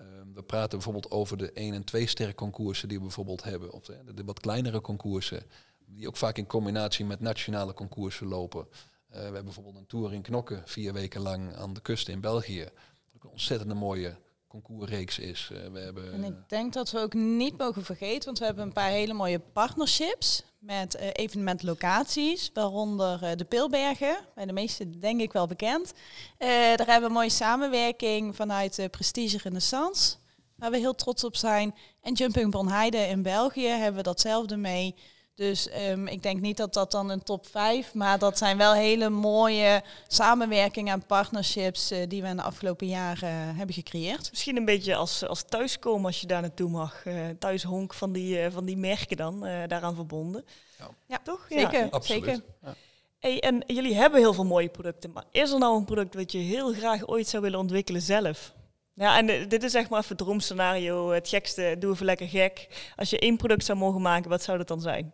Uh, 0.02 0.08
we 0.34 0.42
praten 0.42 0.70
bijvoorbeeld 0.70 1.10
over 1.10 1.36
de 1.36 1.52
1 1.52 1.74
en 1.74 1.84
2 1.84 2.06
sterren 2.06 2.34
concoursen 2.34 2.88
die 2.88 2.96
we 2.96 3.02
bijvoorbeeld 3.02 3.42
hebben. 3.42 3.72
Of 3.72 3.84
de, 3.84 4.14
de, 4.14 4.24
wat 4.24 4.40
kleinere 4.40 4.80
concoursen, 4.80 5.42
die 5.86 6.08
ook 6.08 6.16
vaak 6.16 6.36
in 6.36 6.46
combinatie 6.46 7.04
met 7.04 7.20
nationale 7.20 7.74
concoursen 7.74 8.26
lopen. 8.26 8.66
Uh, 8.70 9.16
we 9.16 9.22
hebben 9.22 9.44
bijvoorbeeld 9.44 9.76
een 9.76 9.86
tour 9.86 10.12
in 10.12 10.22
Knokken, 10.22 10.62
vier 10.64 10.92
weken 10.92 11.20
lang 11.20 11.54
aan 11.54 11.72
de 11.72 11.80
kust 11.80 12.08
in 12.08 12.20
België. 12.20 12.68
Een 13.12 13.30
ontzettende 13.30 13.74
mooie 13.74 14.16
concours 14.60 15.18
is. 15.18 15.50
Uh, 15.52 15.58
we 15.72 15.78
hebben... 15.78 16.12
En 16.12 16.24
ik 16.24 16.34
denk 16.48 16.72
dat 16.72 16.90
we 16.90 16.98
ook 16.98 17.14
niet 17.14 17.58
mogen 17.58 17.84
vergeten, 17.84 18.24
want 18.24 18.38
we 18.38 18.44
hebben 18.44 18.64
een 18.64 18.72
paar 18.72 18.90
hele 18.90 19.12
mooie 19.12 19.38
partnerships 19.38 20.44
met 20.58 20.96
uh, 20.96 21.06
evenementlocaties, 21.12 22.50
waaronder 22.54 23.22
uh, 23.22 23.30
de 23.36 23.44
Pilbergen, 23.44 24.16
bij 24.34 24.46
de 24.46 24.52
meesten 24.52 25.00
denk 25.00 25.20
ik 25.20 25.32
wel 25.32 25.46
bekend. 25.46 25.92
daar 26.38 26.86
hebben 26.86 27.08
we 27.08 27.14
mooie 27.14 27.30
samenwerking 27.30 28.36
vanuit 28.36 28.88
Prestige 28.90 29.38
Renaissance, 29.42 30.16
waar 30.56 30.70
we 30.70 30.78
heel 30.78 30.94
trots 30.94 31.24
op 31.24 31.36
zijn. 31.36 31.74
En 32.00 32.12
Jumping 32.12 32.50
Bonheide 32.50 32.98
in 32.98 33.22
België 33.22 33.66
hebben 33.66 33.96
we 33.96 34.02
datzelfde 34.02 34.56
mee. 34.56 34.94
Dus 35.42 35.68
um, 35.88 36.06
ik 36.06 36.22
denk 36.22 36.40
niet 36.40 36.56
dat 36.56 36.74
dat 36.74 36.90
dan 36.90 37.10
een 37.10 37.22
top 37.22 37.46
5, 37.46 37.94
maar 37.94 38.18
dat 38.18 38.38
zijn 38.38 38.56
wel 38.56 38.74
hele 38.74 39.08
mooie 39.08 39.82
samenwerkingen 40.06 40.92
en 40.92 41.06
partnerships 41.06 41.92
uh, 41.92 41.98
die 42.08 42.22
we 42.22 42.28
in 42.28 42.36
de 42.36 42.42
afgelopen 42.42 42.86
jaren 42.86 43.28
uh, 43.28 43.56
hebben 43.56 43.74
gecreëerd. 43.74 44.30
Misschien 44.30 44.56
een 44.56 44.64
beetje 44.64 44.94
als, 44.94 45.26
als 45.26 45.42
thuiskomen 45.42 46.06
als 46.06 46.20
je 46.20 46.26
daar 46.26 46.40
naartoe 46.40 46.68
mag. 46.68 47.04
Uh, 47.04 47.14
thuishonk 47.38 47.94
van 47.94 48.12
die, 48.12 48.50
van 48.50 48.64
die 48.64 48.76
merken 48.76 49.16
dan, 49.16 49.40
daaraan 49.40 49.94
verbonden. 49.94 50.44
Ja, 50.78 50.88
ja 51.06 51.18
toch? 51.24 51.46
Zeker. 51.48 51.88
Ja. 51.90 52.00
zeker. 52.00 52.42
Ja. 52.62 52.74
Hey, 53.18 53.40
en 53.40 53.62
jullie 53.66 53.94
hebben 53.94 54.20
heel 54.20 54.34
veel 54.34 54.44
mooie 54.44 54.68
producten, 54.68 55.12
maar 55.12 55.24
is 55.30 55.50
er 55.50 55.58
nou 55.58 55.76
een 55.76 55.84
product 55.84 56.14
wat 56.14 56.32
je 56.32 56.38
heel 56.38 56.72
graag 56.72 57.06
ooit 57.06 57.28
zou 57.28 57.42
willen 57.42 57.58
ontwikkelen 57.58 58.02
zelf? 58.02 58.52
Ja, 58.94 59.18
en 59.18 59.48
dit 59.48 59.62
is 59.62 59.72
zeg 59.72 59.88
maar 59.88 59.98
even 59.98 60.16
het 60.16 60.26
droomscenario, 60.26 61.10
het 61.10 61.28
gekste, 61.28 61.76
doe 61.78 61.92
even 61.92 62.06
lekker 62.06 62.28
gek. 62.28 62.68
Als 62.96 63.10
je 63.10 63.18
één 63.18 63.36
product 63.36 63.64
zou 63.64 63.78
mogen 63.78 64.00
maken, 64.00 64.30
wat 64.30 64.42
zou 64.42 64.58
dat 64.58 64.68
dan 64.68 64.80
zijn? 64.80 65.12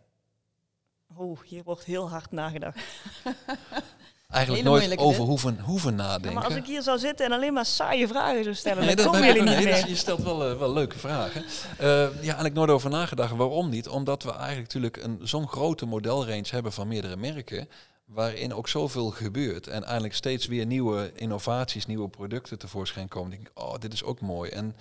Oh, 1.18 1.38
hier 1.44 1.62
wordt 1.64 1.84
heel 1.84 2.10
hard 2.10 2.30
nagedacht. 2.30 2.78
Eigenlijk 4.28 4.64
nooit 4.64 4.98
over 4.98 5.24
hoeven, 5.24 5.60
hoeven 5.60 5.94
nadenken. 5.94 6.34
maar 6.34 6.44
als 6.44 6.54
ik 6.54 6.66
hier 6.66 6.82
zou 6.82 6.98
zitten 6.98 7.26
en 7.26 7.32
alleen 7.32 7.52
maar 7.52 7.66
saaie 7.66 8.08
vragen 8.08 8.42
zou 8.42 8.54
stellen, 8.54 8.84
nee, 8.84 8.96
dan 8.96 9.06
komen 9.06 9.26
jullie 9.26 9.42
niet 9.42 9.64
meer. 9.64 9.88
je 9.88 9.96
stelt 9.96 10.22
wel, 10.22 10.50
uh, 10.50 10.58
wel 10.58 10.72
leuke 10.72 10.98
vragen. 10.98 11.44
Uh, 11.80 11.86
ja, 12.00 12.08
eigenlijk 12.20 12.54
nooit 12.54 12.70
over 12.70 12.90
nagedacht. 12.90 13.36
Waarom 13.36 13.68
niet? 13.68 13.88
Omdat 13.88 14.22
we 14.22 14.30
eigenlijk 14.30 14.60
natuurlijk 14.60 14.96
een, 14.96 15.18
zo'n 15.22 15.48
grote 15.48 15.86
modelrange 15.86 16.44
hebben 16.50 16.72
van 16.72 16.88
meerdere 16.88 17.16
merken, 17.16 17.68
waarin 18.04 18.54
ook 18.54 18.68
zoveel 18.68 19.10
gebeurt. 19.10 19.66
En 19.66 19.84
eigenlijk 19.84 20.14
steeds 20.14 20.46
weer 20.46 20.66
nieuwe 20.66 21.12
innovaties, 21.14 21.86
nieuwe 21.86 22.08
producten 22.08 22.58
tevoorschijn 22.58 23.08
komen. 23.08 23.32
Ik 23.32 23.38
denk, 23.38 23.50
oh, 23.54 23.74
dit 23.78 23.92
is 23.92 24.04
ook 24.04 24.20
mooi. 24.20 24.50
En 24.50 24.76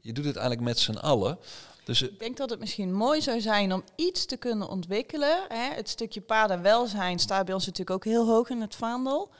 je 0.00 0.12
doet 0.12 0.24
het 0.24 0.36
eigenlijk 0.36 0.66
met 0.66 0.78
z'n 0.78 0.96
allen. 0.96 1.38
Dus, 1.84 2.02
ik 2.02 2.18
denk 2.18 2.36
dat 2.36 2.50
het 2.50 2.60
misschien 2.60 2.92
mooi 2.94 3.20
zou 3.20 3.40
zijn 3.40 3.72
om 3.72 3.84
iets 3.96 4.24
te 4.24 4.36
kunnen 4.36 4.68
ontwikkelen. 4.68 5.38
Hè. 5.48 5.74
Het 5.74 5.88
stukje 5.88 6.20
paardenwelzijn 6.20 7.18
staat 7.18 7.44
bij 7.44 7.54
ons 7.54 7.66
natuurlijk 7.66 7.96
ook 7.96 8.12
heel 8.12 8.26
hoog 8.26 8.48
in 8.48 8.60
het 8.60 8.74
vaandel. 8.74 9.30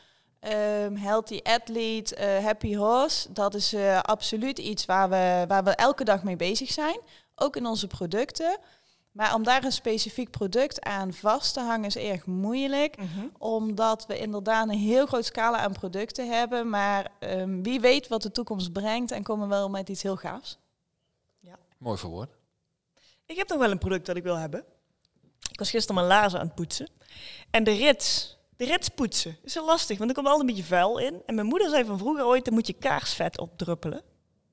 Um, 0.85 0.97
healthy 0.97 1.41
athlete, 1.43 2.17
uh, 2.21 2.45
happy 2.45 2.77
horse, 2.77 3.33
dat 3.33 3.55
is 3.55 3.75
uh, 3.75 4.01
absoluut 4.01 4.59
iets 4.59 4.85
waar 4.85 5.09
we, 5.09 5.45
waar 5.49 5.65
we 5.65 5.71
elke 5.71 6.05
dag 6.05 6.23
mee 6.23 6.37
bezig 6.37 6.71
zijn. 6.71 7.01
Ook 7.35 7.57
in 7.57 7.67
onze 7.67 7.87
producten. 7.87 8.59
Maar 9.13 9.35
om 9.35 9.43
daar 9.43 9.65
een 9.65 9.73
specifiek 9.73 10.31
product 10.31 10.83
aan 10.83 11.13
vast 11.13 11.55
te 11.55 11.61
hangen 11.61 11.87
is 11.87 11.97
erg 11.97 12.27
moeilijk. 12.27 12.99
Mm 12.99 13.09
-hmm. 13.15 13.31
Omdat 13.39 14.07
we 14.07 14.19
inderdaad 14.19 14.69
een 14.69 14.79
heel 14.79 15.07
groot 15.07 15.25
scala 15.25 15.59
aan 15.59 15.73
producten 15.73 16.31
hebben. 16.31 16.69
Maar 16.69 17.11
um, 17.21 17.63
wie 17.63 17.81
weet 17.81 18.09
wat 18.09 18.23
de 18.23 18.33
toekomst 18.33 18.73
brengt 18.73 19.11
en 19.11 19.23
komen 19.23 19.49
we 19.49 19.55
wel 19.55 19.69
met 19.69 19.89
iets 19.89 20.03
heel 20.03 20.17
gaafs. 20.17 20.59
Mooi 21.81 21.99
verwoord. 21.99 22.31
Ik 23.27 23.37
heb 23.37 23.49
nog 23.49 23.59
wel 23.59 23.71
een 23.71 23.79
product 23.79 24.07
dat 24.07 24.17
ik 24.17 24.23
wil 24.23 24.37
hebben. 24.37 24.65
Ik 25.51 25.59
was 25.59 25.71
gisteren 25.71 25.95
mijn 25.95 26.07
laarzen 26.07 26.41
aan 26.41 26.47
het 26.47 26.55
poetsen. 26.55 26.91
En 27.51 27.65
de 27.65 27.73
rits, 27.73 28.39
de 28.57 28.65
rits 28.65 28.89
poetsen, 28.89 29.39
is 29.43 29.55
heel 29.55 29.65
lastig, 29.65 29.99
want 29.99 30.11
er 30.11 30.17
komt 30.17 30.29
altijd 30.29 30.49
een 30.49 30.55
beetje 30.55 30.69
vuil 30.69 30.99
in. 30.99 31.23
En 31.27 31.35
mijn 31.35 31.47
moeder 31.47 31.71
zei 31.71 31.85
van 31.85 31.99
vroeger 31.99 32.25
ooit, 32.25 32.45
dan 32.45 32.55
moet 32.55 32.67
je 32.67 32.73
kaarsvet 32.73 33.39
opdruppelen. 33.39 34.03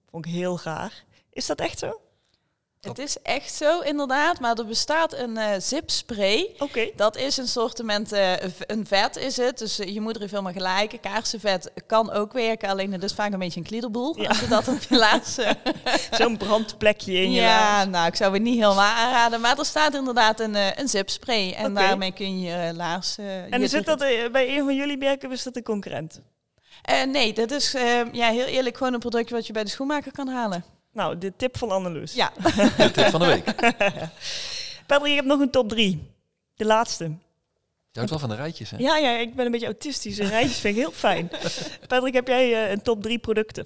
Vond 0.09 0.25
ik 0.25 0.31
heel 0.31 0.57
gaar. 0.57 1.05
Is 1.29 1.45
dat 1.45 1.59
echt 1.59 1.79
zo? 1.79 2.01
Het 2.81 2.99
is 2.99 3.21
echt 3.21 3.53
zo, 3.53 3.79
inderdaad. 3.79 4.39
Maar 4.39 4.57
er 4.57 4.65
bestaat 4.65 5.13
een 5.13 5.37
uh, 5.37 5.45
zipspray. 5.57 6.55
Oké. 6.59 6.89
Dat 6.95 7.17
is 7.17 7.37
een 7.37 7.47
soort 7.47 7.81
uh, 7.81 8.35
een 8.67 8.85
vet 8.85 9.15
is 9.15 9.37
het. 9.37 9.57
Dus 9.57 9.79
uh, 9.79 9.93
je 9.93 10.01
moeder 10.01 10.21
heeft 10.21 10.33
helemaal 10.33 10.53
gelijk. 10.53 10.97
Kaarsenvet 11.01 11.71
kan 11.85 12.11
ook 12.11 12.33
werken. 12.33 12.69
Alleen 12.69 12.91
het 12.91 13.03
is 13.03 13.13
vaak 13.13 13.33
een 13.33 13.39
beetje 13.39 13.59
een 13.59 13.65
kliederboel. 13.65 14.21
Ja. 14.21 14.27
Als 14.27 14.39
je 14.39 14.47
dat 14.47 14.67
op 14.67 14.81
je 14.89 14.97
laatste... 15.07 15.55
Zo'n 16.11 16.37
brandplekje 16.37 17.13
in 17.13 17.31
je 17.31 17.41
Ja, 17.41 17.85
nou, 17.85 18.07
ik 18.07 18.15
zou 18.15 18.33
het 18.33 18.41
niet 18.41 18.59
helemaal 18.59 18.79
aanraden. 18.79 19.41
Maar 19.41 19.59
er 19.59 19.65
staat 19.65 19.95
inderdaad 19.95 20.39
een, 20.39 20.55
een 20.79 20.87
zipspray. 20.87 21.53
En 21.53 21.71
okay. 21.71 21.87
daarmee 21.87 22.11
kun 22.11 22.39
je 22.39 22.73
laars... 22.75 23.17
en 23.49 23.69
zit 23.69 23.85
dat 23.85 23.99
bij 24.31 24.57
een 24.57 24.63
van 24.63 24.75
jullie 24.75 24.97
merken 24.97 25.31
is 25.31 25.43
dat 25.43 25.55
een 25.55 25.63
concurrent? 25.63 26.21
nee, 27.07 27.33
dat 27.33 27.51
is 27.51 27.71
ja, 28.11 28.29
heel 28.29 28.45
eerlijk 28.45 28.77
gewoon 28.77 28.93
een 28.93 28.99
productje 28.99 29.35
wat 29.35 29.47
je 29.47 29.53
bij 29.53 29.63
de 29.63 29.69
schoenmaker 29.69 30.11
kan 30.11 30.27
halen. 30.27 30.76
Nou, 30.97 31.17
de 31.17 31.33
tip 31.35 31.57
van 31.57 31.71
Anneloes. 31.71 32.13
Ja. 32.13 32.31
de 32.77 32.91
tip 32.93 33.05
van 33.05 33.19
de 33.19 33.25
week. 33.25 33.43
Patrick, 34.87 35.11
ik 35.11 35.15
heb 35.15 35.25
nog 35.25 35.39
een 35.39 35.51
top 35.51 35.69
drie. 35.69 36.11
De 36.55 36.65
laatste. 36.65 37.03
Je 37.91 38.03
houdt 38.03 38.09
wel 38.09 38.19
van 38.19 38.29
de 38.29 38.35
rijtjes, 38.35 38.69
hè? 38.69 38.77
Ja, 38.77 38.97
ja, 38.97 39.17
ik 39.17 39.35
ben 39.35 39.45
een 39.45 39.51
beetje 39.51 39.67
autistisch. 39.67 40.17
rijtjes 40.17 40.57
vind 40.57 40.75
ik 40.75 40.81
heel 40.81 40.91
fijn. 40.91 41.29
Patrick, 41.87 42.13
heb 42.13 42.27
jij 42.27 42.49
uh, 42.49 42.71
een 42.71 42.81
top 42.81 43.01
drie 43.01 43.19
producten? 43.19 43.65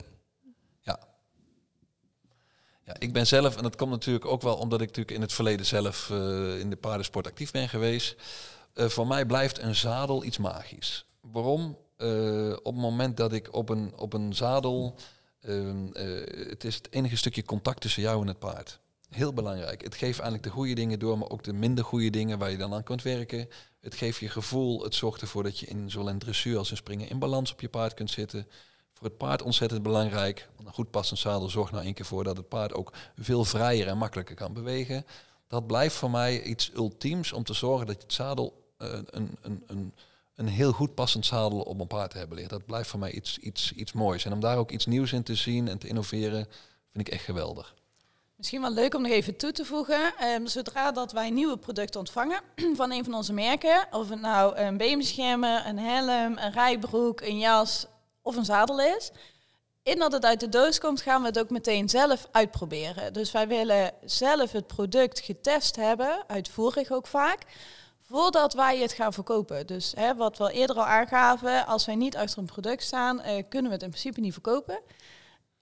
Ja, 2.84 3.00
ik 3.00 3.14
ben 3.14 3.28
zelf, 3.28 3.58
en 3.58 3.64
dat 3.64 3.76
komt 3.76 3.92
natuurlijk 3.92 4.26
ook 4.26 4.42
wel 4.42 4.56
omdat 4.56 4.82
ik 4.82 4.88
natuurlijk 4.88 5.16
in 5.16 5.22
het 5.22 5.34
verleden 5.34 5.66
zelf 5.66 6.10
uh, 6.10 6.60
in 6.60 6.70
de 6.70 6.76
paardensport 6.76 7.28
actief 7.28 7.52
ben 7.52 7.70
geweest. 7.70 8.16
Uh, 8.76 8.86
voor 8.86 9.08
mij 9.08 9.26
blijft 9.26 9.60
een 9.60 9.76
zadel 9.76 10.24
iets 10.24 10.38
magisch. 10.38 11.06
Waarom? 11.22 11.78
Uh, 11.98 12.52
op 12.52 12.74
het 12.74 12.82
moment 12.82 13.18
dat 13.18 13.34
ik 13.34 13.54
op 13.54 13.70
een, 13.70 13.94
op 13.96 14.14
een 14.14 14.34
zadel. 14.34 14.96
Ehm, 15.42 15.88
het 16.50 16.64
is 16.64 16.76
het 16.76 16.92
enige 16.92 17.18
stukje 17.18 17.44
contact 17.44 17.82
tussen 17.82 18.02
jou 18.02 18.22
en 18.22 18.28
het 18.28 18.40
paard. 18.40 18.80
Heel 19.10 19.34
belangrijk. 19.34 19.84
Het 19.84 19.96
geeft 19.96 20.20
eigenlijk 20.20 20.44
de 20.44 20.50
goede 20.50 20.74
dingen 20.74 21.00
door, 21.00 21.18
maar 21.18 21.30
ook 21.30 21.44
de 21.44 21.54
minder 21.54 21.84
goede 21.84 22.10
dingen 22.10 22.40
waar 22.40 22.52
je 22.52 22.58
dan 22.58 22.74
aan 22.74 22.84
kunt 22.84 23.02
werken. 23.02 23.50
Het 23.80 23.96
geeft 23.96 24.20
je 24.20 24.30
gevoel. 24.30 24.84
Het 24.84 24.96
zorgt 24.96 25.22
ervoor 25.22 25.44
dat 25.44 25.60
je 25.60 25.66
in 25.66 25.90
zowel 25.90 26.10
in 26.10 26.20
dressuur 26.20 26.58
als 26.58 26.72
in 26.72 26.78
springen 26.78 27.10
in 27.10 27.20
balans 27.20 27.52
op 27.52 27.62
je 27.62 27.70
paard 27.70 27.94
kunt 27.94 28.12
zitten 28.12 28.48
voor 29.02 29.10
het 29.10 29.18
paard 29.18 29.42
ontzettend 29.42 29.84
belangrijk. 29.84 30.50
Een 30.66 30.74
goed 30.74 30.92
passend 30.92 31.20
zadel 31.20 31.50
zorgt 31.50 31.72
nou 31.72 31.86
één 31.86 31.94
keer 31.94 32.06
voor 32.06 32.24
dat 32.24 32.38
het 32.38 32.48
paard 32.48 32.74
ook 32.74 32.94
veel 33.18 33.46
vrijer 33.46 33.88
en 33.88 33.98
makkelijker 33.98 34.36
kan 34.36 34.54
bewegen. 34.54 35.06
Dat 35.48 35.68
blijft 35.68 35.96
voor 35.96 36.12
mij 36.12 36.44
iets 36.44 36.72
ultiems 36.76 37.34
om 37.34 37.44
te 37.44 37.54
zorgen 37.54 37.88
dat 37.88 37.96
je 37.96 38.02
het 38.02 38.14
zadel 38.14 38.74
uh, 38.78 38.88
een, 39.06 39.38
een, 39.42 39.64
een, 39.68 39.94
een 40.42 40.48
heel 40.48 40.72
goed 40.72 40.94
passend 40.94 41.26
zadel 41.26 41.62
op 41.62 41.80
een 41.80 41.88
paard 41.88 42.12
te 42.12 42.18
hebben 42.18 42.38
liggen. 42.38 42.58
Dat 42.58 42.66
blijft 42.66 42.90
voor 42.90 43.00
mij 43.00 43.12
iets, 43.12 43.38
iets, 43.38 43.72
iets 43.74 43.92
moois. 43.92 44.26
En 44.26 44.34
om 44.34 44.40
daar 44.40 44.58
ook 44.58 44.72
iets 44.72 44.86
nieuws 44.86 45.12
in 45.12 45.24
te 45.24 45.36
zien 45.36 45.68
en 45.68 45.78
te 45.78 45.88
innoveren, 45.88 46.48
vind 46.92 47.08
ik 47.08 47.14
echt 47.14 47.24
geweldig. 47.24 47.74
Misschien 48.36 48.62
wel 48.62 48.74
leuk 48.74 48.96
om 48.96 49.02
nog 49.02 49.12
even 49.12 49.36
toe 49.36 49.52
te 49.52 49.66
voegen. 49.66 50.14
Um, 50.36 50.48
zodra 50.48 50.92
dat 50.92 51.12
wij 51.12 51.30
nieuwe 51.30 51.58
producten 51.58 52.00
ontvangen 52.00 52.40
van 52.76 52.92
een 52.92 53.04
van 53.04 53.14
onze 53.14 53.34
merken, 53.34 53.88
of 53.92 54.10
het 54.10 54.22
nou 54.22 54.56
een 54.56 54.78
beenbeschermer, 54.78 55.66
een 55.66 55.80
helm, 55.80 56.38
een 56.38 56.52
rijbroek, 56.52 57.22
een 57.22 57.40
jas, 57.40 57.86
of 58.22 58.36
een 58.36 58.46
zadel 58.46 58.82
is. 58.82 59.12
In 59.84 60.00
dat 60.00 60.12
het 60.12 60.26
uit 60.26 60.40
de 60.40 60.50
doos 60.50 60.80
komt, 60.80 61.02
gaan 61.02 61.22
we 61.22 61.28
het 61.28 61.40
ook 61.40 61.50
meteen 61.50 61.90
zelf 61.90 62.28
uitproberen. 62.32 63.14
Dus 63.14 63.32
wij 63.32 63.48
willen 63.48 63.92
zelf 64.06 64.52
het 64.52 64.68
product 64.68 65.20
getest 65.20 65.76
hebben, 65.76 66.24
uitvoerig 66.28 66.92
ook 66.92 67.08
vaak, 67.08 67.46
voordat 68.12 68.54
wij 68.54 68.78
het 68.78 68.92
gaan 68.92 69.14
verkopen. 69.14 69.68
Dus 69.68 69.94
hè, 69.96 70.16
wat 70.16 70.38
we 70.38 70.44
al 70.44 70.50
eerder 70.50 70.76
al 70.76 70.86
aangaven, 70.86 71.66
als 71.66 71.86
wij 71.86 71.96
niet 71.96 72.18
achter 72.18 72.40
een 72.40 72.46
product 72.46 72.84
staan, 72.84 73.22
eh, 73.22 73.44
kunnen 73.50 73.68
we 73.68 73.76
het 73.76 73.84
in 73.84 73.90
principe 73.90 74.20
niet 74.20 74.34
verkopen 74.34 74.80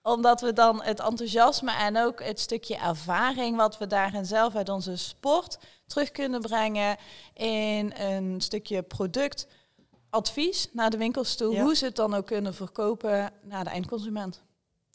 omdat 0.02 0.42
we 0.42 0.54
dan 0.54 0.84
het 0.84 1.00
enthousiasme 1.00 1.72
en 1.72 1.98
ook 1.98 2.24
het 2.24 2.40
stukje 2.40 2.78
ervaring 2.78 3.56
wat 3.56 3.78
we 3.78 3.88
daarin 3.88 4.26
zelf 4.26 4.56
uit 4.56 4.70
onze 4.70 4.98
sport 4.98 5.60
terug 5.86 6.12
kunnen 6.12 6.42
brengen 6.42 6.98
in 7.34 7.94
een 7.96 8.42
stukje 8.42 8.84
product 8.84 9.48
advies 10.10 10.70
naar 10.74 10.90
de 10.90 10.98
winkels 10.98 11.36
toe, 11.36 11.60
hoe 11.60 11.76
ze 11.76 11.86
het 11.86 11.96
dan 11.96 12.14
ook 12.14 12.26
kunnen 12.26 12.54
verkopen 12.54 13.34
naar 13.42 13.64
de 13.64 13.70
eindconsument. 13.70 14.44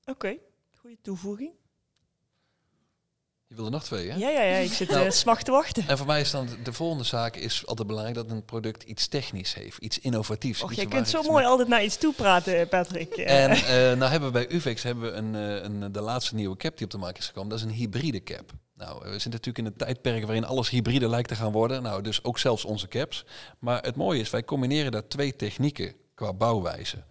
Oké, 0.04 0.36
goede 0.78 0.98
toevoeging. 1.02 1.52
Je 3.54 3.60
wilde 3.60 3.76
nog 3.76 3.84
twee, 3.84 4.10
hè? 4.10 4.16
Ja, 4.16 4.28
ja, 4.28 4.42
ja 4.42 4.56
ik 4.56 4.72
zit 4.72 4.90
nou, 4.90 5.04
uh, 5.04 5.10
smacht 5.10 5.44
te 5.44 5.50
wachten. 5.50 5.88
En 5.88 5.96
voor 5.96 6.06
mij 6.06 6.20
is 6.20 6.30
dan 6.30 6.48
de 6.62 6.72
volgende 6.72 7.04
zaak 7.04 7.36
is 7.36 7.66
altijd 7.66 7.86
belangrijk 7.86 8.16
dat 8.16 8.30
een 8.30 8.44
product 8.44 8.82
iets 8.82 9.06
technisch 9.08 9.54
heeft, 9.54 9.78
iets 9.78 9.98
innovatiefs. 9.98 10.62
Och, 10.62 10.72
je 10.72 10.88
kunt 10.88 11.08
zo 11.08 11.22
mooi 11.22 11.44
altijd 11.44 11.68
naar 11.68 11.84
iets 11.84 11.96
toe 11.96 12.14
praten, 12.14 12.68
Patrick. 12.68 13.12
En 13.24 13.50
uh, 13.50 13.66
nou 14.00 14.10
hebben 14.10 14.32
we 14.32 14.46
bij 14.46 14.50
UVEX 14.50 14.82
hebben 14.82 15.04
we 15.04 15.16
een, 15.16 15.34
een, 15.34 15.92
de 15.92 16.00
laatste 16.00 16.34
nieuwe 16.34 16.56
cap 16.56 16.76
die 16.76 16.84
op 16.84 16.92
de 16.92 16.98
markt 16.98 17.18
is 17.18 17.26
gekomen. 17.26 17.50
Dat 17.50 17.58
is 17.58 17.64
een 17.64 17.70
hybride 17.70 18.22
cap. 18.22 18.52
Nou, 18.76 18.98
we 19.02 19.10
zitten 19.10 19.30
natuurlijk 19.30 19.58
in 19.58 19.66
een 19.66 19.76
tijdperk 19.76 20.24
waarin 20.24 20.44
alles 20.44 20.70
hybride 20.70 21.08
lijkt 21.08 21.28
te 21.28 21.34
gaan 21.34 21.52
worden. 21.52 21.82
Nou, 21.82 22.02
dus 22.02 22.24
ook 22.24 22.38
zelfs 22.38 22.64
onze 22.64 22.88
caps. 22.88 23.24
Maar 23.58 23.82
het 23.82 23.96
mooie 23.96 24.20
is, 24.20 24.30
wij 24.30 24.44
combineren 24.44 24.92
daar 24.92 25.08
twee 25.08 25.36
technieken 25.36 25.94
qua 26.14 26.32
bouwwijze. 26.32 27.04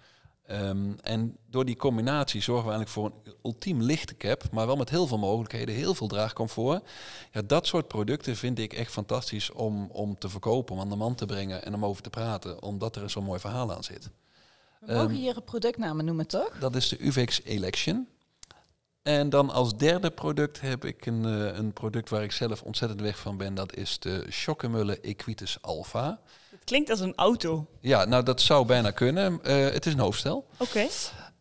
Um, 0.52 0.96
en 1.02 1.38
door 1.50 1.66
die 1.66 1.76
combinatie 1.76 2.42
zorgen 2.42 2.66
we 2.66 2.72
eigenlijk 2.74 3.00
voor 3.00 3.22
een 3.24 3.36
ultiem 3.44 3.82
lichte 3.82 4.18
cap, 4.18 4.44
maar 4.52 4.66
wel 4.66 4.76
met 4.76 4.90
heel 4.90 5.08
veel 5.08 5.18
mogelijkheden, 5.18 5.76
heel 5.76 5.94
veel 5.94 6.08
draagcomfort. 6.08 6.84
Ja, 7.32 7.42
dat 7.42 7.68
soort 7.68 7.88
producten 7.88 8.36
vind 8.36 8.60
ik 8.60 8.74
echt 8.74 8.92
fantastisch 8.92 9.52
om, 9.52 9.90
om 9.92 10.18
te 10.18 10.30
verkopen, 10.30 10.76
om 10.76 10.82
aan 10.82 10.90
de 10.90 10.96
man 10.96 11.16
te 11.16 11.26
brengen 11.26 11.66
en 11.66 11.74
om 11.74 11.86
over 11.86 12.04
te 12.04 12.10
praten, 12.10 12.62
omdat 12.62 12.96
er 12.96 13.10
zo'n 13.10 13.24
mooi 13.24 13.40
verhaal 13.40 13.74
aan 13.74 13.84
zit. 13.84 14.10
We 14.80 14.94
mogen 14.94 15.10
um, 15.10 15.16
hier 15.16 15.36
een 15.36 15.44
productnamen 15.44 16.06
noemen, 16.06 16.28
toch? 16.28 16.58
Dat 16.60 16.76
is 16.76 16.90
de 16.90 17.06
UVX 17.06 17.44
Election. 17.44 18.08
En 19.02 19.30
dan 19.30 19.50
als 19.50 19.78
derde 19.78 20.12
product 20.12 20.62
heb 20.62 20.86
ik 20.86 21.06
een, 21.06 21.28
uh, 21.28 21.56
een 21.56 21.74
product 21.74 22.10
waar 22.10 22.24
ik 22.24 22.32
zelf 22.32 22.62
ontzettend 22.62 23.02
weg 23.02 23.20
van 23.20 23.38
ben. 23.38 23.54
Dat 23.54 23.76
is 23.76 24.00
de 24.00 24.26
Schokkemulle 24.30 25.00
Equitus 25.00 25.58
Alpha. 25.62 26.22
Klinkt 26.64 26.90
als 26.90 27.00
een 27.00 27.16
auto. 27.16 27.68
Ja, 27.80 28.06
nou 28.06 28.24
dat 28.24 28.42
zou 28.42 28.66
bijna 28.66 28.92
kunnen. 28.92 29.40
Uh, 29.44 29.70
het 29.70 29.86
is 29.86 29.94
een 29.94 30.00
hoofdstel. 30.00 30.48
Oké. 30.58 30.80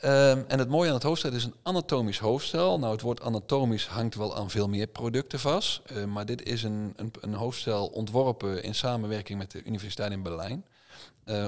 Um, 0.05 0.45
en 0.49 0.59
het 0.59 0.68
mooie 0.68 0.89
aan 0.89 0.95
het 0.95 1.03
hoofdstel 1.03 1.33
is 1.33 1.45
een 1.45 1.55
anatomisch 1.62 2.18
hoofdstel. 2.18 2.79
Nou, 2.79 2.93
het 2.93 3.01
woord 3.01 3.23
anatomisch 3.23 3.87
hangt 3.87 4.14
wel 4.14 4.37
aan 4.37 4.51
veel 4.51 4.68
meer 4.68 4.87
producten 4.87 5.41
vast. 5.41 5.81
Uh, 5.93 6.05
maar 6.05 6.27
dit 6.27 6.43
is 6.43 6.62
een, 6.62 6.93
een, 6.97 7.12
een, 7.20 7.35
hoofdstel 7.35 7.87
ontworpen 7.87 8.62
in 8.62 8.75
samenwerking 8.75 9.39
met 9.39 9.51
de 9.51 9.62
Universiteit 9.62 10.12
in 10.12 10.23
Berlijn. 10.23 10.64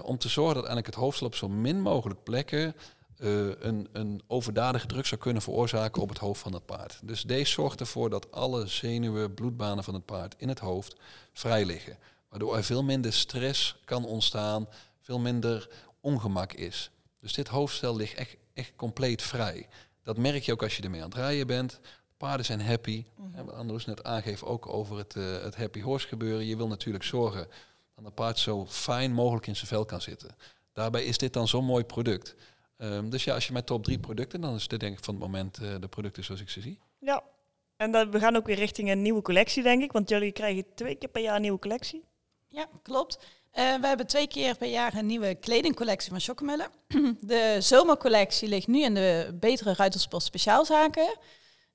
om 0.02 0.18
te 0.18 0.28
zorgen 0.28 0.54
dat 0.54 0.64
eigenlijk 0.64 0.94
het 0.94 1.04
hoofdstel 1.04 1.26
op 1.26 1.34
zo 1.34 1.48
min 1.48 1.80
mogelijk 1.80 2.22
plekken 2.22 2.74
uh, 3.18 3.48
een, 3.58 3.88
een 3.92 4.22
overdadige 4.26 4.86
druk 4.86 5.06
zou 5.06 5.20
kunnen 5.20 5.42
veroorzaken 5.42 6.02
op 6.02 6.08
het 6.08 6.18
hoofd 6.18 6.40
van 6.40 6.52
het 6.52 6.66
paard. 6.66 7.00
Dus 7.02 7.22
deze 7.22 7.52
zorgt 7.52 7.80
ervoor 7.80 8.10
dat 8.10 8.32
alle 8.32 8.66
zenuwen, 8.66 9.34
bloedbanen 9.34 9.84
van 9.84 9.94
het 9.94 10.04
paard 10.04 10.34
in 10.38 10.48
het 10.48 10.58
hoofd 10.58 10.96
vrij 11.32 11.64
liggen. 11.64 11.96
Waardoor 12.34 12.56
er 12.56 12.64
veel 12.64 12.82
minder 12.82 13.12
stress 13.12 13.76
kan 13.84 14.04
ontstaan, 14.04 14.68
veel 15.00 15.18
minder 15.18 15.68
ongemak 16.00 16.52
is. 16.52 16.90
Dus 17.20 17.32
dit 17.32 17.48
hoofdstel 17.48 17.96
ligt 17.96 18.14
echt, 18.14 18.36
echt 18.54 18.72
compleet 18.76 19.22
vrij. 19.22 19.68
Dat 20.02 20.16
merk 20.16 20.42
je 20.42 20.52
ook 20.52 20.62
als 20.62 20.76
je 20.76 20.82
ermee 20.82 21.02
aan 21.02 21.08
het 21.08 21.18
rijden 21.18 21.46
bent. 21.46 21.80
Paarden 22.16 22.46
zijn 22.46 22.60
happy. 22.60 23.04
Mm 23.16 23.34
-hmm. 23.34 23.48
Anders 23.48 23.84
net 23.84 24.04
aangeven 24.04 24.46
ook 24.46 24.68
over 24.68 24.98
het, 24.98 25.14
uh, 25.14 25.42
het 25.42 25.56
happy 25.56 25.80
horse 25.80 26.08
gebeuren. 26.08 26.46
Je 26.46 26.56
wil 26.56 26.68
natuurlijk 26.68 27.04
zorgen 27.04 27.46
dat 27.94 28.04
het 28.04 28.14
paard 28.14 28.38
zo 28.38 28.66
fijn 28.66 29.12
mogelijk 29.12 29.46
in 29.46 29.56
zijn 29.56 29.66
vel 29.66 29.84
kan 29.84 30.00
zitten. 30.00 30.36
Daarbij 30.72 31.04
is 31.04 31.18
dit 31.18 31.32
dan 31.32 31.48
zo'n 31.48 31.64
mooi 31.64 31.84
product. 31.84 32.34
Um, 32.78 33.10
dus 33.10 33.24
ja, 33.24 33.34
als 33.34 33.46
je 33.46 33.52
met 33.52 33.66
top 33.66 33.84
drie 33.84 33.98
producten, 33.98 34.40
dan 34.40 34.54
is 34.54 34.68
dit 34.68 34.80
denk 34.80 34.98
ik 34.98 35.04
van 35.04 35.14
het 35.14 35.22
moment 35.22 35.58
uh, 35.62 35.74
de 35.80 35.88
producten 35.88 36.24
zoals 36.24 36.40
ik 36.40 36.50
ze 36.50 36.60
zie. 36.60 36.78
Ja, 36.98 37.22
en 37.76 38.10
we 38.10 38.18
gaan 38.18 38.36
ook 38.36 38.46
weer 38.46 38.56
richting 38.56 38.90
een 38.90 39.02
nieuwe 39.02 39.22
collectie, 39.22 39.62
denk 39.62 39.82
ik. 39.82 39.92
Want 39.92 40.08
jullie 40.08 40.32
krijgen 40.32 40.64
twee 40.74 40.94
keer 40.94 41.08
per 41.08 41.22
jaar 41.22 41.34
een 41.34 41.42
nieuwe 41.42 41.58
collectie. 41.58 42.04
Ja, 42.54 42.68
klopt. 42.82 43.18
Uh, 43.58 43.74
we 43.74 43.86
hebben 43.86 44.06
twee 44.06 44.26
keer 44.26 44.56
per 44.56 44.68
jaar 44.68 44.94
een 44.94 45.06
nieuwe 45.06 45.34
kledingcollectie 45.34 46.10
van 46.10 46.20
Chocomelle. 46.20 46.68
de 47.20 47.56
zomercollectie 47.60 48.48
ligt 48.48 48.66
nu 48.66 48.82
in 48.82 48.94
de 48.94 49.36
betere 49.40 49.74
Ruitersport 49.74 50.22
speciaalzaken. 50.22 51.18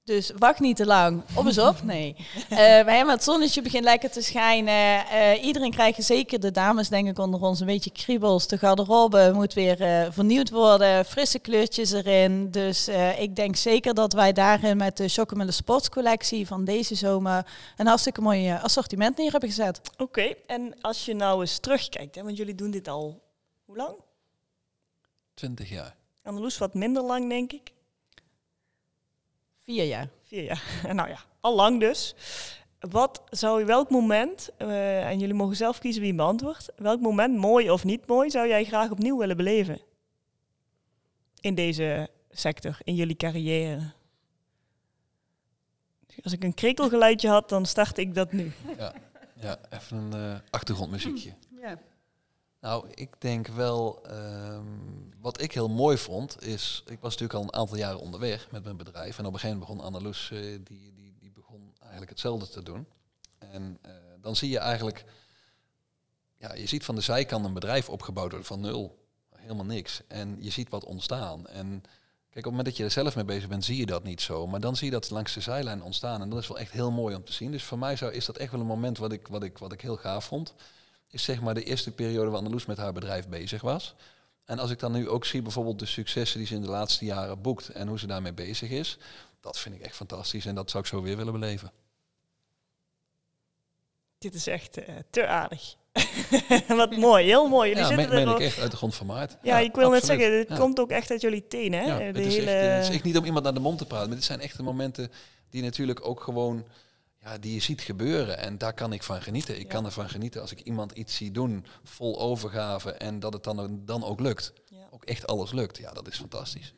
Dus 0.10 0.32
wacht 0.38 0.60
niet 0.60 0.76
te 0.76 0.86
lang. 0.86 1.24
Op 1.36 1.46
eens 1.46 1.58
op. 1.58 1.84
Nee. 1.84 2.16
Uh, 2.50 3.10
het 3.10 3.24
zonnetje 3.24 3.62
begint 3.62 3.84
lekker 3.84 4.12
te 4.12 4.22
schijnen. 4.22 5.06
Uh, 5.14 5.44
iedereen 5.44 5.72
krijgt 5.72 6.04
zeker 6.04 6.40
de 6.40 6.52
dames, 6.52 6.90
denk 6.90 7.08
ik, 7.08 7.20
onder 7.20 7.42
ons 7.42 7.60
een 7.60 7.66
beetje 7.66 7.92
kriebels. 7.92 8.48
De 8.48 8.58
garderobe 8.58 9.32
moet 9.34 9.54
weer 9.54 9.82
uh, 9.82 10.12
vernieuwd 10.12 10.50
worden. 10.50 11.06
Frisse 11.06 11.40
kleurtjes 11.40 11.92
erin. 11.92 12.52
Dus 12.52 12.88
ik 13.20 13.36
denk 13.36 13.56
zeker 13.56 13.94
dat 13.94 14.14
wij 14.14 14.34
daarin 14.34 14.78
met 14.78 14.98
de 14.98 15.08
Chocomelle 15.08 15.52
Sportscollectie 15.52 16.48
van 16.48 16.66
deze 16.66 16.96
zomer 16.96 17.46
een 17.78 17.88
hartstikke 17.88 18.22
mooi 18.22 18.52
assortiment 18.52 19.18
neer 19.18 19.32
hebben 19.32 19.50
gezet. 19.50 19.82
Oké. 19.94 20.04
Okay. 20.04 20.38
En 20.46 20.82
als 20.82 21.06
je 21.06 21.14
nou 21.14 21.42
eens 21.42 21.60
terugkijkt, 21.60 22.16
hè, 22.16 22.24
want 22.24 22.38
jullie 22.38 22.56
doen 22.56 22.72
dit 22.72 22.88
al 22.88 23.22
hoe 23.66 23.76
lang? 23.76 23.96
Twintig 25.34 25.70
jaar. 25.70 25.96
Anneloes 26.24 26.58
wat 26.58 26.74
minder 26.74 27.04
lang, 27.04 27.30
denk 27.30 27.52
ik. 27.52 27.78
Vier 29.70 29.86
jaar. 29.86 30.10
Vier 30.24 30.44
jaar. 30.44 30.64
nou 31.00 31.10
ja, 31.10 31.20
al 31.40 31.56
lang 31.56 31.80
dus. 31.80 32.16
Wat 32.80 33.22
zou 33.30 33.60
je, 33.60 33.66
welk 33.66 33.90
moment, 33.90 34.50
uh, 34.58 35.08
en 35.08 35.20
jullie 35.20 35.36
mogen 35.36 35.56
zelf 35.56 35.80
kiezen 35.80 36.02
wie 36.02 36.14
beantwoordt, 36.14 36.72
welk 36.76 37.00
moment, 37.00 37.38
mooi 37.38 37.72
of 37.72 37.84
niet 37.84 38.08
mooi, 38.08 38.30
zou 38.30 38.48
jij 38.48 38.66
graag 38.66 38.92
opnieuw 38.92 39.18
willen 39.18 39.38
beleven? 39.38 39.82
In 41.40 41.56
deze 41.56 42.10
sector, 42.30 42.78
in 42.84 42.96
jullie 42.96 43.16
carrière? 43.16 43.92
Als 46.24 46.34
ik 46.34 46.44
een 46.44 46.54
krekelgeluidje 46.54 47.30
had, 47.30 47.50
dan 47.50 47.66
start 47.66 47.98
ik 47.98 48.16
dat 48.16 48.32
nu. 48.32 48.52
Ja, 48.78 48.94
ja 49.34 49.58
even 49.70 49.98
een 49.98 50.32
uh, 50.32 50.40
achtergrondmuziekje. 50.50 51.34
Ja. 51.62 51.80
Nou, 52.62 52.88
ik 52.94 53.10
denk 53.18 53.48
wel, 53.48 54.02
um, 54.12 55.14
wat 55.22 55.42
ik 55.42 55.54
heel 55.54 55.70
mooi 55.70 55.98
vond, 55.98 56.44
is, 56.44 56.84
ik 56.86 57.00
was 57.00 57.12
natuurlijk 57.18 57.40
al 57.40 57.44
een 57.44 57.60
aantal 57.60 57.78
jaren 57.78 58.00
onderweg 58.00 58.52
met 58.52 58.64
mijn 58.64 58.78
bedrijf. 58.78 59.18
En 59.18 59.26
op 59.26 59.34
een 59.34 59.40
gegeven 59.40 59.60
moment 59.60 59.78
begon 59.78 59.94
Annaloes, 59.94 60.30
uh, 60.34 60.40
die, 60.40 60.94
die, 60.94 61.16
die 61.20 61.32
begon 61.32 61.74
eigenlijk 61.80 62.10
hetzelfde 62.10 62.50
te 62.50 62.64
doen. 62.64 62.88
En 63.38 63.80
uh, 63.86 63.92
dan 64.22 64.36
zie 64.36 64.50
je 64.50 64.60
eigenlijk, 64.60 65.06
ja, 66.38 66.54
je 66.54 66.68
ziet 66.68 66.86
van 66.86 66.96
de 66.96 67.02
zijkant 67.02 67.46
een 67.46 67.54
bedrijf 67.54 67.90
opgebouwd 67.90 68.30
worden 68.30 68.48
van 68.48 68.60
nul. 68.60 69.08
Helemaal 69.36 69.66
niks. 69.66 70.02
En 70.08 70.38
je 70.40 70.50
ziet 70.50 70.70
wat 70.70 70.86
ontstaan. 70.86 71.48
En 71.48 71.68
kijk, 71.70 71.86
op 72.30 72.34
het 72.34 72.46
moment 72.46 72.66
dat 72.66 72.78
je 72.78 72.84
er 72.84 72.92
zelf 72.92 73.16
mee 73.16 73.26
bezig 73.26 73.50
bent, 73.50 73.66
zie 73.66 73.78
je 73.78 73.86
dat 73.86 74.04
niet 74.04 74.22
zo. 74.22 74.48
Maar 74.48 74.60
dan 74.60 74.76
zie 74.76 74.86
je 74.86 74.94
dat 74.94 75.10
langs 75.10 75.34
de 75.34 75.42
zijlijn 75.42 75.84
ontstaan. 75.84 76.22
En 76.22 76.30
dat 76.30 76.40
is 76.40 76.48
wel 76.48 76.60
echt 76.60 76.72
heel 76.72 76.92
mooi 76.92 77.16
om 77.16 77.24
te 77.24 77.34
zien. 77.34 77.52
Dus 77.52 77.64
voor 77.64 77.80
mij 77.80 77.96
zou, 77.96 78.14
is 78.14 78.26
dat 78.26 78.38
echt 78.38 78.52
wel 78.52 78.60
een 78.60 78.66
moment 78.66 78.98
wat 78.98 79.12
ik, 79.12 79.28
wat 79.28 79.44
ik, 79.44 79.58
wat 79.58 79.74
ik 79.74 79.82
heel 79.82 79.98
gaaf 79.98 80.26
vond 80.26 80.54
is 81.10 81.24
zeg 81.24 81.42
maar 81.42 81.54
de 81.54 81.64
eerste 81.64 81.92
periode 81.92 82.30
waar 82.30 82.38
Anneloes 82.38 82.66
met 82.66 82.78
haar 82.78 82.94
bedrijf 82.94 83.28
bezig 83.28 83.62
was. 83.62 83.96
En 84.46 84.60
als 84.60 84.72
ik 84.72 84.80
dan 84.80 84.92
nu 84.92 85.10
ook 85.10 85.26
zie 85.26 85.42
bijvoorbeeld 85.42 85.80
de 85.80 85.86
successen 85.86 86.38
die 86.38 86.48
ze 86.48 86.56
in 86.56 86.62
de 86.62 86.68
laatste 86.70 87.06
jaren 87.06 87.42
boekt 87.42 87.70
en 87.70 87.88
hoe 87.88 88.00
ze 88.00 88.08
daarmee 88.08 88.34
bezig 88.34 88.70
is, 88.70 88.98
dat 89.42 89.60
vind 89.60 89.76
ik 89.76 89.82
echt 89.82 89.96
fantastisch 89.96 90.46
en 90.46 90.56
dat 90.56 90.70
zou 90.70 90.84
ik 90.84 90.90
zo 90.90 91.02
weer 91.02 91.18
willen 91.18 91.34
beleven. 91.34 91.72
Dit 94.18 94.34
is 94.34 94.48
echt 94.48 94.78
eh, 94.78 94.96
te 95.10 95.28
aardig. 95.28 95.76
Wat 96.68 96.96
mooi, 96.98 97.26
heel 97.26 97.48
mooi. 97.48 97.68
Jullie 97.70 97.84
Ja, 97.84 97.90
zitten 97.90 98.08
meen, 98.10 98.18
er 98.20 98.26
meen 98.26 98.34
ook- 98.34 98.40
ik 98.40 98.46
echt 98.46 98.60
uit 98.60 98.72
de 98.72 98.78
grond 98.78 98.96
van 98.96 99.06
mijn 99.06 99.18
hart. 99.20 99.38
Ja, 99.42 99.58
ik 99.60 99.76
wil 99.76 99.90
net 99.90 100.06
zeggen, 100.06 100.32
dit 100.32 100.50
Ja. 100.50 100.56
komt 100.58 100.80
ook 100.80 100.90
echt 100.92 101.12
uit 101.12 101.22
jullie 101.22 101.48
tenen. 101.48 101.80
Hè? 101.80 101.86
Ja, 101.86 101.98
de 101.98 102.04
het, 102.04 102.18
is 102.18 102.38
echt, 102.38 102.48
het 102.76 102.88
is 102.88 102.96
echt 102.96 103.04
niet 103.04 103.18
om 103.18 103.26
iemand 103.26 103.44
naar 103.44 103.54
de 103.54 103.60
mond 103.60 103.78
te 103.78 103.86
praten, 103.86 104.08
maar 104.08 104.16
dit 104.18 104.26
zijn 104.26 104.40
echte 104.42 104.64
momenten 104.64 105.12
die 105.50 105.62
natuurlijk 105.64 106.06
ook 106.06 106.22
gewoon, 106.22 106.66
ja, 107.22 107.38
die 107.38 107.54
je 107.54 107.60
ziet 107.60 107.82
gebeuren. 107.82 108.38
En 108.38 108.58
daar 108.58 108.74
kan 108.74 108.94
ik 108.94 109.04
van 109.04 109.22
genieten. 109.22 109.56
Ik 109.56 109.62
Ja. 109.62 109.68
kan 109.70 109.86
ervan 109.86 110.10
genieten 110.10 110.42
als 110.42 110.52
ik 110.52 110.60
iemand 110.62 110.92
iets 110.92 111.16
zie 111.16 111.32
doen, 111.32 111.66
vol 111.84 112.20
overgave, 112.20 112.92
en 112.92 113.20
dat 113.20 113.34
het 113.34 113.44
dan, 113.44 113.82
dan 113.86 114.04
ook 114.04 114.20
lukt. 114.20 114.54
Ja. 114.66 114.88
Ook 114.92 115.04
echt 115.06 115.28
alles 115.28 115.52
lukt. 115.52 115.78
Ja, 115.78 115.92
dat 115.94 116.08
is 116.08 116.18
fantastisch. 116.18 116.74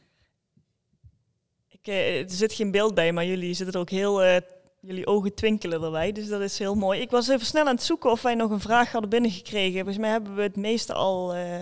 Ik, 1.67 1.87
eh, 1.87 2.19
er 2.21 2.29
zit 2.29 2.53
geen 2.53 2.71
beeld 2.71 2.93
bij, 2.93 3.11
maar 3.13 3.25
jullie 3.25 3.53
zitten 3.53 3.75
er 3.75 3.81
ook 3.81 3.89
heel... 3.89 4.23
eh, 4.23 4.37
jullie 4.81 5.07
ogen 5.07 5.33
twinkelen 5.33 5.83
erbij, 5.83 6.11
dus 6.11 6.27
dat 6.27 6.41
is 6.41 6.59
heel 6.59 6.75
mooi. 6.75 7.01
Ik 7.01 7.09
was 7.11 7.27
even 7.27 7.45
snel 7.45 7.65
aan 7.67 7.75
het 7.75 7.83
zoeken 7.83 8.11
of 8.11 8.21
wij 8.21 8.35
nog 8.35 8.51
een 8.51 8.59
vraag 8.59 8.91
hadden 8.91 9.09
binnengekregen. 9.09 9.73
Volgens 9.73 9.97
mij 9.97 10.09
hebben 10.09 10.35
we 10.35 10.41
het 10.41 10.55
meeste 10.55 10.93
al... 10.93 11.33
eh, 11.33 11.61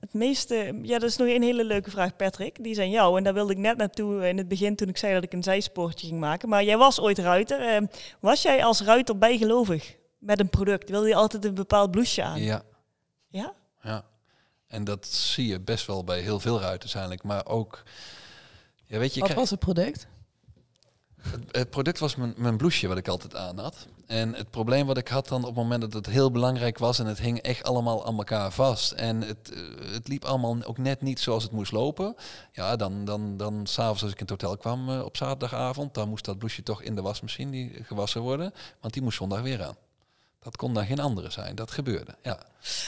het 0.00 0.14
meeste... 0.14 0.78
Ja, 0.82 0.98
dat 0.98 1.08
is 1.08 1.16
nog 1.16 1.28
een 1.28 1.42
hele 1.42 1.64
leuke 1.64 1.90
vraag, 1.90 2.16
Patrick. 2.16 2.62
Die 2.64 2.80
aan 2.80 2.90
jou. 2.90 3.16
En 3.18 3.24
daar 3.24 3.34
wilde 3.34 3.52
ik 3.52 3.58
net 3.58 3.76
naartoe 3.76 4.28
in 4.28 4.36
het 4.38 4.48
begin 4.48 4.76
toen 4.76 4.88
ik 4.88 4.96
zei 4.96 5.14
dat 5.14 5.22
ik 5.22 5.32
een 5.32 5.42
zijspoortje 5.42 6.06
ging 6.06 6.20
maken. 6.20 6.48
Maar 6.48 6.64
jij 6.64 6.76
was 6.76 7.00
ooit 7.00 7.18
ruiter. 7.18 7.60
Eh, 7.60 7.82
was 8.20 8.42
jij 8.42 8.64
als 8.64 8.80
ruiter 8.80 9.18
bijgelovig 9.18 9.96
met 10.18 10.40
een 10.40 10.48
product? 10.50 10.90
Wilde 10.90 11.08
je 11.08 11.14
altijd 11.14 11.44
een 11.44 11.54
bepaald 11.54 11.90
blouseje 11.90 12.26
aan? 12.26 12.40
Ja, 12.40 12.62
Ja? 13.28 13.54
ja. 13.82 14.04
En 14.66 14.84
dat 14.84 15.06
zie 15.06 15.46
je 15.46 15.60
best 15.60 15.86
wel 15.86 16.04
bij 16.04 16.20
heel 16.20 16.40
veel 16.40 16.60
ruiters 16.60 16.92
eigenlijk, 16.94 17.24
maar 17.24 17.46
ook... 17.46 17.82
Ja, 18.84 18.98
weet 18.98 19.14
je, 19.14 19.20
Wat 19.20 19.28
krijg- 19.28 19.40
was 19.40 19.50
het 19.50 19.58
product? 19.60 20.06
Het, 21.50 21.70
product 21.70 21.98
was 21.98 22.16
mijn, 22.16 22.34
mijn 22.36 22.56
blouseje 22.56 22.88
wat 22.88 22.98
ik 22.98 23.08
altijd 23.08 23.36
aan 23.36 23.58
had. 23.58 23.86
En 24.06 24.34
het 24.34 24.50
probleem 24.50 24.86
wat 24.86 24.96
ik 24.96 25.08
had 25.08 25.28
dan 25.28 25.40
op 25.40 25.46
het 25.46 25.56
moment 25.56 25.80
dat 25.80 25.92
het 25.92 26.06
heel 26.06 26.30
belangrijk 26.30 26.78
was 26.78 26.98
en 26.98 27.06
het 27.06 27.18
hing 27.18 27.38
echt 27.38 27.62
allemaal 27.62 28.06
aan 28.06 28.16
elkaar 28.18 28.52
vast. 28.52 28.92
En 28.92 29.20
het, 29.22 29.52
eh, 29.52 29.92
het 29.92 30.08
liep 30.08 30.24
allemaal 30.24 30.64
ook 30.64 30.78
net 30.78 31.02
niet 31.02 31.20
zoals 31.20 31.42
het 31.42 31.52
moest 31.52 31.72
lopen. 31.72 32.16
Ja, 32.52 32.76
dan, 32.76 33.04
dan, 33.04 33.36
dan 33.36 33.66
s'avonds 33.66 34.02
als 34.02 34.12
ik 34.12 34.20
in 34.20 34.26
het 34.26 34.42
hotel 34.42 34.56
kwam 34.56 34.88
eh, 34.90 35.04
op 35.04 35.16
zaterdagavond, 35.16 35.94
dan 35.94 36.08
moest 36.08 36.24
dat 36.24 36.38
blouseje 36.38 36.62
toch 36.62 36.82
in 36.82 36.94
de 36.94 37.02
wasmachine 37.02 37.50
die, 37.50 37.84
gewassen 37.84 38.20
worden. 38.20 38.54
Want 38.80 38.92
die 38.92 39.02
moest 39.02 39.16
zondag 39.16 39.40
weer 39.40 39.64
aan. 39.64 39.76
Dat 40.38 40.56
kon 40.56 40.74
dan 40.74 40.86
geen 40.86 41.00
andere 41.00 41.30
zijn. 41.30 41.54
Dat 41.54 41.70
gebeurde. 41.70 42.14
Ja, 42.22 42.38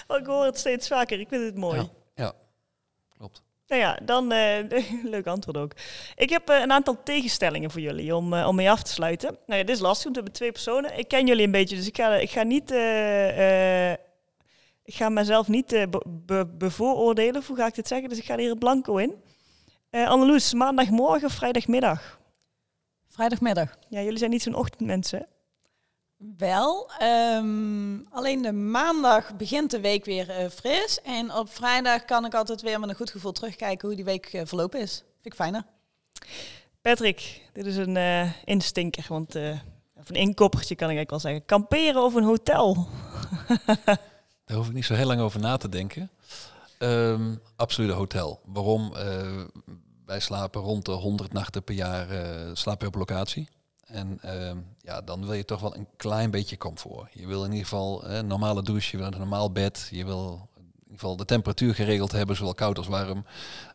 Oh, 0.06 0.18
ik 0.18 0.26
hoor 0.26 0.44
het 0.44 0.58
steeds 0.58 0.88
vaker. 0.88 1.20
Ik 1.20 1.28
vind 1.28 1.44
het 1.44 1.56
mooi. 1.56 1.80
Ja. 1.80 1.88
ja. 2.14 2.32
klopt. 3.16 3.42
Nou 3.70 3.82
ja, 3.82 3.98
dan 4.02 4.32
eh 4.32 4.82
leuk 5.14 5.26
antwoord 5.26 5.56
ook. 5.56 5.72
Ik 6.16 6.30
heb 6.30 6.48
eh, 6.48 6.60
een 6.60 6.72
aantal 6.72 7.02
tegenstellingen 7.02 7.70
voor 7.70 7.80
jullie 7.80 8.16
om, 8.16 8.32
eh, 8.34 8.46
om 8.46 8.54
mee 8.54 8.70
af 8.70 8.82
te 8.82 8.90
sluiten. 8.92 9.36
Nou 9.46 9.60
ja, 9.60 9.66
dit 9.66 9.76
is 9.76 9.82
lastig, 9.82 10.04
want 10.04 10.16
we 10.16 10.22
hebben 10.22 10.40
twee 10.40 10.52
personen. 10.52 10.98
Ik 10.98 11.08
ken 11.08 11.26
jullie 11.26 11.44
een 11.44 11.50
beetje, 11.50 11.76
dus 11.76 11.86
ik 11.86 11.96
ga, 11.96 12.14
ik 12.14 12.30
ga 12.30 12.42
niet... 12.42 12.70
ik 14.84 14.94
ga 14.94 15.08
mezelf 15.08 15.48
niet 15.48 15.66
be- 15.66 16.02
be- 16.06 16.46
bevooroordelen, 16.46 17.42
hoe 17.46 17.56
ga 17.56 17.66
ik 17.66 17.74
dit 17.74 17.88
zeggen? 17.88 18.08
Dus 18.08 18.18
ik 18.18 18.24
ga 18.24 18.32
er 18.32 18.38
hier 18.40 18.56
blanco 18.56 18.96
in. 18.96 19.14
Anneloes, 19.90 20.54
maandagmorgen 20.54 21.26
of 21.26 21.32
vrijdagmiddag? 21.32 22.20
Vrijdagmiddag. 23.08 23.76
Ja, 23.88 24.00
jullie 24.00 24.18
zijn 24.18 24.30
niet 24.30 24.42
zo'n 24.42 24.54
ochtendmensen? 24.54 25.26
Wel, 26.36 26.90
ehm, 26.98 27.98
alleen 28.10 28.42
de 28.42 28.52
maandag 28.52 29.36
begint 29.36 29.70
de 29.70 29.80
week 29.80 30.04
weer 30.04 30.30
eh, 30.30 30.48
fris. 30.48 31.00
En 31.02 31.34
op 31.34 31.50
vrijdag 31.50 32.04
kan 32.04 32.24
ik 32.24 32.34
altijd 32.34 32.62
weer 32.62 32.80
met 32.80 32.88
een 32.88 32.94
goed 32.94 33.10
gevoel 33.10 33.32
terugkijken 33.32 33.86
hoe 33.86 33.96
die 33.96 34.04
week 34.04 34.26
eh, 34.26 34.42
verlopen 34.44 34.80
is. 34.80 34.92
Vind 34.96 35.06
ik 35.26 35.34
fijner. 35.34 35.64
Patrick, 36.80 37.42
dit 37.52 37.66
is 37.66 37.76
een 37.76 37.96
eh 37.96 38.32
instinker, 38.44 39.04
want... 39.08 39.34
eh, 39.34 39.58
of 39.94 40.08
een 40.08 40.14
inkoppertje 40.14 40.74
kan 40.74 40.90
ik 40.90 40.96
eigenlijk 40.96 41.10
wel 41.10 41.32
zeggen. 41.32 41.44
Kamperen 41.44 42.02
of 42.02 42.14
een 42.14 42.24
hotel? 42.24 42.88
Daar 44.44 44.56
hoef 44.56 44.66
ik 44.66 44.72
niet 44.74 44.84
zo 44.84 44.94
heel 44.94 45.06
lang 45.06 45.20
over 45.20 45.40
na 45.40 45.56
te 45.56 45.68
denken. 45.68 46.10
Ehm 46.78 47.34
absoluut 47.56 47.90
een 47.90 47.96
hotel. 47.96 48.40
Waarom? 48.44 48.94
Eh, 48.96 49.44
wij 50.06 50.20
slapen 50.20 50.60
rond 50.60 50.84
de 50.84 50.92
100 50.92 51.32
nachten 51.32 51.62
per 51.64 51.74
jaar 51.74 52.10
eh 52.10 52.50
slapen 52.52 52.80
we 52.80 52.86
op 52.86 52.94
locatie. 53.08 53.48
En 53.90 54.18
ehm, 54.22 54.58
ja, 54.78 55.00
dan 55.00 55.24
wil 55.24 55.32
je 55.32 55.44
toch 55.44 55.60
wel 55.60 55.76
een 55.76 55.88
klein 55.96 56.30
beetje 56.30 56.56
comfort. 56.56 57.12
Je 57.12 57.26
wil 57.26 57.44
in 57.44 57.50
ieder 57.50 57.66
geval 57.66 58.04
een 58.08 58.26
normale 58.26 58.62
douche, 58.62 58.96
je 58.96 59.02
wil 59.02 59.12
een 59.12 59.18
normaal 59.18 59.52
bed. 59.52 59.88
Je 59.90 60.04
wil 60.04 60.48
in 60.56 60.62
ieder 60.76 60.94
geval 60.98 61.16
de 61.16 61.24
temperatuur 61.24 61.74
geregeld 61.74 62.12
hebben, 62.12 62.36
zowel 62.36 62.54
koud 62.54 62.78
als 62.78 62.86
warm. 62.86 63.24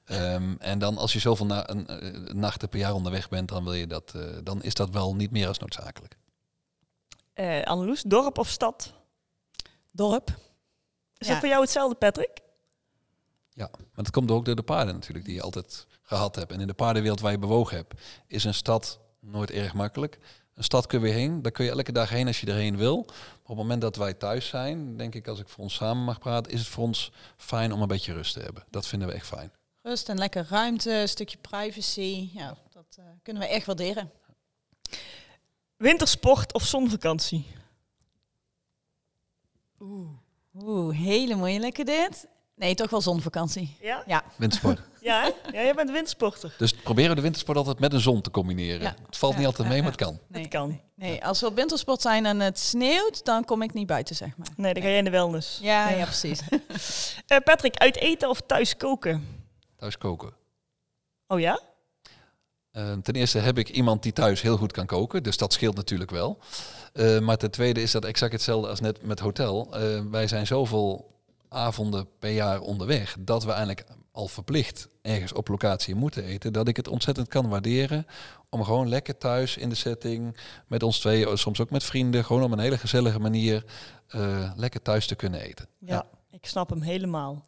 Ehm, 0.06 0.56
en 0.60 0.80
dan 0.80 0.98
als 0.98 1.14
je 1.14 1.20
zoveel 1.20 1.46
na 1.46 1.70
een, 1.70 1.88
eh, 1.88 2.34
nachten 2.34 2.70
per 2.70 2.80
jaar 2.80 2.94
onderweg 2.94 3.30
bent, 3.30 3.50
dan, 3.50 3.64
wil 3.64 3.74
je 3.74 3.88
dat, 3.88 4.12
eh, 4.16 4.22
dan 4.44 4.64
is 4.64 4.74
dat 4.74 4.90
wel 4.90 5.16
niet 5.16 5.32
meer 5.32 5.48
als 5.48 5.60
noodzakelijk. 5.60 6.18
Eh 7.34 7.64
Anneloes, 7.64 8.02
dorp 8.02 8.38
of 8.38 8.48
stad? 8.50 8.94
Dorp. 9.92 10.28
Is 11.18 11.28
Ja. 11.28 11.32
dat 11.34 11.40
voor 11.40 11.50
jou 11.50 11.62
hetzelfde, 11.62 11.96
Patrick? 11.96 12.40
Ja, 13.50 13.70
maar 13.72 14.04
dat 14.04 14.12
komt 14.12 14.32
ook 14.32 14.46
door 14.46 14.56
de 14.56 14.64
paarden 14.64 14.94
natuurlijk, 14.94 15.26
die 15.26 15.34
je 15.36 15.42
altijd 15.42 15.88
gehad 16.02 16.36
hebt. 16.36 16.52
En 16.52 16.60
in 16.60 16.68
de 16.68 16.74
paardenwereld 16.74 17.20
waar 17.22 17.32
je 17.32 17.40
bewogen 17.40 17.78
hebt, 17.78 17.94
is 18.28 18.44
een 18.44 18.54
stad 18.54 19.00
nooit 19.26 19.52
erg 19.52 19.74
makkelijk. 19.74 20.20
Een 20.54 20.64
stad 20.64 20.88
kun 20.88 21.00
je 21.00 21.06
weer 21.06 21.14
heen, 21.14 21.42
daar 21.42 21.52
kun 21.52 21.66
je 21.66 21.72
elke 21.72 21.92
dag 21.92 22.10
heen 22.10 22.28
als 22.28 22.42
je 22.42 22.48
erheen 22.48 22.78
wil. 22.78 23.04
Maar 23.06 23.16
op 23.42 23.48
het 23.48 23.58
moment 23.58 23.82
dat 23.82 23.96
wij 23.96 24.14
thuis 24.14 24.48
zijn, 24.48 24.98
denk 24.98 25.16
ik 25.16 25.28
als 25.28 25.40
ik 25.40 25.50
voor 25.50 25.64
ons 25.64 25.74
samen 25.74 26.04
mag 26.04 26.20
praten, 26.20 26.52
is 26.52 26.60
het 26.60 26.68
voor 26.68 26.84
ons 26.84 27.12
fijn 27.38 27.74
om 27.74 27.82
een 27.82 27.88
beetje 27.88 28.14
rust 28.14 28.34
te 28.34 28.40
hebben. 28.40 28.64
Dat 28.70 28.88
vinden 28.88 29.08
we 29.08 29.14
echt 29.14 29.28
fijn. 29.28 29.52
Rust 29.82 30.10
en 30.10 30.18
lekker 30.18 30.48
ruimte, 30.50 30.94
een 30.94 31.10
stukje 31.10 31.38
privacy. 31.38 32.30
Ja, 32.34 32.58
dat 32.70 32.96
eh, 33.00 33.06
kunnen 33.24 33.42
we 33.44 33.50
echt 33.50 33.66
waarderen. 33.66 34.12
Wintersport 35.78 36.54
of 36.54 36.66
zonvakantie? 36.66 37.46
Oeh, 40.54 40.98
hele 40.98 41.36
moeilijke 41.36 41.84
dit. 41.84 42.28
Nee, 42.56 42.76
toch 42.76 42.90
wel 42.90 43.02
zonvakantie. 43.02 43.78
Ja? 43.82 44.04
Ja, 44.08 44.24
Wintersport. 44.36 44.82
Ja, 45.02 45.22
hè? 45.22 45.28
ja 45.58 45.64
jij 45.64 45.74
bent 45.74 45.92
wintersporter. 45.92 46.56
dus 46.58 46.74
proberen 46.74 47.10
we 47.10 47.16
de 47.16 47.22
wintersport 47.22 47.58
altijd 47.58 47.80
met 47.80 47.94
een 47.94 48.00
zon 48.00 48.22
te 48.22 48.32
combineren. 48.32 48.82
Ja. 48.82 48.96
Het 49.06 49.18
valt 49.18 49.38
niet 49.38 49.46
altijd 49.46 49.68
mee, 49.68 49.82
maar 49.82 49.92
het 49.92 50.00
kan. 50.02 50.20
nee, 50.28 50.42
Het 50.42 50.52
kan. 50.52 50.80
Nee, 50.96 51.26
als 51.26 51.40
we 51.42 51.48
op 51.48 51.56
wintersport 51.56 52.02
zijn 52.02 52.26
en 52.26 52.40
het 52.40 52.60
sneeuwt, 52.60 53.26
dan 53.26 53.46
kom 53.46 53.62
ik 53.62 53.74
niet 53.74 53.88
buiten, 53.88 54.16
zeg 54.16 54.38
maar. 54.38 54.48
Nee, 54.56 54.74
dan 54.74 54.84
ga 54.84 54.90
je 54.90 54.98
in 54.98 55.04
de 55.04 55.10
wellness. 55.10 55.60
Ja, 55.62 55.90
ja, 55.90 56.04
precies. 56.04 56.40
Eh, 57.28 57.38
Patrick, 57.44 57.76
uit 57.76 57.96
eten 57.98 58.30
of 58.30 58.42
thuis 58.42 58.78
koken? 58.78 59.28
Thuis 59.78 59.98
koken. 59.98 60.34
Oh 61.28 61.40
ja? 61.40 61.60
Eh, 62.72 62.94
ten 62.94 63.14
eerste 63.14 63.40
heb 63.40 63.58
ik 63.58 63.70
iemand 63.70 64.04
die 64.04 64.14
thuis 64.14 64.42
heel 64.42 64.58
goed 64.58 64.72
kan 64.72 64.86
koken, 64.86 65.24
dus 65.24 65.38
dat 65.38 65.54
scheelt 65.54 65.76
natuurlijk 65.76 66.12
wel. 66.12 66.38
Eh, 66.94 67.20
maar 67.20 67.38
ten 67.38 67.52
tweede 67.52 67.82
is 67.82 67.92
dat 67.92 68.06
exact 68.06 68.32
hetzelfde 68.32 68.70
als 68.70 68.80
net 68.80 69.04
met 69.04 69.20
hotel. 69.20 69.68
Eh, 69.74 70.02
wij 70.12 70.28
zijn 70.28 70.48
zoveel 70.48 71.14
avonden 71.56 72.08
per 72.20 72.32
jaar 72.32 72.60
onderweg 72.60 73.16
dat 73.20 73.44
we 73.44 73.50
eigenlijk 73.50 73.88
al 74.12 74.28
verplicht 74.28 74.88
ergens 75.02 75.34
op 75.34 75.48
locatie 75.48 75.96
moeten 75.96 76.24
eten, 76.24 76.54
dat 76.54 76.68
ik 76.68 76.76
het 76.76 76.88
ontzettend 76.88 77.28
kan 77.28 77.50
waarderen 77.50 78.06
om 78.50 78.64
gewoon 78.64 78.90
lekker 78.90 79.18
thuis 79.18 79.58
in 79.58 79.70
de 79.70 79.76
setting 79.76 80.38
met 80.68 80.84
ons 80.84 81.00
tweeën, 81.00 81.38
soms 81.38 81.62
ook 81.62 81.70
met 81.70 81.84
vrienden, 81.84 82.26
gewoon 82.26 82.44
op 82.44 82.52
een 82.52 82.60
hele 82.60 82.78
gezellige 82.78 83.20
manier 83.20 83.66
eh, 84.08 84.52
lekker 84.56 84.82
thuis 84.82 85.08
te 85.08 85.16
kunnen 85.16 85.40
eten. 85.40 85.68
Ja, 85.80 86.06
ik 86.32 86.46
snap 86.46 86.70
hem 86.70 86.82
helemaal. 86.82 87.46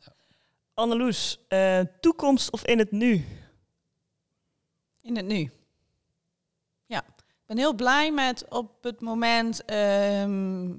Anneloes, 0.74 1.40
eh, 1.48 1.80
toekomst 2.02 2.52
of 2.52 2.66
in 2.66 2.80
het 2.80 2.92
nu? 2.92 3.26
In 5.02 5.16
het 5.16 5.26
nu. 5.26 5.52
Ja, 6.86 7.04
ik 7.18 7.46
ben 7.46 7.58
heel 7.58 7.76
blij 7.76 8.12
met 8.12 8.46
op 8.50 8.84
het 8.84 9.02
moment 9.02 9.66
ehm, 9.66 10.74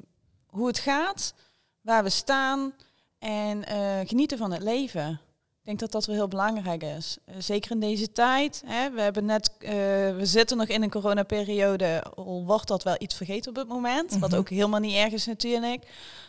hoe 0.46 0.66
het 0.66 0.78
gaat, 0.78 1.34
waar 1.80 2.02
we 2.02 2.10
staan 2.10 2.74
en 3.18 3.64
eh, 3.64 4.08
genieten 4.08 4.38
van 4.38 4.52
het 4.52 4.62
leven. 4.62 5.20
Ik 5.60 5.64
denk 5.78 5.78
dat 5.78 5.92
dat 5.92 6.06
wel 6.06 6.16
heel 6.16 6.28
belangrijk 6.28 6.82
is. 6.82 7.16
Eh, 7.24 7.34
zeker 7.38 7.70
in 7.70 7.80
deze 7.80 8.12
tijd. 8.12 8.62
Hè, 8.66 8.90
we, 8.90 9.00
hebben 9.00 9.24
net, 9.24 9.50
eh, 9.58 9.70
we 10.16 10.20
zitten 10.22 10.56
nog 10.56 10.66
in 10.66 10.82
een 10.82 10.90
coronaperiode, 10.90 12.02
al 12.16 12.44
wordt 12.46 12.68
dat 12.68 12.82
wel 12.82 12.96
iets 12.98 13.14
vergeten 13.14 13.50
op 13.50 13.56
het 13.56 13.68
moment. 13.68 14.18
Wat 14.18 14.30
Mhm. 14.30 14.38
ook 14.38 14.48
helemaal 14.48 14.80
niet 14.80 14.94
erg 14.94 15.12
is 15.12 15.26
natuurlijk. 15.26 15.84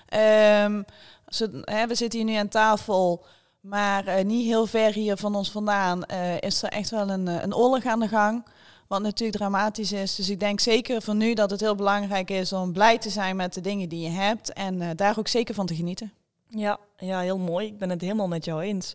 Ehm, 0.06 0.82
zo, 1.28 1.48
hè, 1.62 1.88
we 1.88 1.96
zitten 1.96 2.20
hier 2.20 2.28
nu 2.30 2.36
aan 2.36 2.48
tafel. 2.48 3.26
Maar 3.60 4.26
niet 4.26 4.46
heel 4.46 4.66
ver 4.66 4.94
hier 4.94 5.18
van 5.18 5.36
ons 5.36 5.52
vandaan 5.52 6.04
is 6.40 6.64
er 6.64 6.70
echt 6.70 6.90
wel 6.90 7.10
een, 7.10 7.28
een 7.28 7.56
oorlog 7.56 7.86
aan 7.86 8.00
de 8.00 8.08
gang. 8.08 8.46
Wat 8.88 9.02
natuurlijk 9.02 9.38
dramatisch 9.38 9.92
is. 9.92 10.16
Dus 10.16 10.30
ik 10.30 10.40
denk 10.40 10.60
zeker 10.60 11.02
voor 11.02 11.16
nu 11.16 11.34
dat 11.34 11.50
het 11.50 11.60
heel 11.60 11.76
belangrijk 11.76 12.30
is 12.30 12.54
om 12.54 12.74
blij 12.74 12.98
te 12.98 13.10
zijn 13.10 13.36
met 13.36 13.54
de 13.54 13.62
dingen 13.62 13.90
die 13.90 14.02
je 14.02 14.10
hebt. 14.10 14.54
En 14.54 14.96
daar 14.96 15.20
ook 15.20 15.28
zeker 15.28 15.56
van 15.56 15.66
te 15.66 15.76
genieten. 15.76 16.14
Ja, 16.50 16.80
ja, 16.98 17.20
heel 17.20 17.38
mooi. 17.38 17.68
Ik 17.68 17.78
ben 17.78 17.90
het 17.90 18.02
helemaal 18.02 18.28
met 18.28 18.46
jou 18.46 18.62
eens. 18.62 18.94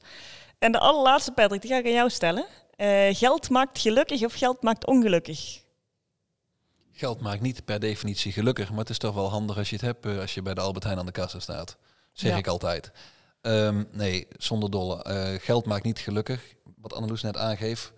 En 0.59 0.73
de 0.73 0.79
allerlaatste, 0.79 1.33
Patrick, 1.33 1.61
die 1.61 1.71
ga 1.71 1.77
ik 1.79 1.85
aan 1.85 1.93
jou 1.93 2.11
stellen. 2.11 2.47
Eh, 2.77 3.09
geld 3.17 3.51
maakt 3.51 3.79
gelukkig 3.79 4.23
of 4.25 4.35
geld 4.35 4.63
maakt 4.63 4.87
ongelukkig? 4.87 5.63
Geld 6.93 7.21
maakt 7.21 7.41
niet 7.41 7.65
per 7.65 7.81
definitie 7.81 8.33
gelukkig, 8.33 8.71
maar 8.71 8.79
het 8.79 8.91
is 8.91 8.99
toch 8.99 9.15
wel 9.15 9.31
handig 9.31 9.57
als 9.59 9.69
je 9.71 9.77
het 9.77 9.85
hebt 9.85 10.07
eh, 10.07 10.19
als 10.21 10.35
je 10.35 10.43
bij 10.43 10.55
de 10.55 10.61
Albert 10.61 10.85
Heijn 10.85 10.99
aan 10.99 11.07
de 11.07 11.13
kassa 11.13 11.39
staat. 11.41 11.77
Zeg 12.13 12.31
Ja. 12.31 12.37
ik 12.37 12.47
altijd. 12.47 12.93
Ehm, 13.41 13.85
nee, 13.93 14.27
zonder 14.37 14.71
dolle. 14.71 15.03
Eh, 15.03 15.41
geld 15.41 15.67
maakt 15.67 15.85
niet 15.85 15.99
gelukkig. 15.99 16.55
Wat 16.77 16.93
Anneloes 16.93 17.23
net 17.23 17.37
aangeeft. 17.37 17.93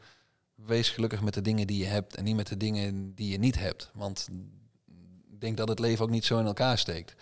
wees 0.55 0.89
gelukkig 0.91 1.21
met 1.21 1.35
de 1.35 1.43
dingen 1.43 1.67
die 1.67 1.79
je 1.79 1.85
hebt 1.85 2.15
en 2.15 2.25
niet 2.25 2.37
met 2.37 2.47
de 2.47 2.57
dingen 2.57 3.15
die 3.15 3.31
je 3.31 3.39
niet 3.39 3.59
hebt. 3.59 3.91
Want 3.95 4.29
ik 5.33 5.41
denk 5.41 5.57
dat 5.57 5.69
het 5.69 5.79
leven 5.79 6.05
ook 6.05 6.11
niet 6.11 6.25
zo 6.25 6.39
in 6.39 6.47
elkaar 6.47 6.79
steekt. 6.79 7.15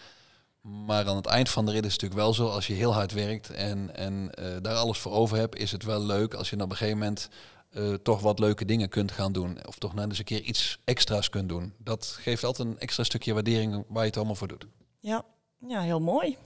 Maar 0.65 1.09
aan 1.09 1.17
het 1.17 1.27
eind 1.27 1.49
van 1.49 1.67
de 1.67 1.73
rit 1.73 1.85
is 1.85 1.93
het 1.93 2.03
natuurlijk 2.03 2.21
wel 2.21 2.35
zo, 2.35 2.55
als 2.55 2.67
je 2.67 2.73
heel 2.73 2.95
hard 2.95 3.13
werkt 3.13 3.51
en, 3.51 3.97
en 3.97 4.31
uh, 4.39 4.47
daar 4.63 4.75
alles 4.75 4.99
voor 4.99 5.13
over 5.13 5.37
hebt, 5.37 5.57
is 5.57 5.73
het 5.73 5.83
wel 5.83 6.01
leuk 6.01 6.35
als 6.35 6.51
je 6.51 6.57
dan 6.57 6.65
op 6.65 6.71
een 6.71 6.77
gegeven 6.77 6.99
moment 6.99 7.29
uh, 7.73 7.95
toch 7.95 8.21
wat 8.21 8.39
leuke 8.39 8.65
dingen 8.65 8.89
kunt 8.89 9.13
gaan 9.13 9.33
doen. 9.33 9.59
Of 9.67 9.79
toch 9.79 9.95
nou 9.95 10.09
eens 10.09 10.19
een 10.19 10.25
keer 10.25 10.41
iets 10.41 10.79
extra's 10.85 11.29
kunt 11.29 11.49
doen. 11.49 11.73
Dat 11.79 12.17
geeft 12.21 12.45
altijd 12.45 12.69
een 12.69 12.79
extra 12.79 13.05
stukje 13.05 13.33
waardering 13.33 13.85
waar 13.89 14.03
je 14.03 14.09
het 14.09 14.17
allemaal 14.17 14.35
voor 14.35 14.49
doet. 14.49 14.67
Ja, 15.01 15.25
ja 15.67 15.81
heel 15.81 16.01
mooi. 16.01 16.37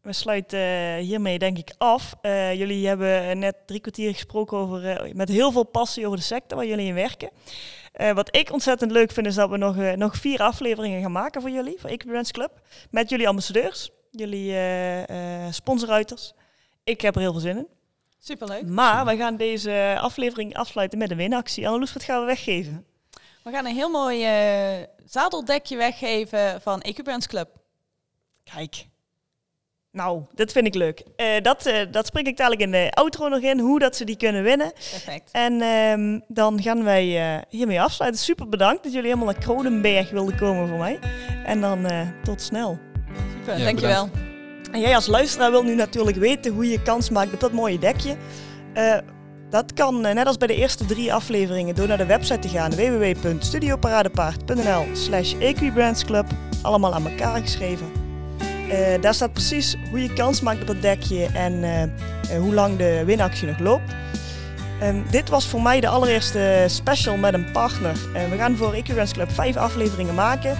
We 0.00 0.12
sluiten 0.12 0.58
uh, 0.58 0.96
hiermee 0.96 1.38
denk 1.38 1.58
ik 1.58 1.74
af. 1.78 2.14
Jullie 2.52 2.86
hebben 2.86 3.38
net 3.38 3.56
drie 3.66 3.80
kwartier 3.80 4.12
gesproken 4.12 4.58
over, 4.58 5.10
met 5.14 5.28
heel 5.28 5.52
veel 5.52 5.64
passie 5.64 6.06
over 6.06 6.18
de 6.18 6.24
sector 6.24 6.56
waar 6.58 6.66
jullie 6.66 6.86
in 6.86 6.94
werken. 6.94 7.30
Wat 8.14 8.36
ik 8.36 8.52
ontzettend 8.52 8.90
leuk 8.90 9.10
vind 9.10 9.26
is 9.26 9.34
dat 9.34 9.50
we 9.50 9.56
nog, 9.56 9.76
nog 9.76 10.16
vier 10.16 10.40
afleveringen 10.40 11.02
gaan 11.02 11.12
maken 11.12 11.40
voor 11.40 11.50
jullie, 11.50 11.76
voor 11.80 11.90
Equipment 11.90 12.32
Club. 12.32 12.60
Met 12.90 13.10
jullie 13.10 13.28
ambassadeurs, 13.28 13.90
jullie 14.10 14.56
sponsoruiters. 15.50 16.32
Ik 16.84 17.00
heb 17.00 17.14
er 17.14 17.20
heel 17.20 17.32
veel 17.32 17.40
zin 17.40 17.56
in. 17.56 17.66
Superleuk. 18.18 18.66
Maar 18.66 19.06
we 19.06 19.16
gaan 19.16 19.36
deze 19.36 19.96
aflevering 20.00 20.54
afsluiten 20.54 20.98
met 20.98 21.10
een 21.10 21.16
winactie. 21.16 21.68
Annelies, 21.68 21.92
wat 21.92 22.02
gaan 22.02 22.20
we 22.20 22.26
weggeven? 22.26 22.86
We 23.42 23.50
gaan 23.50 23.66
een 23.66 23.74
heel 23.74 23.90
mooi 23.90 24.22
uh, 24.80 24.86
zadeldekje 25.04 25.76
weggeven 25.76 26.60
van 26.60 26.80
Equipance 26.80 27.28
Club. 27.28 27.48
Kijk. 28.54 28.86
Nou, 29.94 30.22
dat 30.34 30.52
vind 30.52 30.66
ik 30.66 30.74
leuk. 30.74 31.02
Uh, 31.16 31.26
dat, 31.42 31.66
uh, 31.66 31.74
dat 31.90 32.06
spreek 32.06 32.26
ik 32.26 32.36
dadelijk 32.36 32.62
in 32.62 32.70
de 32.70 32.90
outro 32.90 33.28
nog 33.28 33.40
in, 33.40 33.58
hoe 33.58 33.78
dat 33.78 33.96
ze 33.96 34.04
die 34.04 34.16
kunnen 34.16 34.42
winnen. 34.42 34.72
Perfect. 34.72 35.30
En 35.32 35.52
uh, 35.52 36.20
dan 36.28 36.62
gaan 36.62 36.84
wij 36.84 37.44
hiermee 37.48 37.80
afsluiten. 37.80 38.20
Super 38.20 38.48
bedankt 38.48 38.82
dat 38.82 38.92
jullie 38.92 39.08
helemaal 39.08 39.32
naar 39.32 39.42
Kronenberg 39.42 40.10
wilden 40.10 40.36
komen 40.36 40.68
voor 40.68 40.78
mij. 40.78 40.98
En 41.44 41.60
dan 41.60 41.86
tot 42.22 42.42
snel. 42.42 42.78
Super, 43.38 43.58
ja, 43.58 43.64
dankjewel. 43.64 44.08
Bedankt. 44.08 44.32
En 44.74 44.80
jij 44.80 44.94
als 44.94 45.06
luisteraar 45.06 45.50
wil 45.50 45.62
nu 45.62 45.74
natuurlijk 45.74 46.16
weten 46.16 46.52
hoe 46.52 46.68
je 46.68 46.82
kans 46.82 47.10
maakt 47.10 47.32
op 47.32 47.40
dat 47.40 47.52
mooie 47.52 47.78
dekje. 47.78 48.16
Uh, 48.74 48.96
dat 49.50 49.72
kan, 49.72 50.06
uh, 50.06 50.12
net 50.12 50.26
als 50.26 50.36
bij 50.36 50.48
de 50.48 50.54
eerste 50.54 50.84
drie 50.84 51.12
afleveringen, 51.12 51.74
door 51.74 51.88
naar 51.88 51.98
de 51.98 52.06
website 52.06 52.38
te 52.38 52.48
gaan 52.48 52.70
www.studioparadepaard.nl 52.70 54.84
slash 54.92 55.34
equibrandsclub. 55.34 56.26
Allemaal 56.62 56.94
aan 56.94 57.08
elkaar 57.08 57.40
geschreven. 57.40 58.03
Uh, 58.74 59.00
daar 59.00 59.14
staat 59.14 59.32
precies 59.32 59.76
hoe 59.90 60.02
je 60.02 60.12
kans 60.12 60.40
maakt 60.40 60.60
op 60.60 60.66
dat 60.66 60.82
dekje 60.82 61.26
en 61.26 61.64
hoe 62.40 62.54
lang 62.54 62.76
de 62.76 63.02
winactie 63.04 63.46
nog 63.46 63.58
loopt. 63.58 63.94
Um, 64.82 65.04
dit 65.10 65.28
was 65.28 65.46
voor 65.46 65.62
mij 65.62 65.80
de 65.80 65.88
allereerste 65.88 66.64
special 66.66 67.16
met 67.16 67.34
een 67.34 67.52
partner. 67.52 67.92
we 68.30 68.36
gaan 68.36 68.56
voor 68.56 68.72
Equibrands 68.72 69.12
Club 69.12 69.30
vijf 69.30 69.56
afleveringen 69.56 70.14
maken. 70.14 70.58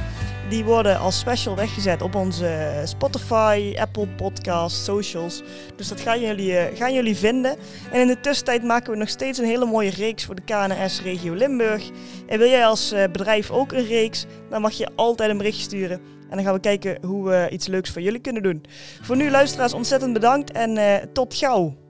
Die 0.48 0.64
worden 0.64 0.98
als 0.98 1.18
special 1.18 1.56
weggezet 1.56 2.02
op 2.02 2.14
onze 2.14 2.82
Spotify, 2.84 3.74
Apple 3.78 4.06
Podcast, 4.06 4.84
socials. 4.84 5.42
Dus 5.76 5.88
dat 5.88 6.00
gaan 6.00 6.20
jullie, 6.20 6.50
uh, 6.52 6.62
gaan 6.74 6.94
jullie 6.94 7.16
vinden. 7.16 7.56
En 7.92 8.00
in 8.00 8.06
de 8.06 8.20
tussentijd 8.20 8.62
maken 8.62 8.92
we 8.92 8.98
nog 8.98 9.08
steeds 9.08 9.38
een 9.38 9.44
hele 9.44 9.66
mooie 9.66 9.90
reeks 9.90 10.24
voor 10.24 10.34
de 10.34 10.42
KNS 10.44 11.00
Regio 11.02 11.34
Limburg. 11.34 11.90
En 12.26 12.38
wil 12.38 12.48
jij 12.48 12.66
als 12.66 12.94
bedrijf 13.12 13.50
ook 13.50 13.72
een 13.72 13.86
reeks, 13.86 14.26
dan 14.50 14.60
mag 14.60 14.72
je 14.72 14.88
altijd 14.94 15.30
een 15.30 15.38
berichtje 15.38 15.62
sturen. 15.62 16.13
En 16.30 16.36
dan 16.36 16.44
gaan 16.44 16.54
we 16.54 16.60
kijken 16.60 16.98
hoe 17.06 17.28
we 17.28 17.48
iets 17.50 17.66
leuks 17.66 17.90
voor 17.90 18.02
jullie 18.02 18.20
kunnen 18.20 18.42
doen. 18.42 18.64
Voor 19.02 19.16
nu 19.16 19.30
luisteraars 19.30 19.72
ontzettend 19.72 20.12
bedankt 20.12 20.52
en 20.52 20.76
uh, 20.76 20.94
tot 21.12 21.34
gauw. 21.34 21.83